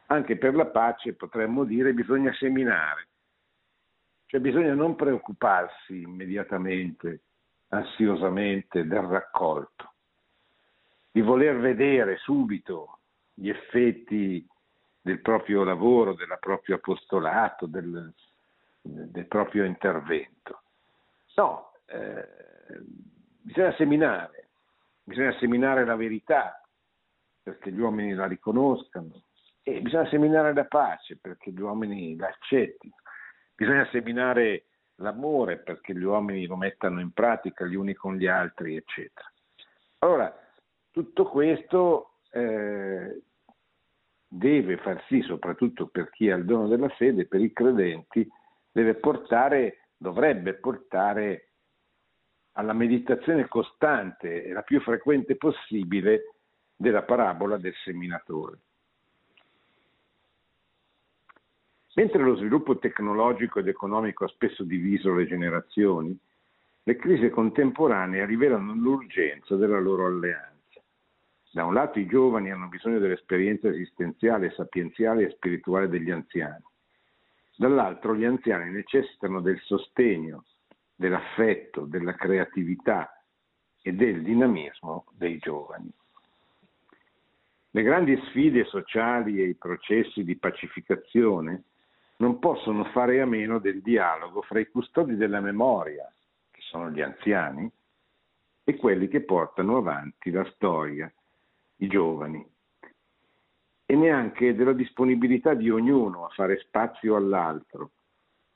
Anche 0.08 0.38
per 0.38 0.56
la 0.56 0.66
pace 0.66 1.14
potremmo 1.14 1.66
dire 1.66 1.94
bisogna 1.94 2.34
seminare, 2.34 3.10
cioè 4.26 4.40
bisogna 4.40 4.74
non 4.74 4.96
preoccuparsi 4.96 6.02
immediatamente, 6.02 7.26
ansiosamente 7.68 8.88
del 8.88 9.02
raccolto, 9.02 9.94
di 11.12 11.22
voler 11.22 11.60
vedere 11.60 12.18
subito 12.18 13.02
gli 13.36 13.50
effetti 13.50 14.44
del 15.00 15.22
proprio 15.22 15.64
lavoro, 15.64 16.16
del 16.16 16.36
proprio 16.40 16.78
apostolato, 16.78 17.68
del, 17.68 18.12
del 18.84 19.28
proprio 19.28 19.64
intervento. 19.64 20.64
No, 21.36 21.72
eh, 21.86 22.28
bisogna 23.42 23.74
seminare, 23.76 24.50
bisogna 25.04 25.36
seminare 25.40 25.86
la 25.86 25.96
verità 25.96 26.62
perché 27.42 27.72
gli 27.72 27.80
uomini 27.80 28.14
la 28.14 28.28
riconoscano 28.28 29.24
e 29.64 29.82
bisogna 29.82 30.08
seminare 30.10 30.54
la 30.54 30.66
pace 30.66 31.18
perché 31.20 31.52
gli 31.52 31.62
uomini 31.62 32.16
la 32.16 32.28
accettino. 32.28 32.96
Bisogna 33.56 33.88
seminare 33.92 34.66
l'amore 34.96 35.60
perché 35.60 35.94
gli 35.94 36.04
uomini 36.04 36.46
lo 36.46 36.58
mettano 36.58 37.00
in 37.00 37.12
pratica 37.12 37.66
gli 37.66 37.76
uni 37.76 37.94
con 37.94 38.16
gli 38.16 38.28
altri, 38.28 38.76
eccetera. 38.76 39.32
Allora, 40.00 40.36
tutto 40.92 41.26
questo 41.26 42.20
eh, 42.32 43.22
deve 44.28 44.78
far 44.78 45.04
sì, 45.08 45.22
soprattutto 45.22 45.88
per 45.88 46.10
chi 46.10 46.30
ha 46.30 46.36
il 46.36 46.46
dono 46.46 46.68
della 46.68 46.90
fede, 46.90 47.26
per 47.26 47.42
i 47.42 47.54
credenti, 47.54 48.28
deve 48.74 48.96
portare, 48.96 49.86
dovrebbe 49.96 50.56
portare 50.56 51.48
alla 52.54 52.74
meditazione 52.74 53.48
costante 53.48 54.44
e 54.44 54.52
la 54.52 54.64
più 54.64 54.82
frequente 54.82 55.38
possibile 55.38 56.34
della 56.76 57.04
parabola 57.04 57.58
del 57.58 57.74
seminatore. 57.84 58.58
Mentre 61.96 62.24
lo 62.24 62.36
sviluppo 62.36 62.80
tecnologico 62.80 63.60
ed 63.60 63.68
economico 63.68 64.26
ha 64.26 64.28
spesso 64.28 64.64
diviso 64.64 65.14
le 65.14 65.28
generazioni, 65.28 66.18
le 66.86 66.96
crisi 66.96 67.30
contemporanee 67.30 68.26
rivelano 68.26 68.74
l'urgenza 68.74 69.56
della 69.56 69.80
loro 69.80 70.08
alleanza. 70.08 70.82
Da 71.52 71.66
un 71.66 71.76
lato 71.76 72.00
i 72.00 72.08
giovani 72.08 72.52
hanno 72.52 72.68
bisogno 72.68 72.98
dell'esperienza 72.98 73.70
esistenziale, 73.70 74.52
sapienziale 74.52 75.28
e 75.28 75.30
spirituale 75.30 75.88
degli 75.88 76.10
anziani. 76.10 76.64
Dall'altro 77.64 78.14
gli 78.14 78.26
anziani 78.26 78.70
necessitano 78.72 79.40
del 79.40 79.58
sostegno, 79.62 80.44
dell'affetto, 80.94 81.86
della 81.86 82.14
creatività 82.14 83.24
e 83.82 83.94
del 83.94 84.22
dinamismo 84.22 85.06
dei 85.14 85.38
giovani. 85.38 85.90
Le 87.70 87.82
grandi 87.82 88.22
sfide 88.26 88.66
sociali 88.66 89.42
e 89.42 89.46
i 89.46 89.56
processi 89.56 90.26
di 90.26 90.36
pacificazione 90.36 91.64
non 92.18 92.38
possono 92.40 92.84
fare 92.92 93.22
a 93.22 93.26
meno 93.26 93.60
del 93.60 93.82
dialogo 93.82 94.42
fra 94.42 94.60
i 94.60 94.68
custodi 94.68 95.16
della 95.16 95.40
memoria, 95.40 96.14
che 96.52 96.60
sono 96.64 96.92
gli 96.92 97.00
anziani, 97.00 97.72
e 98.66 98.76
quelli 98.76 99.08
che 99.08 99.22
portano 99.22 99.78
avanti 99.78 100.32
la 100.32 100.44
storia, 100.52 101.10
i 101.78 101.88
giovani, 101.88 102.46
e 103.94 103.96
neanche 103.96 104.56
della 104.56 104.74
disponibilità 104.74 105.54
di 105.54 105.70
ognuno 105.70 106.26
a 106.26 106.30
fare 106.30 106.58
spazio 106.58 107.16
all'altro, 107.16 107.92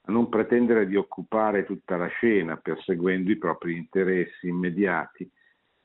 a 0.05 0.11
non 0.11 0.29
pretendere 0.29 0.87
di 0.87 0.95
occupare 0.95 1.63
tutta 1.63 1.95
la 1.95 2.07
scena 2.07 2.57
perseguendo 2.57 3.29
i 3.29 3.37
propri 3.37 3.77
interessi 3.77 4.47
immediati, 4.47 5.29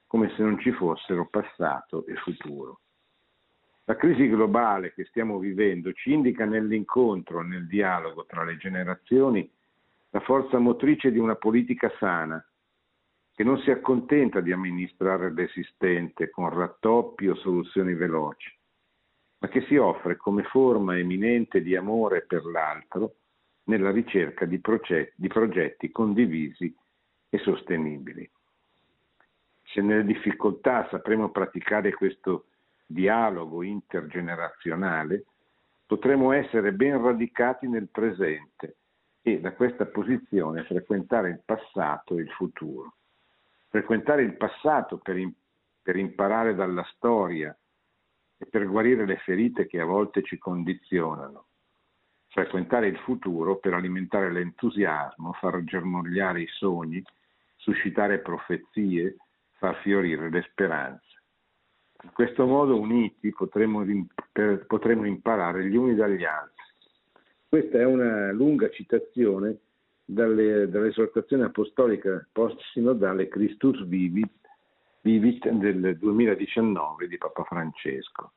come 0.07 0.31
se 0.35 0.43
non 0.43 0.59
ci 0.59 0.73
fossero 0.73 1.29
passato 1.29 2.07
e 2.07 2.15
futuro. 2.15 2.81
La 3.85 3.95
crisi 3.97 4.27
globale 4.27 4.95
che 4.95 5.05
stiamo 5.05 5.39
vivendo 5.39 5.93
ci 5.93 6.15
indica 6.15 6.47
nell'incontro, 6.47 7.43
nel 7.43 7.67
dialogo 7.67 8.25
tra 8.25 8.45
le 8.45 8.57
generazioni, 8.57 9.47
la 10.13 10.21
forza 10.21 10.57
motrice 10.57 11.13
di 11.13 11.19
una 11.19 11.35
politica 11.35 11.93
sana, 11.99 12.43
che 13.35 13.45
non 13.45 13.59
si 13.59 13.71
accontenta 13.71 14.41
di 14.41 14.51
amministrare 14.51 15.31
l'esistente 15.31 16.31
con 16.31 16.49
rattoppi 16.49 17.29
o 17.29 17.35
soluzioni 17.35 17.93
veloci, 17.93 18.61
ma 19.43 19.49
che 19.49 19.63
si 19.63 19.77
offre 19.77 20.17
come 20.17 20.45
forma 20.45 20.97
eminente 20.97 21.63
di 21.63 21.75
amore 21.75 22.23
per 22.23 22.45
l'altro 22.45 23.17
nella 23.65 23.91
ricerca 23.91 24.45
di, 24.45 24.61
progetti, 24.61 25.15
di 25.17 25.27
progetti 25.27 25.91
condivisi 25.91 26.73
e 27.29 27.39
sostenibili. 27.39 28.29
Se 29.65 29.81
nelle 29.81 30.05
difficoltà 30.05 30.87
sapremo 30.91 31.31
praticare 31.31 31.93
questo 31.93 32.47
dialogo 32.87 33.65
intergenerazionale, 33.65 35.25
potremo 35.87 36.31
essere 36.31 36.73
ben 36.73 37.03
radicati 37.03 37.67
nel 37.67 37.89
presente 37.89 38.77
e 39.23 39.41
da 39.41 39.53
questa 39.55 39.87
posizione 39.87 40.63
frequentare 40.65 41.31
il 41.31 41.43
passato 41.45 42.17
e 42.17 42.23
il 42.23 42.31
futuro. 42.31 42.95
Frequentare 43.71 44.23
il 44.23 44.37
passato 44.37 44.99
per, 44.99 45.21
per 45.83 45.97
imparare 45.97 46.55
dalla 46.55 46.85
storia 46.95 47.57
e 48.43 48.47
per 48.47 48.67
guarire 48.67 49.07
le 49.07 49.19
ferite 49.19 49.67
che 49.69 49.79
a 49.79 49.85
volte 49.85 50.23
ci 50.25 50.37
condizionano. 50.37 51.47
Frequentare 52.27 52.89
il 52.89 52.99
futuro 52.99 53.59
per 53.59 53.75
alimentare 53.75 54.33
l'entusiasmo, 54.33 55.33
far 55.35 55.63
germogliare 55.63 56.43
i 56.43 56.49
sogni, 56.49 57.01
suscitare 57.55 58.19
profezie, 58.19 59.17
far 59.59 59.77
fiorire 59.83 60.29
le 60.29 60.43
speranze. 60.51 61.23
In 62.03 62.11
questo 62.13 62.45
modo 62.47 62.81
uniti 62.81 63.31
potremo, 63.31 63.85
potremo 64.67 65.07
imparare 65.07 65.69
gli 65.69 65.77
uni 65.77 65.95
dagli 65.95 66.25
altri. 66.25 66.65
Questa 67.49 67.79
è 67.79 67.85
una 67.85 68.33
lunga 68.33 68.69
citazione 68.71 69.59
dalle, 70.05 70.69
dall'esortazione 70.69 71.45
apostolica 71.45 72.27
post-sinodale 72.33 73.29
Christus 73.29 73.85
Vivit, 73.85 74.42
Vivit 75.03 75.49
del 75.49 75.99
2019 75.99 77.09
di 77.09 77.19
Papa 77.19 77.43
Francesco. 77.43 78.33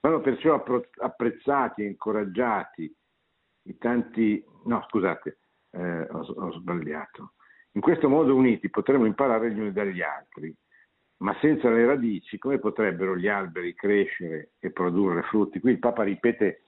Vanno 0.00 0.20
perciò 0.20 0.62
apprezzati 0.98 1.82
e 1.82 1.86
incoraggiati 1.86 2.92
i 3.62 3.78
tanti... 3.78 4.44
No, 4.64 4.84
scusate, 4.88 5.38
eh, 5.70 6.00
ho, 6.10 6.18
ho 6.18 6.52
sbagliato. 6.52 7.34
In 7.72 7.80
questo 7.80 8.08
modo 8.08 8.34
uniti 8.34 8.68
potremo 8.68 9.04
imparare 9.04 9.52
gli 9.52 9.60
uni 9.60 9.72
dagli 9.72 10.02
altri, 10.02 10.54
ma 11.18 11.36
senza 11.40 11.70
le 11.70 11.86
radici 11.86 12.38
come 12.38 12.58
potrebbero 12.58 13.16
gli 13.16 13.28
alberi 13.28 13.74
crescere 13.74 14.54
e 14.58 14.72
produrre 14.72 15.22
frutti? 15.22 15.60
Qui 15.60 15.70
il 15.70 15.78
Papa 15.78 16.02
ripete 16.02 16.64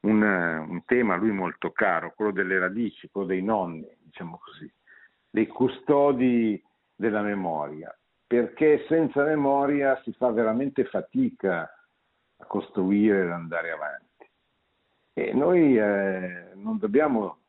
un, 0.00 0.22
un 0.22 0.84
tema 0.84 1.14
a 1.14 1.16
lui 1.16 1.30
molto 1.30 1.72
caro, 1.72 2.12
quello 2.14 2.32
delle 2.32 2.58
radici, 2.58 3.08
quello 3.10 3.28
dei 3.28 3.42
nonni, 3.42 3.86
diciamo 4.02 4.38
così, 4.42 4.70
dei 5.30 5.46
custodi 5.46 6.62
della 6.94 7.22
memoria, 7.22 7.96
perché 8.26 8.84
senza 8.88 9.24
memoria 9.24 10.00
si 10.02 10.12
fa 10.12 10.30
veramente 10.30 10.84
fatica 10.84 11.62
a 12.40 12.44
costruire 12.46 13.22
ed 13.22 13.30
andare 13.30 13.70
avanti. 13.70 14.06
E 15.12 15.32
noi 15.32 15.76
eh, 15.76 16.52
non 16.54 16.78
dobbiamo 16.78 17.40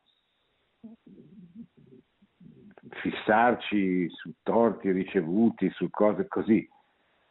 fissarci 3.00 4.08
su 4.10 4.32
torti 4.42 4.90
ricevuti, 4.90 5.70
su 5.70 5.88
cose 5.90 6.26
così. 6.26 6.68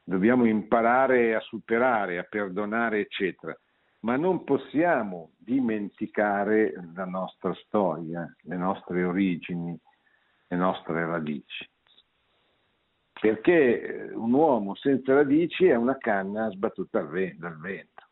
Dobbiamo 0.03 0.45
imparare 0.45 1.35
a 1.35 1.39
superare, 1.41 2.17
a 2.17 2.23
perdonare, 2.23 2.99
eccetera. 2.99 3.55
Ma 4.01 4.15
non 4.15 4.43
possiamo 4.45 5.31
dimenticare 5.37 6.73
la 6.95 7.05
nostra 7.05 7.53
storia, 7.65 8.33
le 8.43 8.57
nostre 8.57 9.03
origini, 9.03 9.77
le 10.49 10.57
nostre 10.57 11.05
radici. 11.05 11.69
Perché 13.19 14.11
un 14.13 14.33
uomo 14.33 14.75
senza 14.75 15.13
radici 15.13 15.65
è 15.65 15.75
una 15.75 15.97
canna 15.97 16.49
sbattuta 16.51 17.01
dal 17.01 17.59
vento. 17.59 18.03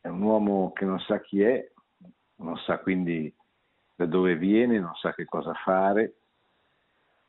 È 0.00 0.08
un 0.08 0.22
uomo 0.22 0.72
che 0.72 0.84
non 0.84 0.98
sa 1.00 1.20
chi 1.20 1.42
è, 1.42 1.70
non 2.36 2.56
sa 2.58 2.78
quindi 2.78 3.32
da 3.94 4.06
dove 4.06 4.36
viene, 4.36 4.78
non 4.78 4.94
sa 4.94 5.12
che 5.12 5.24
cosa 5.24 5.52
fare, 5.54 6.14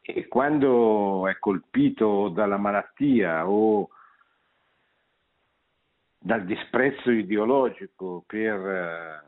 e 0.01 0.27
quando 0.27 1.27
è 1.27 1.38
colpito 1.38 2.29
dalla 2.29 2.58
malattia 2.58 3.47
o 3.47 3.89
dal 6.17 6.45
disprezzo 6.45 7.12
ideologico 7.12 8.23
per, 8.25 9.23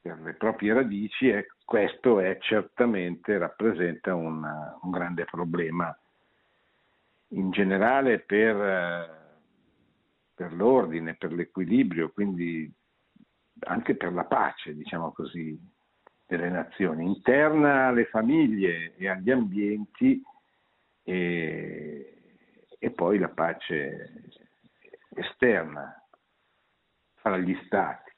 per 0.00 0.20
le 0.20 0.34
proprie 0.34 0.72
radici, 0.72 1.28
è, 1.28 1.44
questo 1.72 2.20
è 2.20 2.36
certamente 2.38 3.38
rappresenta 3.38 4.14
un, 4.14 4.44
un, 4.82 4.90
grande 4.90 5.24
problema 5.24 5.98
in 7.28 7.50
generale 7.50 8.18
per, 8.18 9.38
per 10.34 10.52
l'ordine, 10.52 11.14
per 11.14 11.32
l'equilibrio, 11.32 12.10
quindi 12.10 12.70
anche 13.60 13.96
per 13.96 14.12
la 14.12 14.24
pace, 14.24 14.74
diciamo 14.74 15.12
così, 15.12 15.58
delle 16.26 16.50
nazioni, 16.50 17.06
interna 17.06 17.86
alle 17.86 18.04
famiglie 18.04 18.94
e 18.98 19.08
agli 19.08 19.30
ambienti 19.30 20.22
e, 21.02 22.18
e 22.78 22.90
poi 22.90 23.18
la 23.18 23.30
pace 23.30 24.28
esterna 25.14 26.06
fra 27.14 27.38
gli 27.38 27.58
stati. 27.64 28.11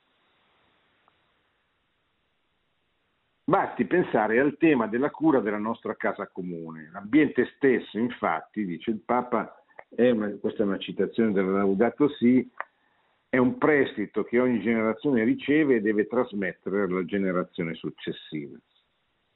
Basti 3.46 3.85
pensare 3.85 4.40
al 4.40 4.57
tema 4.57 4.87
della 4.87 5.11
cura 5.11 5.40
della 5.40 5.59
nostra 5.59 5.94
casa 5.96 6.26
comune. 6.28 6.88
L'ambiente 6.90 7.52
stesso, 7.57 7.98
infatti, 7.98 8.64
dice 8.64 8.90
il 8.90 9.02
Papa, 9.04 9.62
è 9.94 10.09
una, 10.09 10.30
questa 10.40 10.62
è 10.62 10.66
una 10.66 10.78
citazione 10.78 11.33
del 11.33 11.52
Laudato 11.52 12.09
Si, 12.09 12.50
è 13.28 13.37
un 13.37 13.59
prestito 13.59 14.24
che 14.24 14.40
ogni 14.40 14.62
generazione 14.62 15.24
riceve 15.24 15.76
e 15.76 15.80
deve 15.83 16.07
trasmettere 16.07 16.83
alla 16.83 17.04
generazione 17.04 17.74
successiva. 17.74 18.57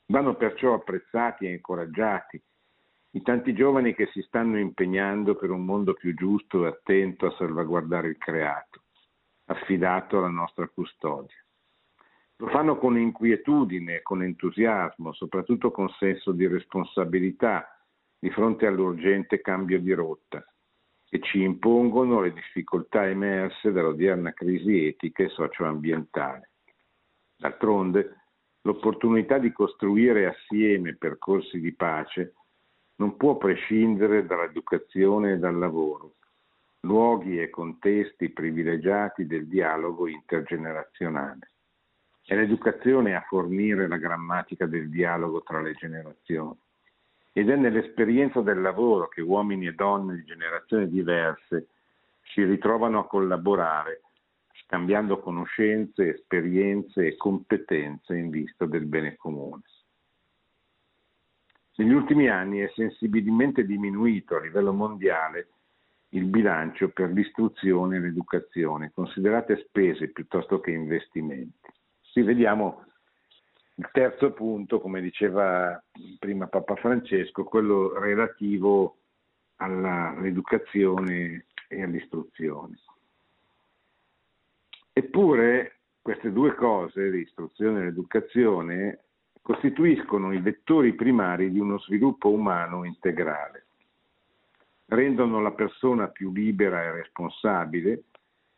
Vanno 0.06 0.36
perciò 0.36 0.72
apprezzati 0.72 1.44
e 1.44 1.52
incoraggiati 1.52 2.42
i 3.10 3.22
tanti 3.22 3.52
giovani 3.52 3.94
che 3.94 4.06
si 4.12 4.22
stanno 4.22 4.58
impegnando 4.58 5.34
per 5.34 5.50
un 5.50 5.66
mondo 5.66 5.92
più 5.92 6.14
giusto 6.14 6.64
e 6.64 6.68
attento 6.68 7.26
a 7.26 7.34
salvaguardare 7.36 8.08
il 8.08 8.16
creato, 8.16 8.84
affidato 9.46 10.16
alla 10.16 10.28
nostra 10.28 10.66
custodia. 10.68 11.36
Lo 12.40 12.48
fanno 12.48 12.78
con 12.78 12.96
inquietudine, 12.96 14.02
con 14.02 14.22
entusiasmo, 14.22 15.12
soprattutto 15.12 15.70
con 15.70 15.88
senso 15.98 16.32
di 16.32 16.46
responsabilità 16.46 17.66
di 18.18 18.30
fronte 18.30 18.66
all'urgente 18.66 19.40
cambio 19.40 19.80
di 19.80 19.92
rotta 19.92 20.44
che 21.08 21.20
ci 21.20 21.40
impongono 21.42 22.20
le 22.20 22.32
difficoltà 22.32 23.06
emerse 23.06 23.72
dall'odierna 23.72 24.32
crisi 24.32 24.86
etica 24.86 25.22
e 25.22 25.30
socioambientale. 25.30 26.50
D'altronde, 27.34 28.16
l'opportunità 28.62 29.38
di 29.38 29.50
costruire 29.50 30.26
assieme 30.26 30.96
percorsi 30.96 31.60
di 31.60 31.72
pace 31.72 32.34
non 32.96 33.16
può 33.16 33.38
prescindere 33.38 34.26
dall'educazione 34.26 35.32
e 35.32 35.38
dal 35.38 35.56
lavoro, 35.56 36.16
luoghi 36.80 37.40
e 37.40 37.48
contesti 37.48 38.28
privilegiati 38.30 39.26
del 39.26 39.46
dialogo 39.46 40.08
intergenerazionale. 40.08 41.52
È 42.28 42.34
l'educazione 42.34 43.14
a 43.14 43.22
fornire 43.22 43.88
la 43.88 43.96
grammatica 43.96 44.66
del 44.66 44.90
dialogo 44.90 45.42
tra 45.42 45.62
le 45.62 45.72
generazioni. 45.72 46.58
ed 47.32 47.48
è 47.48 47.56
nell'esperienza 47.56 48.42
del 48.42 48.60
lavoro 48.60 49.08
che 49.08 49.22
uomini 49.22 49.66
e 49.66 49.72
donne 49.72 50.16
di 50.16 50.24
generazioni 50.24 50.90
diverse 50.90 51.68
si 52.34 52.44
ritrovano 52.44 52.98
a 52.98 53.06
collaborare, 53.06 54.02
scambiando 54.64 55.20
conoscenze, 55.20 56.16
esperienze 56.16 57.06
e 57.06 57.16
competenze 57.16 58.14
in 58.14 58.28
vista 58.28 58.66
del 58.66 58.84
bene 58.84 59.16
comune. 59.16 59.62
Negli 61.76 61.92
ultimi 61.92 62.28
anni 62.28 62.58
è 62.58 62.70
sensibilmente 62.74 63.64
diminuito 63.64 64.36
a 64.36 64.40
livello 64.40 64.74
mondiale 64.74 65.48
il 66.10 66.26
bilancio 66.26 66.90
per 66.90 67.10
l'istruzione 67.10 67.96
e 67.96 68.00
l'educazione, 68.00 68.90
considerate 68.92 69.64
spese 69.66 70.08
piuttosto 70.08 70.60
che 70.60 70.72
investimenti. 70.72 71.76
Vediamo 72.14 72.84
il 73.76 73.88
terzo 73.92 74.32
punto, 74.32 74.80
come 74.80 75.00
diceva 75.00 75.80
prima 76.18 76.48
Papa 76.48 76.74
Francesco, 76.74 77.44
quello 77.44 77.96
relativo 77.98 78.96
all'educazione 79.56 81.46
e 81.68 81.82
all'istruzione. 81.82 82.78
Eppure 84.92 85.78
queste 86.02 86.32
due 86.32 86.54
cose, 86.54 87.08
l'istruzione 87.08 87.80
e 87.80 87.84
l'educazione, 87.84 89.04
costituiscono 89.40 90.32
i 90.32 90.40
vettori 90.40 90.94
primari 90.94 91.50
di 91.50 91.60
uno 91.60 91.78
sviluppo 91.78 92.30
umano 92.30 92.84
integrale 92.84 93.68
rendono 94.88 95.40
la 95.40 95.52
persona 95.52 96.08
più 96.08 96.32
libera 96.32 96.82
e 96.82 96.92
responsabile 96.92 98.04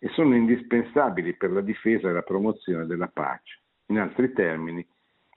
e 0.03 0.09
sono 0.09 0.35
indispensabili 0.35 1.37
per 1.37 1.53
la 1.53 1.61
difesa 1.61 2.09
e 2.09 2.13
la 2.13 2.23
promozione 2.23 2.87
della 2.87 3.09
pace. 3.09 3.61
In 3.87 3.99
altri 3.99 4.33
termini, 4.33 4.85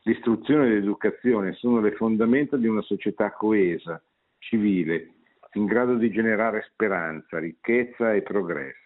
l'istruzione 0.04 0.68
e 0.68 0.70
l'educazione 0.70 1.54
sono 1.54 1.82
le 1.82 1.92
fondamenta 1.92 2.56
di 2.56 2.68
una 2.68 2.82
società 2.82 3.34
coesa, 3.34 4.02
civile, 4.38 5.16
in 5.54 5.66
grado 5.66 5.96
di 5.96 6.10
generare 6.10 6.66
speranza, 6.72 7.40
ricchezza 7.40 8.14
e 8.14 8.22
progresso. 8.22 8.80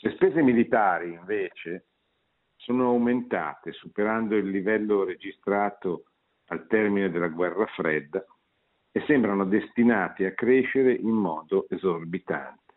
Le 0.00 0.10
spese 0.10 0.42
militari, 0.42 1.12
invece, 1.12 1.86
sono 2.56 2.86
aumentate, 2.86 3.72
superando 3.72 4.36
il 4.36 4.48
livello 4.48 5.04
registrato 5.04 6.06
al 6.46 6.66
termine 6.66 7.10
della 7.10 7.28
guerra 7.28 7.66
fredda, 7.66 8.24
e 8.90 9.02
sembrano 9.06 9.44
destinati 9.44 10.24
a 10.24 10.34
crescere 10.34 10.92
in 10.92 11.14
modo 11.14 11.66
esorbitante. 11.70 12.71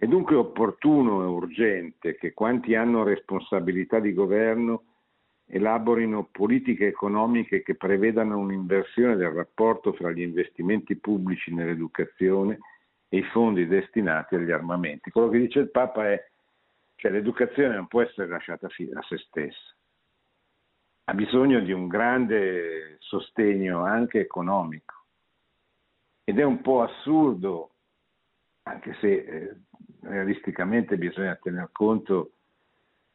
È 0.00 0.06
dunque 0.06 0.36
opportuno 0.36 1.22
e 1.22 1.26
urgente 1.26 2.14
che 2.14 2.32
quanti 2.32 2.76
hanno 2.76 3.02
responsabilità 3.02 3.98
di 3.98 4.14
governo 4.14 4.84
elaborino 5.46 6.28
politiche 6.30 6.86
economiche 6.86 7.62
che 7.62 7.74
prevedano 7.74 8.38
un'inversione 8.38 9.16
del 9.16 9.30
rapporto 9.30 9.92
fra 9.92 10.12
gli 10.12 10.20
investimenti 10.20 10.94
pubblici 10.96 11.52
nell'educazione 11.52 12.58
e 13.08 13.18
i 13.18 13.22
fondi 13.24 13.66
destinati 13.66 14.36
agli 14.36 14.52
armamenti. 14.52 15.10
Quello 15.10 15.30
che 15.30 15.38
dice 15.38 15.58
il 15.58 15.70
Papa 15.70 16.12
è 16.12 16.16
che 16.16 17.08
cioè, 17.08 17.10
l'educazione 17.10 17.74
non 17.74 17.88
può 17.88 18.02
essere 18.02 18.28
lasciata 18.28 18.66
a 18.66 19.02
se 19.02 19.18
stessa 19.18 19.76
ha 21.08 21.14
bisogno 21.14 21.60
di 21.60 21.72
un 21.72 21.88
grande 21.88 22.98
sostegno 23.00 23.82
anche 23.82 24.20
economico 24.20 24.94
ed 26.24 26.38
è 26.38 26.42
un 26.42 26.60
po' 26.60 26.82
assurdo, 26.82 27.70
anche 28.64 28.94
se 29.00 29.14
eh, 29.14 29.56
realisticamente 30.00 30.96
bisogna 30.96 31.34
tener 31.36 31.70
conto 31.72 32.32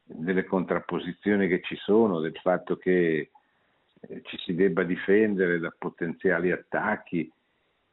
delle 0.03 0.43
contrapposizioni 0.45 1.47
che 1.47 1.61
ci 1.61 1.75
sono, 1.77 2.19
del 2.19 2.38
fatto 2.38 2.77
che 2.77 3.31
eh, 3.99 4.21
ci 4.23 4.38
si 4.39 4.53
debba 4.53 4.84
difendere 4.84 5.59
da 5.59 5.73
potenziali 5.77 6.51
attacchi 6.51 7.31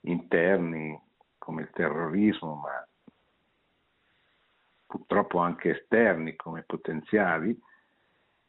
interni 0.03 0.99
come 1.39 1.63
il 1.63 1.71
terrorismo, 1.73 2.57
ma 2.57 2.87
purtroppo 4.87 5.39
anche 5.39 5.79
esterni 5.79 6.35
come 6.35 6.65
potenziali, 6.67 7.59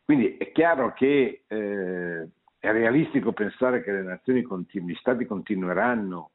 quindi 0.03 0.37
è 0.37 0.51
chiaro 0.51 0.91
che 0.93 1.43
eh, 1.47 2.29
è 2.57 2.71
realistico 2.71 3.31
pensare 3.31 3.81
che 3.81 3.91
le 3.91 4.01
nazioni, 4.01 4.41
continu- 4.41 4.89
gli 4.89 4.95
stati 4.95 5.25
continueranno 5.25 6.31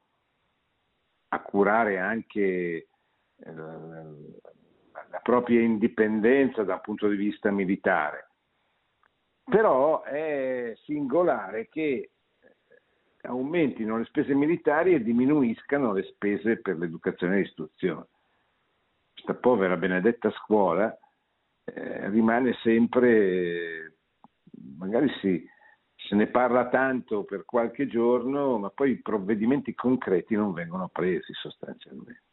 a 1.29 1.39
curare 1.41 1.99
anche 1.99 2.87
la 3.43 5.19
propria 5.21 5.61
indipendenza 5.61 6.63
dal 6.63 6.81
punto 6.81 7.07
di 7.07 7.15
vista 7.15 7.51
militare. 7.51 8.29
Però 9.43 10.03
è 10.03 10.73
singolare 10.83 11.69
che 11.69 12.11
aumentino 13.21 13.97
le 13.97 14.05
spese 14.05 14.33
militari 14.33 14.93
e 14.93 15.03
diminuiscano 15.03 15.93
le 15.93 16.03
spese 16.03 16.59
per 16.59 16.77
l'educazione 16.77 17.35
e 17.35 17.39
l'istruzione. 17.41 18.07
Questa 19.13 19.35
povera 19.35 19.77
benedetta 19.77 20.31
scuola 20.31 20.95
eh, 21.63 22.09
rimane 22.09 22.53
sempre, 22.61 23.97
magari 24.77 25.09
si, 25.19 25.45
se 25.95 26.15
ne 26.15 26.27
parla 26.27 26.69
tanto 26.69 27.23
per 27.23 27.45
qualche 27.45 27.87
giorno, 27.87 28.57
ma 28.57 28.69
poi 28.69 28.91
i 28.91 29.01
provvedimenti 29.01 29.73
concreti 29.73 30.35
non 30.35 30.53
vengono 30.53 30.87
presi 30.89 31.33
sostanzialmente. 31.33 32.26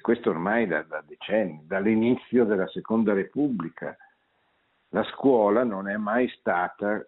E 0.00 0.02
questo 0.02 0.30
ormai 0.30 0.66
da, 0.66 0.80
da 0.80 1.04
decenni, 1.06 1.66
dall'inizio 1.66 2.46
della 2.46 2.66
Seconda 2.68 3.12
Repubblica. 3.12 3.94
La 4.88 5.04
scuola 5.04 5.62
non 5.62 5.90
è 5.90 5.98
mai 5.98 6.26
stata, 6.38 7.06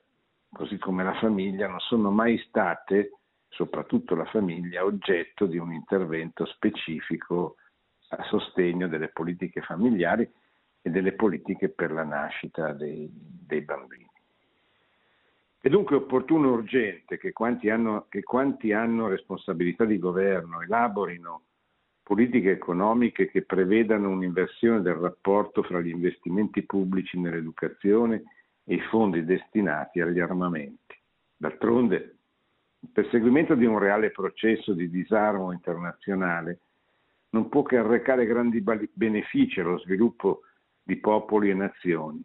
così 0.52 0.76
come 0.76 1.02
la 1.02 1.14
famiglia, 1.14 1.68
non 1.68 1.80
sono 1.80 2.10
mai 2.10 2.36
state, 2.46 3.12
soprattutto 3.48 4.14
la 4.14 4.26
famiglia, 4.26 4.84
oggetto 4.84 5.46
di 5.46 5.56
un 5.56 5.72
intervento 5.72 6.44
specifico 6.44 7.56
a 8.10 8.22
sostegno 8.24 8.88
delle 8.88 9.08
politiche 9.08 9.62
familiari 9.62 10.30
e 10.82 10.90
delle 10.90 11.12
politiche 11.12 11.70
per 11.70 11.92
la 11.92 12.04
nascita 12.04 12.74
dei, 12.74 13.08
dei 13.10 13.62
bambini. 13.62 14.10
È 15.58 15.68
dunque 15.70 15.96
opportuno 15.96 16.48
e 16.48 16.50
urgente 16.50 17.16
che 17.16 17.32
quanti, 17.32 17.70
hanno, 17.70 18.04
che 18.10 18.22
quanti 18.22 18.74
hanno 18.74 19.08
responsabilità 19.08 19.86
di 19.86 19.98
governo 19.98 20.60
elaborino 20.60 21.44
politiche 22.02 22.50
economiche 22.50 23.30
che 23.30 23.42
prevedano 23.42 24.10
un'inversione 24.10 24.82
del 24.82 24.94
rapporto 24.94 25.62
fra 25.62 25.80
gli 25.80 25.90
investimenti 25.90 26.62
pubblici 26.62 27.18
nell'educazione 27.18 28.22
e 28.64 28.74
i 28.74 28.80
fondi 28.90 29.24
destinati 29.24 30.00
agli 30.00 30.20
armamenti. 30.20 30.96
D'altronde, 31.36 32.16
il 32.80 32.88
perseguimento 32.92 33.54
di 33.54 33.64
un 33.64 33.78
reale 33.78 34.10
processo 34.10 34.72
di 34.72 34.90
disarmo 34.90 35.52
internazionale 35.52 36.60
non 37.30 37.48
può 37.48 37.62
che 37.62 37.76
arrecare 37.76 38.26
grandi 38.26 38.62
benefici 38.92 39.60
allo 39.60 39.78
sviluppo 39.78 40.42
di 40.82 40.96
popoli 40.96 41.50
e 41.50 41.54
nazioni, 41.54 42.22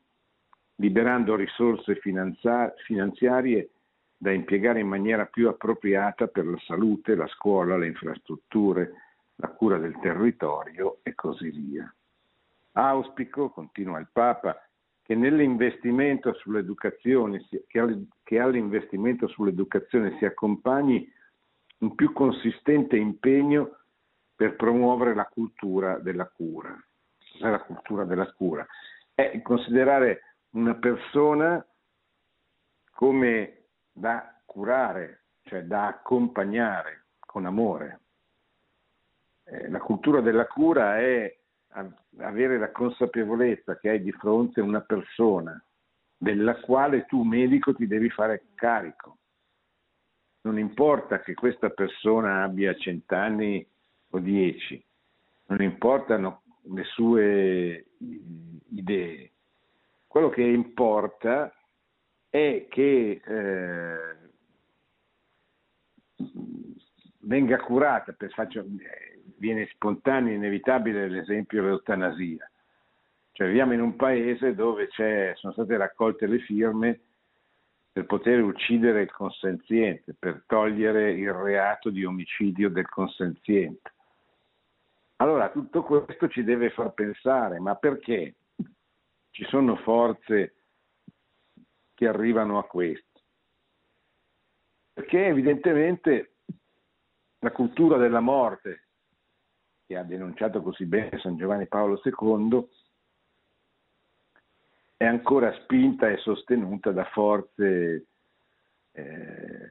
liberando 0.75 1.35
risorse 1.35 1.95
finanziarie 1.95 3.69
da 4.17 4.31
impiegare 4.31 4.79
in 4.79 4.87
maniera 4.87 5.25
più 5.25 5.47
appropriata 5.47 6.27
per 6.27 6.45
la 6.45 6.57
salute, 6.65 7.15
la 7.15 7.27
scuola, 7.27 7.77
le 7.77 7.87
infrastrutture, 7.87 8.91
la 9.37 9.49
cura 9.49 9.77
del 9.77 9.97
territorio 9.99 10.99
e 11.03 11.15
così 11.15 11.49
via. 11.49 11.91
Auspico, 12.73 13.49
continua 13.49 13.99
il 13.99 14.09
Papa, 14.11 14.61
che 15.01 15.15
nell'investimento 15.15 16.33
sull'educazione, 16.33 17.45
che 18.23 18.39
all'investimento 18.39 19.27
sull'educazione 19.27 20.17
si 20.17 20.25
accompagni 20.25 21.09
un 21.79 21.95
più 21.95 22.11
consistente 22.11 22.97
impegno 22.97 23.77
per 24.35 24.55
promuovere 24.55 25.15
la 25.15 25.25
cultura 25.25 25.97
della 25.99 26.27
cura. 26.27 26.75
Cos'è 27.31 27.49
la 27.49 27.61
cultura 27.61 28.03
della 28.03 28.31
cura? 28.33 28.65
È 29.13 29.41
considerare 29.41 30.35
una 30.51 30.75
persona 30.75 31.65
come 32.91 33.65
da 33.91 34.39
curare, 34.45 35.23
cioè 35.43 35.63
da 35.63 35.87
accompagnare 35.87 37.05
con 37.19 37.45
amore. 37.45 38.01
Eh, 39.49 39.69
la 39.69 39.79
cultura 39.79 40.19
della 40.19 40.45
cura 40.45 40.97
è 40.99 41.33
avere 42.17 42.57
la 42.57 42.71
consapevolezza 42.71 43.77
che 43.77 43.89
hai 43.89 44.01
di 44.01 44.11
fronte 44.11 44.61
una 44.61 44.81
persona 44.81 45.61
della 46.17 46.59
quale 46.59 47.05
tu 47.05 47.21
medico 47.23 47.73
ti 47.73 47.87
devi 47.87 48.09
fare 48.09 48.47
carico. 48.55 49.17
Non 50.41 50.57
importa 50.57 51.19
che 51.19 51.33
questa 51.33 51.69
persona 51.69 52.43
abbia 52.43 52.75
cent'anni 52.75 53.65
o 54.09 54.19
dieci, 54.19 54.83
non 55.47 55.61
importano 55.61 56.41
le 56.73 56.83
sue 56.83 57.85
idee, 58.69 59.31
quello 60.07 60.29
che 60.29 60.41
importa 60.41 61.53
è 62.29 62.65
che 62.69 63.21
eh, 63.23 64.17
venga 67.19 67.57
curata, 67.59 68.13
per 68.13 68.31
faccio, 68.31 68.65
viene 69.37 69.67
spontaneo, 69.67 70.33
inevitabile 70.33 71.07
l'esempio 71.07 71.61
dell'eutanasia. 71.61 72.49
Cioè 73.31 73.47
viviamo 73.47 73.73
in 73.73 73.81
un 73.81 73.95
paese 73.95 74.55
dove 74.55 74.89
sono 74.91 75.53
state 75.53 75.77
raccolte 75.77 76.25
le 76.25 76.39
firme 76.39 76.99
per 77.91 78.05
poter 78.05 78.43
uccidere 78.43 79.01
il 79.01 79.11
consenziente, 79.11 80.15
per 80.17 80.43
togliere 80.45 81.11
il 81.11 81.31
reato 81.31 81.89
di 81.89 82.03
omicidio 82.03 82.69
del 82.69 82.87
consenziente. 82.87 83.93
Allora 85.17 85.49
tutto 85.49 85.83
questo 85.83 86.27
ci 86.29 86.43
deve 86.43 86.69
far 86.69 86.93
pensare, 86.93 87.59
ma 87.59 87.75
perché 87.75 88.35
ci 89.31 89.43
sono 89.45 89.75
forze 89.77 90.53
che 91.95 92.07
arrivano 92.07 92.59
a 92.59 92.65
questo? 92.65 93.21
Perché 94.93 95.25
evidentemente 95.25 96.35
la 97.39 97.51
cultura 97.51 97.97
della 97.97 98.19
morte, 98.19 98.86
che 99.87 99.97
ha 99.97 100.03
denunciato 100.03 100.61
così 100.61 100.85
bene 100.85 101.17
San 101.19 101.37
Giovanni 101.37 101.65
Paolo 101.65 101.99
II, 102.03 102.67
è 104.97 105.05
ancora 105.05 105.53
spinta 105.61 106.09
e 106.09 106.17
sostenuta 106.17 106.91
da 106.91 107.05
forze 107.05 108.05
eh, 108.91 109.69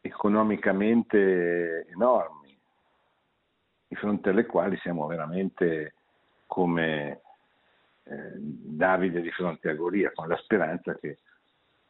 economicamente 0.00 1.86
enormi, 1.88 2.58
di 3.86 3.94
fronte 3.94 4.30
alle 4.30 4.46
quali 4.46 4.76
siamo 4.78 5.06
veramente 5.06 5.94
come 6.46 7.20
eh, 8.04 8.32
Davide 8.36 9.20
di 9.20 9.30
fronte 9.30 9.68
a 9.68 9.74
Goria, 9.74 10.10
con 10.12 10.26
la 10.26 10.36
speranza 10.38 10.96
che 10.96 11.18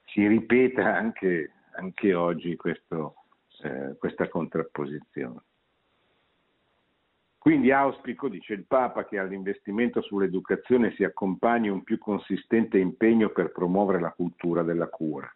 si 0.07 0.27
ripeta 0.27 0.95
anche, 0.95 1.53
anche 1.77 2.13
oggi 2.13 2.57
questo, 2.57 3.15
eh, 3.63 3.97
questa 3.99 4.29
contrapposizione. 4.29 5.41
Quindi 7.43 7.73
auspico, 7.73 8.29
dice 8.29 8.53
il 8.53 8.67
Papa, 8.67 9.05
che 9.05 9.19
all'investimento 9.19 10.01
sull'educazione 10.01 10.95
si 10.95 11.03
accompagni 11.03 11.69
un 11.71 11.83
più 11.83 11.99
consistente 11.99 12.79
impegno 12.79 13.31
per 13.31 13.51
promuovere 13.51 13.99
la 13.99 14.13
cultura 14.13 14.63
della 14.63 14.87
cura. 14.87 15.29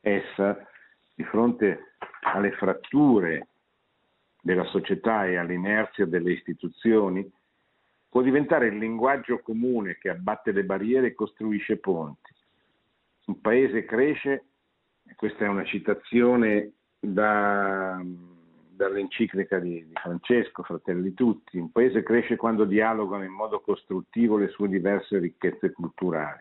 Essa, 0.00 0.64
di 1.12 1.24
fronte 1.24 1.94
alle 2.20 2.52
fratture 2.52 3.48
della 4.40 4.62
società 4.66 5.26
e 5.26 5.34
all'inerzia 5.34 6.06
delle 6.06 6.30
istituzioni, 6.30 7.28
può 8.08 8.22
diventare 8.22 8.68
il 8.68 8.78
linguaggio 8.78 9.40
comune 9.40 9.98
che 9.98 10.10
abbatte 10.10 10.52
le 10.52 10.62
barriere 10.62 11.08
e 11.08 11.14
costruisce 11.14 11.78
ponti. 11.78 12.32
Un 13.24 13.40
paese 13.40 13.84
cresce, 13.84 14.44
questa 15.16 15.44
è 15.46 15.48
una 15.48 15.64
citazione 15.64 16.70
da 17.00 18.00
dall'enciclica 18.74 19.58
di, 19.58 19.86
di, 19.86 19.92
Francesco, 19.94 20.62
Fratelli 20.62 21.14
Tutti, 21.14 21.58
un 21.58 21.70
paese 21.70 22.02
cresce 22.02 22.36
quando 22.36 22.64
dialogano 22.64 23.24
in 23.24 23.32
modo 23.32 23.60
costruttivo 23.60 24.36
le 24.36 24.48
sue 24.48 24.68
diverse 24.68 25.18
ricchezze 25.18 25.72
culturali. 25.72 26.40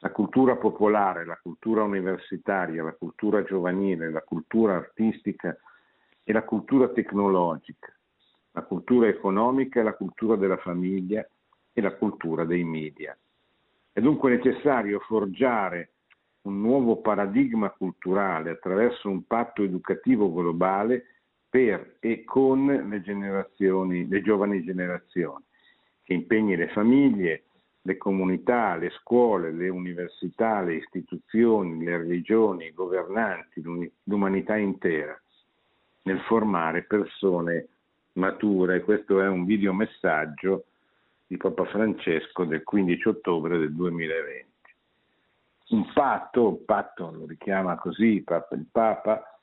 La 0.00 0.10
cultura 0.10 0.56
popolare, 0.56 1.24
la 1.24 1.38
cultura 1.40 1.82
universitaria, 1.82 2.82
la 2.82 2.94
cultura 2.94 3.42
giovanile, 3.42 4.10
la 4.10 4.22
cultura 4.22 4.74
artistica 4.76 5.56
e 6.22 6.32
la 6.32 6.42
cultura 6.42 6.88
tecnologica, 6.88 7.92
la 8.52 8.62
cultura 8.62 9.08
economica 9.08 9.80
e 9.80 9.82
la 9.82 9.94
cultura 9.94 10.36
della 10.36 10.58
famiglia 10.58 11.26
e 11.72 11.80
la 11.80 11.94
cultura 11.94 12.44
dei 12.44 12.64
media. 12.64 13.16
È 13.92 14.00
dunque 14.00 14.30
necessario 14.30 15.00
forgiare 15.00 15.90
un 16.42 16.60
nuovo 16.60 16.98
paradigma 16.98 17.70
culturale 17.70 18.50
attraverso 18.50 19.08
un 19.08 19.26
patto 19.26 19.62
educativo 19.62 20.32
globale 20.32 21.06
per 21.48 21.96
e 22.00 22.24
con 22.24 22.66
le, 22.66 23.02
generazioni, 23.02 24.08
le 24.08 24.22
giovani 24.22 24.64
generazioni, 24.64 25.44
che 26.02 26.12
impegni 26.12 26.56
le 26.56 26.68
famiglie, 26.68 27.42
le 27.82 27.96
comunità, 27.96 28.76
le 28.76 28.90
scuole, 28.90 29.52
le 29.52 29.68
università, 29.68 30.60
le 30.60 30.74
istituzioni, 30.74 31.84
le 31.84 31.98
religioni, 31.98 32.66
i 32.66 32.72
governanti, 32.72 33.62
l'umanità 34.04 34.56
intera 34.56 35.18
nel 36.02 36.20
formare 36.20 36.82
persone 36.82 37.68
mature. 38.14 38.82
Questo 38.82 39.20
è 39.20 39.28
un 39.28 39.44
videomessaggio 39.44 40.64
di 41.26 41.36
Papa 41.36 41.64
Francesco 41.66 42.44
del 42.44 42.62
15 42.62 43.08
ottobre 43.08 43.58
del 43.58 43.74
2020. 43.74 44.44
Un 45.68 45.92
patto, 45.92 46.60
patto 46.64 47.10
lo 47.10 47.26
richiama 47.26 47.76
così 47.76 48.24
il 48.24 48.66
Papa, 48.70 49.35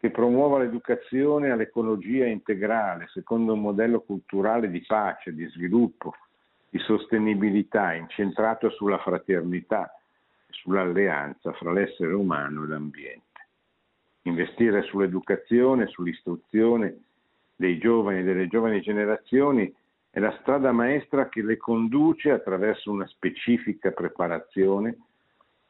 che 0.00 0.10
promuova 0.10 0.58
l'educazione 0.58 1.50
all'ecologia 1.50 2.24
integrale 2.24 3.06
secondo 3.12 3.52
un 3.52 3.60
modello 3.60 4.00
culturale 4.00 4.70
di 4.70 4.82
pace, 4.86 5.34
di 5.34 5.46
sviluppo, 5.48 6.14
di 6.70 6.78
sostenibilità 6.78 7.92
incentrato 7.92 8.70
sulla 8.70 8.96
fraternità 8.96 9.94
e 10.46 10.52
sull'alleanza 10.52 11.52
fra 11.52 11.72
l'essere 11.72 12.14
umano 12.14 12.64
e 12.64 12.66
l'ambiente. 12.68 13.48
Investire 14.22 14.82
sull'educazione, 14.84 15.86
sull'istruzione 15.88 17.02
dei 17.54 17.76
giovani 17.76 18.20
e 18.20 18.22
delle 18.22 18.48
giovani 18.48 18.80
generazioni 18.80 19.70
è 20.08 20.18
la 20.18 20.34
strada 20.40 20.72
maestra 20.72 21.28
che 21.28 21.42
le 21.42 21.58
conduce 21.58 22.30
attraverso 22.30 22.90
una 22.90 23.06
specifica 23.06 23.90
preparazione 23.90 24.96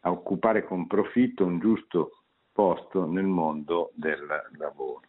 a 0.03 0.13
occupare 0.13 0.65
con 0.65 0.87
profitto 0.87 1.45
un 1.45 1.59
giusto 1.59 2.20
posto 2.61 3.07
nel 3.07 3.25
mondo 3.25 3.91
del 3.95 4.27
lavoro. 4.59 5.01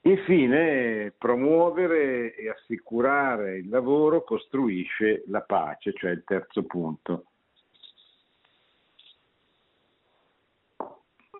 Infine, 0.00 1.12
promuovere 1.18 2.34
e 2.36 2.48
assicurare 2.48 3.58
il 3.58 3.68
lavoro 3.68 4.24
costruisce 4.24 5.24
la 5.26 5.42
pace, 5.42 5.92
cioè 5.92 6.12
il 6.12 6.24
terzo 6.24 6.62
punto. 6.62 7.24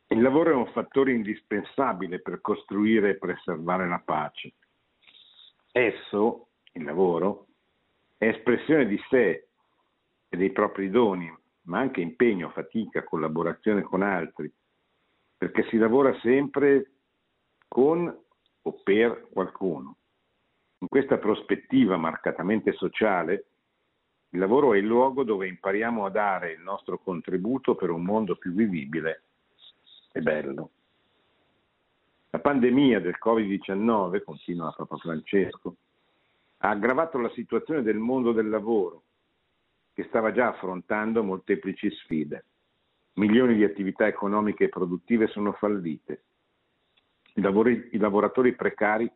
Il 0.08 0.20
lavoro 0.20 0.50
è 0.50 0.54
un 0.54 0.70
fattore 0.72 1.12
indispensabile 1.12 2.20
per 2.20 2.42
costruire 2.42 3.10
e 3.10 3.18
preservare 3.18 3.88
la 3.88 4.02
pace. 4.04 4.52
Esso, 5.72 6.48
il 6.72 6.84
lavoro, 6.84 7.46
è 8.18 8.26
espressione 8.26 8.86
di 8.86 9.00
sé 9.08 9.46
e 10.28 10.36
dei 10.36 10.50
propri 10.50 10.90
doni, 10.90 11.32
ma 11.66 11.78
anche 11.78 12.00
impegno, 12.00 12.50
fatica, 12.50 13.04
collaborazione 13.04 13.82
con 13.82 14.02
altri, 14.02 14.52
perché 15.36 15.64
si 15.68 15.76
lavora 15.76 16.16
sempre 16.20 16.90
con 17.68 18.24
o 18.62 18.72
per 18.82 19.28
qualcuno. 19.32 19.96
In 20.78 20.88
questa 20.88 21.18
prospettiva 21.18 21.96
marcatamente 21.96 22.72
sociale, 22.72 23.46
il 24.30 24.38
lavoro 24.40 24.74
è 24.74 24.78
il 24.78 24.84
luogo 24.84 25.22
dove 25.22 25.46
impariamo 25.48 26.04
a 26.04 26.10
dare 26.10 26.52
il 26.52 26.60
nostro 26.60 26.98
contributo 26.98 27.74
per 27.74 27.90
un 27.90 28.02
mondo 28.02 28.36
più 28.36 28.52
vivibile 28.52 29.22
e 30.12 30.20
bello. 30.20 30.70
La 32.30 32.40
pandemia 32.40 33.00
del 33.00 33.16
Covid-19, 33.22 34.22
continua 34.22 34.74
Papa 34.76 34.96
Francesco, 34.96 35.76
ha 36.58 36.70
aggravato 36.70 37.18
la 37.18 37.30
situazione 37.30 37.82
del 37.82 37.96
mondo 37.96 38.32
del 38.32 38.48
lavoro 38.48 39.02
che 39.96 40.04
stava 40.08 40.30
già 40.30 40.48
affrontando 40.48 41.24
molteplici 41.24 41.90
sfide. 41.90 42.44
Milioni 43.14 43.54
di 43.54 43.64
attività 43.64 44.06
economiche 44.06 44.64
e 44.64 44.68
produttive 44.68 45.26
sono 45.28 45.52
fallite. 45.52 46.24
I, 47.36 47.40
lavori, 47.40 47.88
I, 47.92 47.96
lavoratori 47.96 48.54
precari 48.54 49.10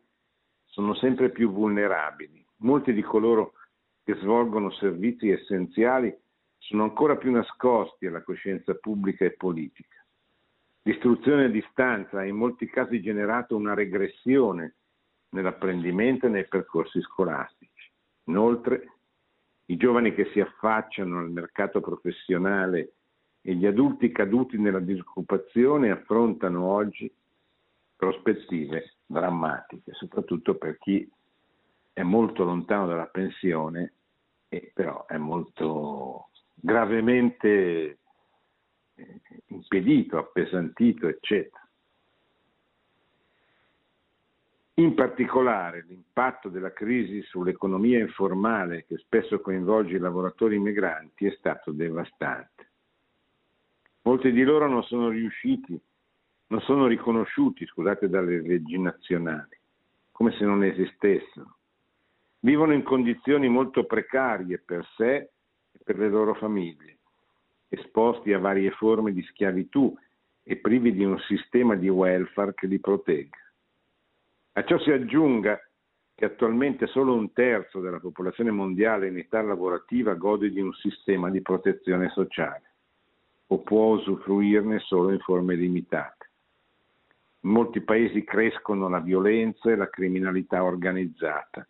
sono 0.65 0.95
sempre 0.95 1.29
più 1.29 1.51
vulnerabili. 1.51 2.43
Molti 2.61 2.93
di 2.93 3.03
coloro 3.03 3.53
che 4.03 4.15
svolgono 4.15 4.71
servizi 4.71 5.29
essenziali 5.29 6.11
sono 6.57 6.81
ancora 6.81 7.15
più 7.15 7.29
nascosti 7.29 8.07
alla 8.07 8.23
coscienza 8.23 8.73
pubblica 8.73 9.23
e 9.23 9.33
politica. 9.33 10.03
L'istruzione 10.81 11.45
a 11.45 11.49
distanza 11.49 12.21
ha 12.21 12.25
in 12.25 12.37
molti 12.37 12.65
casi 12.65 13.01
generato 13.01 13.55
una 13.55 13.75
regressione 13.75 14.77
nell'apprendimento 15.29 16.25
e 16.25 16.29
nei 16.29 16.47
percorsi 16.47 16.99
scolastici. 17.01 17.91
Inoltre, 18.23 19.00
i 19.71 19.77
giovani 19.77 20.13
che 20.13 20.29
si 20.33 20.41
affacciano 20.41 21.19
al 21.19 21.31
mercato 21.31 21.79
professionale 21.79 22.93
e 23.41 23.55
gli 23.55 23.65
adulti 23.65 24.11
caduti 24.11 24.57
nella 24.57 24.81
disoccupazione 24.81 25.91
affrontano 25.91 26.65
oggi 26.65 27.11
prospettive 27.95 28.95
drammatiche, 29.05 29.93
soprattutto 29.93 30.55
per 30.55 30.77
chi 30.77 31.09
è 31.93 32.03
molto 32.03 32.43
lontano 32.43 32.87
dalla 32.87 33.05
pensione 33.05 33.93
e 34.49 34.71
però 34.73 35.05
è 35.05 35.17
molto 35.17 36.29
gravemente 36.53 37.99
eh, 38.95 39.21
impedito, 39.47 40.17
appesantito, 40.17 41.07
eccetera. 41.07 41.60
In 44.75 44.93
particolare 44.95 45.83
l'impatto 45.87 46.47
della 46.47 46.71
crisi 46.71 47.21
sull'economia 47.23 47.99
informale 47.99 48.85
che 48.85 48.97
spesso 48.97 49.41
coinvolge 49.41 49.97
i 49.97 49.99
lavoratori 49.99 50.57
migranti 50.59 51.25
è 51.25 51.35
stato 51.37 51.71
devastante. 51.71 52.69
Molti 54.03 54.31
di 54.31 54.43
loro 54.43 54.67
non 54.67 54.81
sono 54.83 55.09
riusciti, 55.09 55.79
non 56.47 56.61
sono 56.61 56.87
riconosciuti, 56.87 57.65
scusate, 57.65 58.09
dalle 58.09 58.41
leggi 58.41 58.79
nazionali, 58.79 59.57
come 60.11 60.31
se 60.31 60.45
non 60.45 60.63
esistessero. 60.63 61.57
Vivono 62.39 62.73
in 62.73 62.83
condizioni 62.83 63.49
molto 63.49 63.85
precarie 63.85 64.57
per 64.57 64.87
sé 64.95 65.15
e 65.15 65.79
per 65.83 65.97
le 65.97 66.09
loro 66.09 66.33
famiglie. 66.33 66.97
esposti 67.73 68.33
a 68.33 68.39
varie 68.39 68.71
forme 68.71 69.13
di 69.13 69.21
schiavitù 69.23 69.97
e 70.43 70.57
privi 70.57 70.91
di 70.91 71.05
un 71.05 71.17
sistema 71.19 71.75
di 71.75 71.87
welfare 71.87 72.53
che 72.53 72.67
li 72.67 72.79
protegga. 72.79 73.40
A 74.53 74.63
ciò 74.65 74.77
si 74.79 74.91
aggiunga 74.91 75.59
che 76.13 76.25
attualmente 76.25 76.85
solo 76.87 77.13
un 77.13 77.31
terzo 77.31 77.79
della 77.79 77.99
popolazione 77.99 78.51
mondiale 78.51 79.07
in 79.07 79.17
età 79.17 79.41
lavorativa 79.41 80.13
gode 80.13 80.49
di 80.49 80.59
un 80.59 80.73
sistema 80.73 81.29
di 81.29 81.41
protezione 81.41 82.09
sociale 82.09 82.63
o 83.47 83.59
può 83.59 83.95
usufruirne 83.95 84.79
solo 84.79 85.11
in 85.11 85.19
forme 85.19 85.55
limitate. 85.55 86.29
In 87.41 87.51
molti 87.51 87.81
paesi 87.81 88.23
crescono 88.23 88.87
la 88.87 88.99
violenza 88.99 89.71
e 89.71 89.75
la 89.75 89.89
criminalità 89.89 90.63
organizzata, 90.63 91.67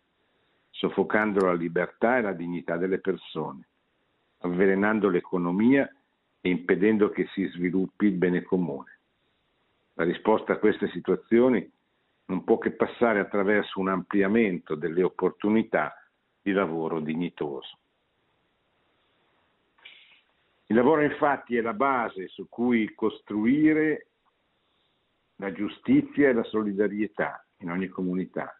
soffocando 0.70 1.46
la 1.46 1.54
libertà 1.54 2.18
e 2.18 2.22
la 2.22 2.32
dignità 2.32 2.76
delle 2.76 2.98
persone, 2.98 3.66
avvelenando 4.38 5.08
l'economia 5.08 5.88
e 6.40 6.50
impedendo 6.50 7.10
che 7.10 7.26
si 7.32 7.46
sviluppi 7.46 8.06
il 8.06 8.14
bene 8.14 8.42
comune. 8.42 8.98
La 9.94 10.04
risposta 10.04 10.52
a 10.52 10.58
queste 10.58 10.88
situazioni 10.88 11.68
non 12.26 12.44
può 12.44 12.58
che 12.58 12.72
passare 12.72 13.20
attraverso 13.20 13.80
un 13.80 13.88
ampliamento 13.88 14.74
delle 14.74 15.02
opportunità 15.02 15.94
di 16.40 16.52
lavoro 16.52 17.00
dignitoso. 17.00 17.78
Il 20.66 20.76
lavoro 20.76 21.02
infatti 21.02 21.56
è 21.56 21.60
la 21.60 21.74
base 21.74 22.28
su 22.28 22.48
cui 22.48 22.94
costruire 22.94 24.06
la 25.36 25.52
giustizia 25.52 26.28
e 26.28 26.32
la 26.32 26.44
solidarietà 26.44 27.44
in 27.58 27.70
ogni 27.70 27.88
comunità. 27.88 28.58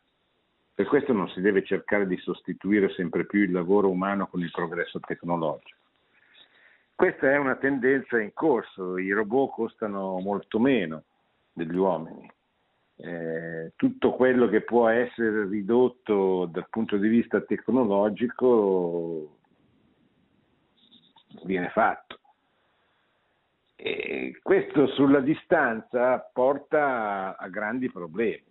Per 0.74 0.86
questo 0.86 1.12
non 1.12 1.28
si 1.28 1.40
deve 1.40 1.64
cercare 1.64 2.06
di 2.06 2.16
sostituire 2.18 2.90
sempre 2.90 3.24
più 3.24 3.40
il 3.40 3.52
lavoro 3.52 3.88
umano 3.88 4.26
con 4.26 4.40
il 4.40 4.50
progresso 4.50 5.00
tecnologico. 5.00 5.78
Questa 6.94 7.30
è 7.30 7.36
una 7.36 7.56
tendenza 7.56 8.20
in 8.20 8.32
corso, 8.32 8.98
i 8.98 9.10
robot 9.10 9.52
costano 9.52 10.18
molto 10.20 10.58
meno 10.58 11.04
degli 11.52 11.76
uomini. 11.76 12.30
Eh, 13.04 13.72
tutto 13.74 14.12
quello 14.12 14.46
che 14.46 14.60
può 14.60 14.86
essere 14.86 15.48
ridotto 15.48 16.46
dal 16.46 16.68
punto 16.70 16.96
di 16.98 17.08
vista 17.08 17.40
tecnologico 17.40 19.38
viene 21.42 21.68
fatto. 21.70 22.20
E 23.74 24.38
questo 24.40 24.86
sulla 24.86 25.18
distanza 25.18 26.20
porta 26.32 27.36
a 27.36 27.48
grandi 27.48 27.90
problemi 27.90 28.44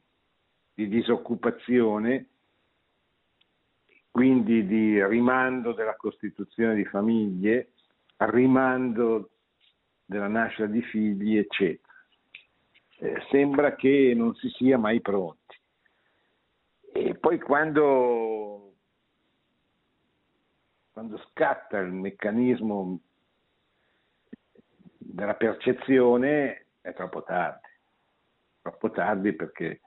di 0.74 0.89
disoccupazione, 0.89 2.28
quindi 4.10 4.68
di 4.68 5.02
rimando 5.06 5.72
della 5.72 5.95
costituzione 5.95 6.76
di 6.76 6.84
famiglie, 6.84 7.72
rimando 8.18 9.30
della 10.04 10.28
nascita 10.28 10.66
di 10.66 10.82
figli, 10.82 11.38
eccetera. 11.38 11.91
Eh, 13.04 13.20
sembra 13.32 13.74
che 13.74 14.14
non 14.16 14.36
si 14.36 14.47
sia 14.49 14.78
mai 14.78 15.02
pronti. 15.02 15.60
E 16.93 17.16
poi 17.16 17.39
quando, 17.39 18.74
quando 20.91 21.18
scatta 21.32 21.80
il 21.80 21.91
meccanismo 21.93 22.99
della 24.99 25.34
percezione 25.34 26.66
è 26.80 26.93
troppo 26.93 27.24
tardi, 27.24 27.68
troppo 28.62 28.91
tardi 28.91 29.34
perché 29.34 29.82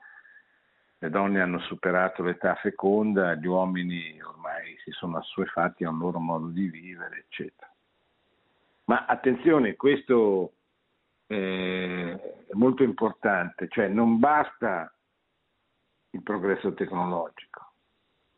le 0.98 1.10
donne 1.10 1.40
hanno 1.40 1.60
superato 1.60 2.24
l'età 2.24 2.56
feconda, 2.56 3.34
gli 3.36 3.46
uomini 3.46 4.20
ormai 4.20 4.76
si 4.82 4.90
sono 4.90 5.18
assuefatti 5.18 5.84
a 5.84 5.90
un 5.90 5.98
loro 5.98 6.18
modo 6.18 6.48
di 6.48 6.68
vivere, 6.68 7.26
eccetera. 7.28 7.72
Ma 8.86 9.04
attenzione, 9.06 9.76
questo 9.76 10.54
eh, 11.35 12.47
molto 12.53 12.85
importante, 12.85 13.66
cioè 13.68 13.89
non 13.89 14.20
basta 14.20 14.93
il 16.11 16.22
progresso 16.22 16.72
tecnologico, 16.74 17.72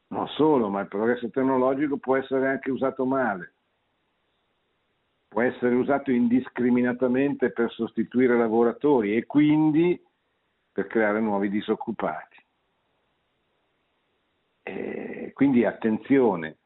non 0.08 0.26
solo, 0.28 0.70
ma 0.70 0.80
il 0.80 0.88
progresso 0.88 1.28
tecnologico 1.28 1.98
può 1.98 2.16
essere 2.16 2.48
anche 2.48 2.70
usato 2.70 3.04
male, 3.04 3.52
può 5.28 5.42
essere 5.42 5.74
usato 5.74 6.10
indiscriminatamente 6.10 7.50
per 7.50 7.70
sostituire 7.70 8.36
lavoratori 8.36 9.14
e 9.14 9.26
quindi 9.26 10.02
per 10.72 10.86
creare 10.86 11.20
nuovi 11.20 11.50
disoccupati. 11.50 12.44
E 14.62 15.32
quindi 15.34 15.66
attenzione, 15.66 16.56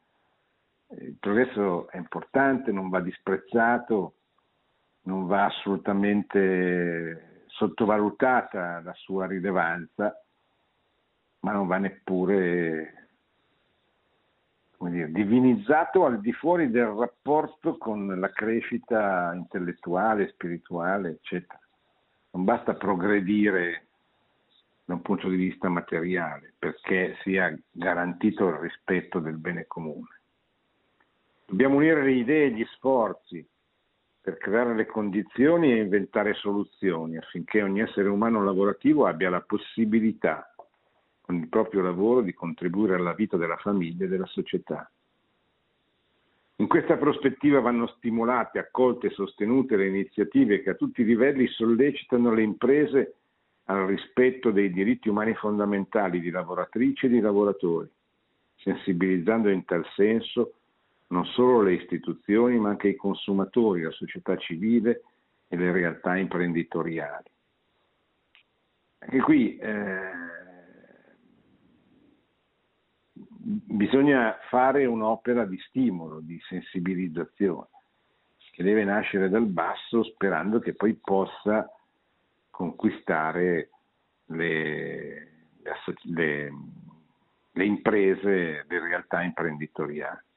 il 0.90 1.16
progresso 1.18 1.88
è 1.90 1.96
importante, 1.96 2.70
non 2.70 2.88
va 2.88 3.00
disprezzato, 3.00 4.14
non 5.10 5.26
va 5.26 5.46
assolutamente 5.46 7.44
sottovalutata 7.48 8.80
la 8.80 8.94
sua 8.94 9.26
rilevanza, 9.26 10.22
ma 11.40 11.50
non 11.50 11.66
va 11.66 11.78
neppure 11.78 13.08
dire, 14.78 15.10
divinizzato 15.10 16.04
al 16.04 16.20
di 16.20 16.32
fuori 16.32 16.70
del 16.70 16.86
rapporto 16.86 17.76
con 17.76 18.20
la 18.20 18.30
crescita 18.30 19.32
intellettuale, 19.34 20.28
spirituale, 20.28 21.10
eccetera. 21.10 21.60
Non 22.30 22.44
basta 22.44 22.74
progredire 22.74 23.86
da 24.84 24.94
un 24.94 25.02
punto 25.02 25.28
di 25.28 25.36
vista 25.36 25.68
materiale 25.68 26.54
perché 26.56 27.16
sia 27.22 27.52
garantito 27.72 28.46
il 28.46 28.54
rispetto 28.54 29.18
del 29.18 29.38
bene 29.38 29.66
comune. 29.66 30.20
Dobbiamo 31.46 31.76
unire 31.76 32.04
le 32.04 32.12
idee 32.12 32.46
e 32.46 32.50
gli 32.52 32.64
sforzi 32.76 33.44
per 34.20 34.36
creare 34.36 34.74
le 34.74 34.86
condizioni 34.86 35.72
e 35.72 35.82
inventare 35.82 36.34
soluzioni 36.34 37.16
affinché 37.16 37.62
ogni 37.62 37.80
essere 37.80 38.08
umano 38.08 38.44
lavorativo 38.44 39.06
abbia 39.06 39.30
la 39.30 39.40
possibilità, 39.40 40.54
con 41.20 41.36
il 41.36 41.48
proprio 41.48 41.80
lavoro, 41.80 42.20
di 42.20 42.34
contribuire 42.34 42.96
alla 42.96 43.14
vita 43.14 43.38
della 43.38 43.56
famiglia 43.56 44.04
e 44.04 44.08
della 44.08 44.26
società. 44.26 44.90
In 46.56 46.68
questa 46.68 46.98
prospettiva 46.98 47.60
vanno 47.60 47.86
stimolate, 47.96 48.58
accolte 48.58 49.06
e 49.06 49.10
sostenute 49.10 49.76
le 49.76 49.88
iniziative 49.88 50.60
che 50.60 50.70
a 50.70 50.74
tutti 50.74 51.00
i 51.00 51.06
livelli 51.06 51.46
sollecitano 51.46 52.34
le 52.34 52.42
imprese 52.42 53.14
al 53.64 53.86
rispetto 53.86 54.50
dei 54.50 54.70
diritti 54.70 55.08
umani 55.08 55.34
fondamentali 55.34 56.20
di 56.20 56.28
lavoratrici 56.28 57.06
e 57.06 57.08
di 57.08 57.20
lavoratori, 57.20 57.88
sensibilizzando 58.56 59.48
in 59.48 59.64
tal 59.64 59.86
senso 59.94 60.56
non 61.10 61.24
solo 61.26 61.62
le 61.62 61.74
istituzioni 61.74 62.58
ma 62.58 62.70
anche 62.70 62.88
i 62.88 62.96
consumatori, 62.96 63.82
la 63.82 63.90
società 63.90 64.36
civile 64.36 65.02
e 65.48 65.56
le 65.56 65.72
realtà 65.72 66.16
imprenditoriali. 66.16 67.28
Anche 68.98 69.20
qui 69.20 69.56
eh, 69.56 70.10
bisogna 73.40 74.36
fare 74.48 74.84
un'opera 74.84 75.44
di 75.44 75.58
stimolo, 75.68 76.20
di 76.20 76.38
sensibilizzazione, 76.48 77.68
che 78.52 78.62
deve 78.62 78.84
nascere 78.84 79.28
dal 79.28 79.46
basso 79.46 80.02
sperando 80.04 80.58
che 80.58 80.74
poi 80.74 80.94
possa 80.94 81.68
conquistare 82.50 83.70
le, 84.26 85.52
le, 86.02 86.52
le 87.52 87.64
imprese, 87.64 88.64
le 88.68 88.80
realtà 88.80 89.22
imprenditoriali. 89.22 90.28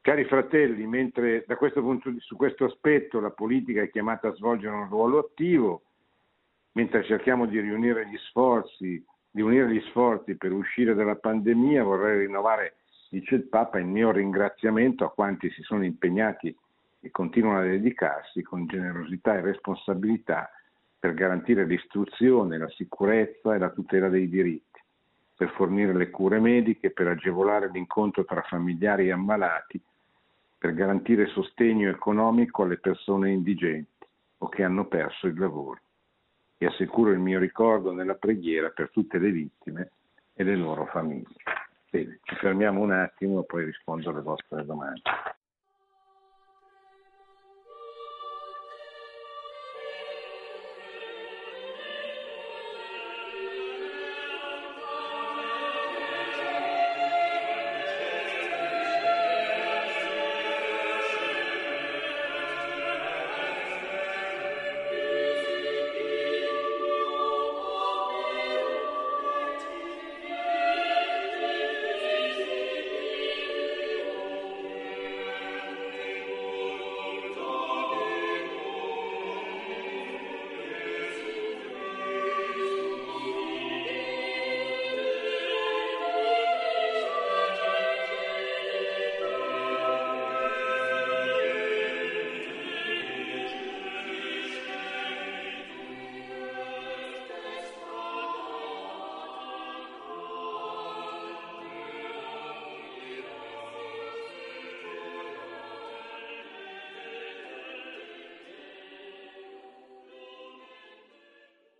Cari 0.00 0.24
fratelli, 0.24 0.86
mentre 0.86 1.44
da 1.46 1.56
questo 1.56 1.80
punto, 1.82 2.12
su 2.18 2.36
questo 2.36 2.64
aspetto 2.64 3.20
la 3.20 3.30
politica 3.30 3.82
è 3.82 3.90
chiamata 3.90 4.28
a 4.28 4.34
svolgere 4.34 4.74
un 4.74 4.88
ruolo 4.88 5.18
attivo, 5.18 5.82
mentre 6.72 7.04
cerchiamo 7.04 7.46
di 7.46 7.60
riunire 7.60 8.06
gli 8.08 8.16
sforzi, 8.28 9.04
di 9.30 9.40
unire 9.42 9.70
gli 9.70 9.80
sforzi 9.88 10.36
per 10.36 10.52
uscire 10.52 10.94
dalla 10.94 11.16
pandemia, 11.16 11.82
vorrei 11.82 12.26
rinnovare, 12.26 12.76
dice 13.10 13.34
il 13.34 13.48
Papa, 13.48 13.78
il 13.78 13.86
mio 13.86 14.10
ringraziamento 14.10 15.04
a 15.04 15.12
quanti 15.12 15.50
si 15.50 15.62
sono 15.62 15.84
impegnati 15.84 16.56
e 17.00 17.10
continuano 17.10 17.60
a 17.60 17.62
dedicarsi 17.62 18.42
con 18.42 18.66
generosità 18.66 19.36
e 19.36 19.40
responsabilità 19.40 20.50
per 20.98 21.14
garantire 21.14 21.64
l'istruzione, 21.64 22.58
la 22.58 22.68
sicurezza 22.70 23.54
e 23.54 23.58
la 23.58 23.70
tutela 23.70 24.08
dei 24.08 24.28
diritti, 24.28 24.67
per 25.38 25.50
fornire 25.52 25.94
le 25.94 26.10
cure 26.10 26.40
mediche, 26.40 26.90
per 26.90 27.06
agevolare 27.06 27.70
l'incontro 27.70 28.24
tra 28.24 28.42
familiari 28.42 29.06
e 29.06 29.12
ammalati 29.12 29.80
per 30.58 30.74
garantire 30.74 31.28
sostegno 31.28 31.88
economico 31.88 32.64
alle 32.64 32.78
persone 32.78 33.30
indigenti 33.30 34.04
o 34.38 34.48
che 34.48 34.64
hanno 34.64 34.86
perso 34.86 35.28
il 35.28 35.38
lavoro 35.38 35.80
e 36.58 36.66
assicuro 36.66 37.12
il 37.12 37.20
mio 37.20 37.38
ricordo 37.38 37.92
nella 37.92 38.16
preghiera 38.16 38.70
per 38.70 38.90
tutte 38.90 39.18
le 39.18 39.30
vittime 39.30 39.90
e 40.34 40.42
le 40.42 40.56
loro 40.56 40.86
famiglie. 40.86 41.36
Bene, 41.88 42.18
ci 42.24 42.34
fermiamo 42.34 42.80
un 42.80 42.90
attimo 42.90 43.42
e 43.42 43.44
poi 43.44 43.66
rispondo 43.66 44.10
alle 44.10 44.22
vostre 44.22 44.64
domande. 44.64 45.02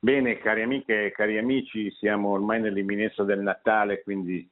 Bene, 0.09 0.39
cari 0.39 0.63
amiche 0.63 1.05
e 1.05 1.11
cari 1.11 1.37
amici, 1.37 1.91
siamo 1.91 2.31
ormai 2.31 2.63
nell'imminenza 2.63 3.25
del 3.25 3.41
Natale, 3.41 4.03
quindi 4.03 4.49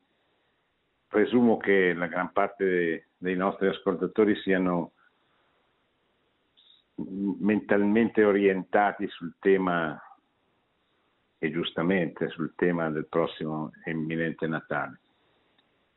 presumo 1.08 1.56
che 1.56 1.94
la 1.94 2.08
gran 2.08 2.30
parte 2.30 3.06
dei 3.16 3.36
nostri 3.36 3.66
ascoltatori 3.68 4.36
siano 4.42 4.92
mentalmente 6.96 8.22
orientati 8.22 9.08
sul 9.08 9.36
tema, 9.38 9.98
e 11.38 11.50
giustamente 11.50 12.28
sul 12.28 12.52
tema 12.54 12.90
del 12.90 13.06
prossimo 13.06 13.70
imminente 13.86 14.46
Natale. 14.46 15.00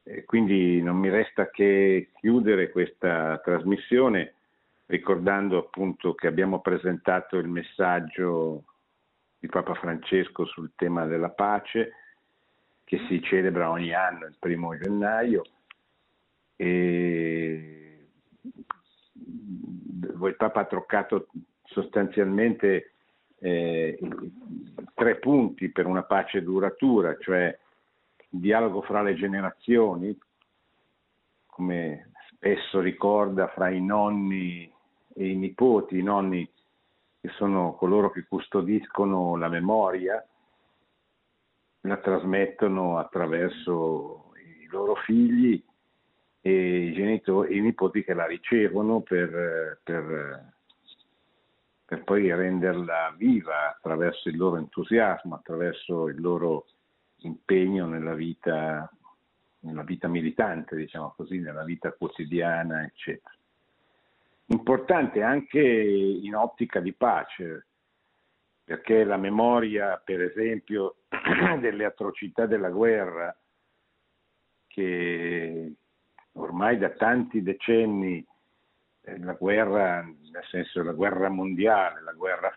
E 0.04 0.24
quindi 0.24 0.82
non 0.82 0.96
mi 0.96 1.10
resta 1.10 1.50
che 1.50 2.12
chiudere 2.18 2.72
questa 2.72 3.38
trasmissione 3.44 4.36
ricordando 4.86 5.58
appunto 5.58 6.16
che 6.16 6.28
abbiamo 6.28 6.62
presentato 6.62 7.36
il 7.36 7.50
messaggio 7.50 8.64
di 9.40 9.48
Papa 9.48 9.74
Francesco 9.76 10.46
sul 10.46 10.72
tema 10.76 11.06
della 11.06 11.30
pace 11.30 11.94
che 12.84 13.00
si 13.08 13.22
celebra 13.22 13.70
ogni 13.70 13.94
anno 13.94 14.26
il 14.26 14.36
primo 14.38 14.78
gennaio. 14.78 15.44
E 16.56 18.08
il 19.14 20.36
Papa 20.38 20.62
ha 20.62 20.66
toccato 20.66 21.28
sostanzialmente 21.64 22.94
eh, 23.40 23.98
tre 24.94 25.16
punti 25.18 25.70
per 25.70 25.86
una 25.86 26.04
pace 26.04 26.44
duratura, 26.44 27.16
cioè 27.18 27.58
il 28.32 28.40
dialogo 28.40 28.82
fra 28.82 29.02
le 29.02 29.14
generazioni, 29.16 30.18
come 31.46 32.12
spesso 32.32 32.80
ricorda 32.80 33.48
fra 33.50 33.70
i 33.70 33.82
nonni 33.82 34.70
e 35.14 35.28
i 35.30 35.36
nipoti, 35.36 35.98
i 35.98 36.04
nonni 36.04 36.50
che 37.22 37.30
sono 37.36 37.74
coloro 37.76 38.12
che 38.12 38.26
custodiscono 38.28 39.36
la 39.36 39.50
memoria, 39.50 40.26
la 41.82 41.98
trasmettono 41.98 42.98
attraverso 42.98 44.32
i 44.38 44.68
loro 44.68 44.96
figli 44.96 45.62
e 46.42 46.86
i, 46.86 46.94
genitori, 46.94 47.58
i 47.58 47.62
nipoti 47.62 48.04
che 48.04 48.14
la 48.14 48.26
ricevono 48.26 49.02
per, 49.02 49.82
per, 49.84 50.54
per 51.86 52.04
poi 52.04 52.34
renderla 52.34 53.14
viva 53.18 53.70
attraverso 53.76 54.30
il 54.30 54.38
loro 54.38 54.58
entusiasmo, 54.58 55.36
attraverso 55.36 56.08
il 56.08 56.22
loro 56.22 56.68
impegno 57.18 57.86
nella 57.86 58.14
vita, 58.14 58.90
nella 59.62 59.84
vita 59.84 60.08
militante, 60.08 60.78
diciamo 60.78 61.14
così, 61.18 61.40
nella 61.40 61.66
vita 61.66 61.92
quotidiana, 61.92 62.84
eccetera 62.84 63.39
importante 64.50 65.22
anche 65.22 65.62
in 65.62 66.36
ottica 66.36 66.80
di 66.80 66.94
pace, 66.94 67.68
perché 68.64 69.04
la 69.04 69.18
memoria, 69.18 70.02
per 70.04 70.22
esempio, 70.22 70.98
delle 71.60 71.86
atrocità 71.86 72.46
della 72.46 72.70
guerra, 72.70 73.36
che 74.68 75.74
ormai 76.34 76.78
da 76.78 76.90
tanti 76.92 77.42
decenni, 77.42 78.26
eh, 79.02 79.20
la 79.20 79.34
guerra, 79.34 80.02
nel 80.02 80.46
senso 80.50 80.84
la 80.84 80.94
guerra 80.94 81.30
mondiale, 81.30 82.02
la 82.02 82.14
guerra 82.14 82.56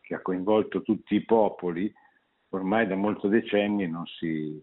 che 0.00 0.14
ha 0.14 0.22
coinvolto 0.22 0.82
tutti 0.82 1.14
i 1.14 1.24
popoli, 1.24 1.92
ormai 2.50 2.86
da 2.86 2.94
molti 2.94 3.28
decenni 3.28 3.88
non 3.88 4.06
si, 4.06 4.62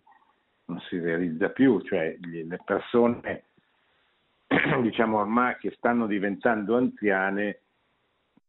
non 0.65 0.79
si 0.81 0.99
realizza 0.99 1.49
più, 1.49 1.81
cioè 1.81 2.17
le 2.19 2.59
persone 2.63 3.45
diciamo 4.81 5.19
ormai 5.19 5.55
che 5.57 5.71
stanno 5.71 6.07
diventando 6.07 6.77
anziane 6.77 7.59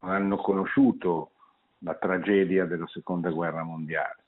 hanno 0.01 0.37
conosciuto 0.37 1.31
la 1.79 1.95
tragedia 1.95 2.67
della 2.67 2.87
seconda 2.89 3.31
guerra 3.31 3.63
mondiale. 3.63 4.23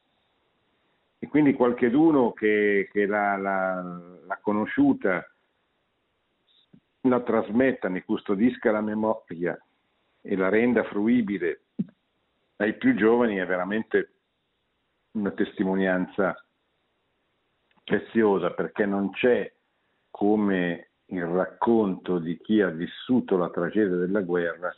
E 1.18 1.28
quindi 1.28 1.54
qualcheduno 1.54 2.32
che, 2.32 2.88
che 2.92 3.06
l'ha, 3.06 3.36
l'ha, 3.36 3.82
l'ha 4.26 4.38
conosciuta 4.40 5.28
la 7.02 7.20
trasmetta, 7.20 7.88
ne 7.88 8.04
custodisca 8.04 8.70
la 8.70 8.80
memoria 8.80 9.58
e 10.20 10.36
la 10.36 10.48
renda 10.48 10.82
fruibile 10.84 11.60
ai 12.56 12.74
più 12.76 12.94
giovani 12.94 13.36
è 13.36 13.46
veramente 13.46 14.12
una 15.12 15.30
testimonianza 15.30 16.34
preziosa 17.84 18.50
perché 18.50 18.86
non 18.86 19.10
c'è 19.10 19.50
come 20.10 20.90
il 21.06 21.24
racconto 21.24 22.18
di 22.18 22.38
chi 22.38 22.60
ha 22.60 22.68
vissuto 22.68 23.36
la 23.36 23.50
tragedia 23.50 23.96
della 23.96 24.22
guerra 24.22 24.74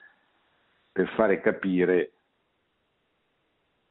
per 0.92 1.08
fare 1.14 1.40
capire 1.40 2.12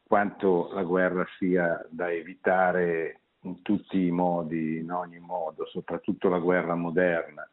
quanto 0.03 0.69
la 0.73 0.83
guerra 0.83 1.25
sia 1.37 1.85
da 1.89 2.11
evitare 2.11 3.19
in 3.41 3.61
tutti 3.61 4.05
i 4.05 4.11
modi, 4.11 4.77
in 4.77 4.91
ogni 4.91 5.19
modo, 5.19 5.65
soprattutto 5.65 6.29
la 6.29 6.39
guerra 6.39 6.75
moderna, 6.75 7.47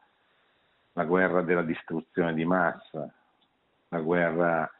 la 0.92 1.04
guerra 1.04 1.42
della 1.42 1.62
distruzione 1.62 2.34
di 2.34 2.44
massa, 2.44 3.12
la 3.88 4.00
guerra 4.00 4.70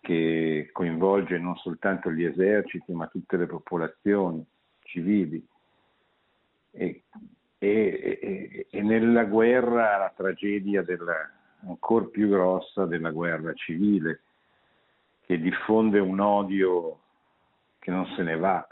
che 0.00 0.68
coinvolge 0.72 1.38
non 1.38 1.56
soltanto 1.56 2.10
gli 2.10 2.24
eserciti 2.24 2.92
ma 2.92 3.06
tutte 3.06 3.36
le 3.36 3.46
popolazioni 3.46 4.44
civili. 4.80 5.46
E 6.70 7.02
e, 7.58 8.66
e, 8.70 8.82
nella 8.82 9.24
guerra 9.24 9.96
la 9.98 10.12
tragedia 10.16 10.82
della, 10.82 11.28
ancora 11.66 12.06
più 12.06 12.28
grossa 12.28 12.86
della 12.86 13.10
guerra 13.10 13.52
civile, 13.54 14.22
che 15.26 15.38
diffonde 15.38 15.98
un 15.98 16.20
odio 16.20 17.00
che 17.78 17.90
non 17.90 18.06
se 18.16 18.22
ne 18.22 18.36
va, 18.36 18.66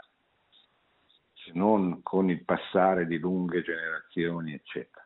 se 1.33 1.51
non 1.53 2.01
con 2.01 2.29
il 2.29 2.43
passare 2.43 3.05
di 3.05 3.17
lunghe 3.17 3.61
generazioni, 3.61 4.53
eccetera. 4.53 5.05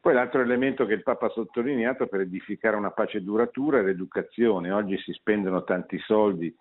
Poi 0.00 0.14
l'altro 0.14 0.40
elemento 0.40 0.84
che 0.84 0.94
il 0.94 1.02
Papa 1.02 1.26
ha 1.26 1.30
sottolineato 1.30 2.08
per 2.08 2.20
edificare 2.20 2.74
una 2.74 2.90
pace 2.90 3.22
duratura 3.22 3.78
è 3.78 3.82
l'educazione. 3.82 4.72
Oggi 4.72 4.98
si 4.98 5.12
spendono 5.12 5.62
tanti 5.62 5.96
soldi 6.00 6.52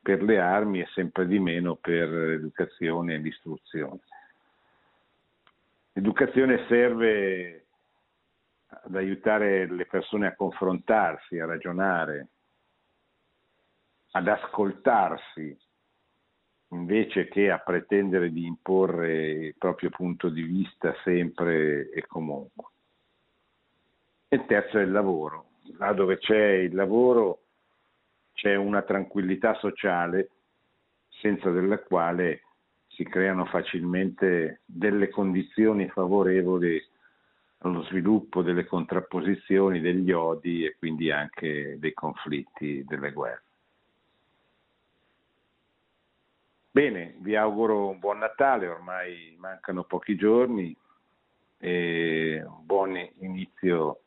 per 0.00 0.22
le 0.22 0.38
armi 0.38 0.80
e 0.80 0.86
sempre 0.94 1.26
di 1.26 1.40
meno 1.40 1.74
per 1.74 2.08
l'educazione 2.08 3.14
e 3.14 3.18
l'istruzione. 3.18 3.98
L'educazione 5.96 6.66
serve 6.68 7.68
ad 8.66 8.94
aiutare 8.94 9.66
le 9.66 9.86
persone 9.86 10.26
a 10.26 10.34
confrontarsi, 10.34 11.38
a 11.38 11.46
ragionare, 11.46 12.28
ad 14.10 14.28
ascoltarsi, 14.28 15.58
invece 16.68 17.28
che 17.28 17.50
a 17.50 17.60
pretendere 17.60 18.30
di 18.30 18.44
imporre 18.44 19.30
il 19.30 19.54
proprio 19.56 19.88
punto 19.88 20.28
di 20.28 20.42
vista 20.42 20.94
sempre 21.02 21.88
e 21.88 22.06
comunque. 22.06 22.64
E 24.28 24.36
il 24.36 24.44
terzo 24.44 24.78
è 24.78 24.82
il 24.82 24.90
lavoro. 24.90 25.46
Là 25.78 25.94
dove 25.94 26.18
c'è 26.18 26.56
il 26.56 26.74
lavoro 26.74 27.40
c'è 28.34 28.54
una 28.54 28.82
tranquillità 28.82 29.54
sociale 29.54 30.28
senza 31.08 31.48
della 31.48 31.78
quale 31.78 32.42
si 32.96 33.04
creano 33.04 33.44
facilmente 33.44 34.62
delle 34.64 35.10
condizioni 35.10 35.86
favorevoli 35.88 36.82
allo 37.58 37.82
sviluppo 37.84 38.40
delle 38.40 38.64
contrapposizioni, 38.64 39.80
degli 39.80 40.10
odi 40.12 40.64
e 40.64 40.76
quindi 40.78 41.10
anche 41.10 41.76
dei 41.78 41.92
conflitti, 41.92 42.82
delle 42.86 43.12
guerre. 43.12 43.42
Bene, 46.70 47.16
vi 47.18 47.36
auguro 47.36 47.88
un 47.88 47.98
buon 47.98 48.18
Natale, 48.18 48.66
ormai 48.66 49.36
mancano 49.38 49.84
pochi 49.84 50.16
giorni 50.16 50.74
e 51.58 52.42
un 52.46 52.64
buon 52.64 52.96
inizio 53.20 54.00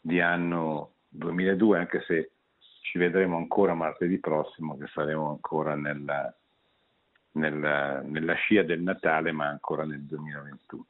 di 0.00 0.20
anno 0.20 0.92
2002, 1.08 1.78
anche 1.78 2.02
se 2.06 2.30
ci 2.80 2.98
vedremo 2.98 3.36
ancora 3.36 3.74
martedì 3.74 4.18
prossimo, 4.18 4.78
che 4.78 4.86
saremo 4.88 5.28
ancora 5.28 5.74
nella 5.74 6.34
nella, 7.34 8.00
nella 8.00 8.34
scia 8.34 8.62
del 8.62 8.82
Natale, 8.82 9.32
ma 9.32 9.46
ancora 9.46 9.84
nel 9.84 10.02
2021. 10.02 10.86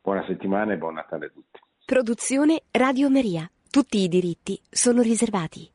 Buona 0.00 0.24
settimana 0.26 0.72
e 0.72 0.76
buon 0.76 0.94
Natale 0.94 1.26
a 1.26 1.30
tutti. 1.30 1.60
Produzione 1.84 2.62
Radio 2.70 3.10
Maria. 3.10 3.48
Tutti 3.70 3.98
i 3.98 4.08
diritti 4.08 4.60
sono 4.70 5.00
riservati. 5.02 5.70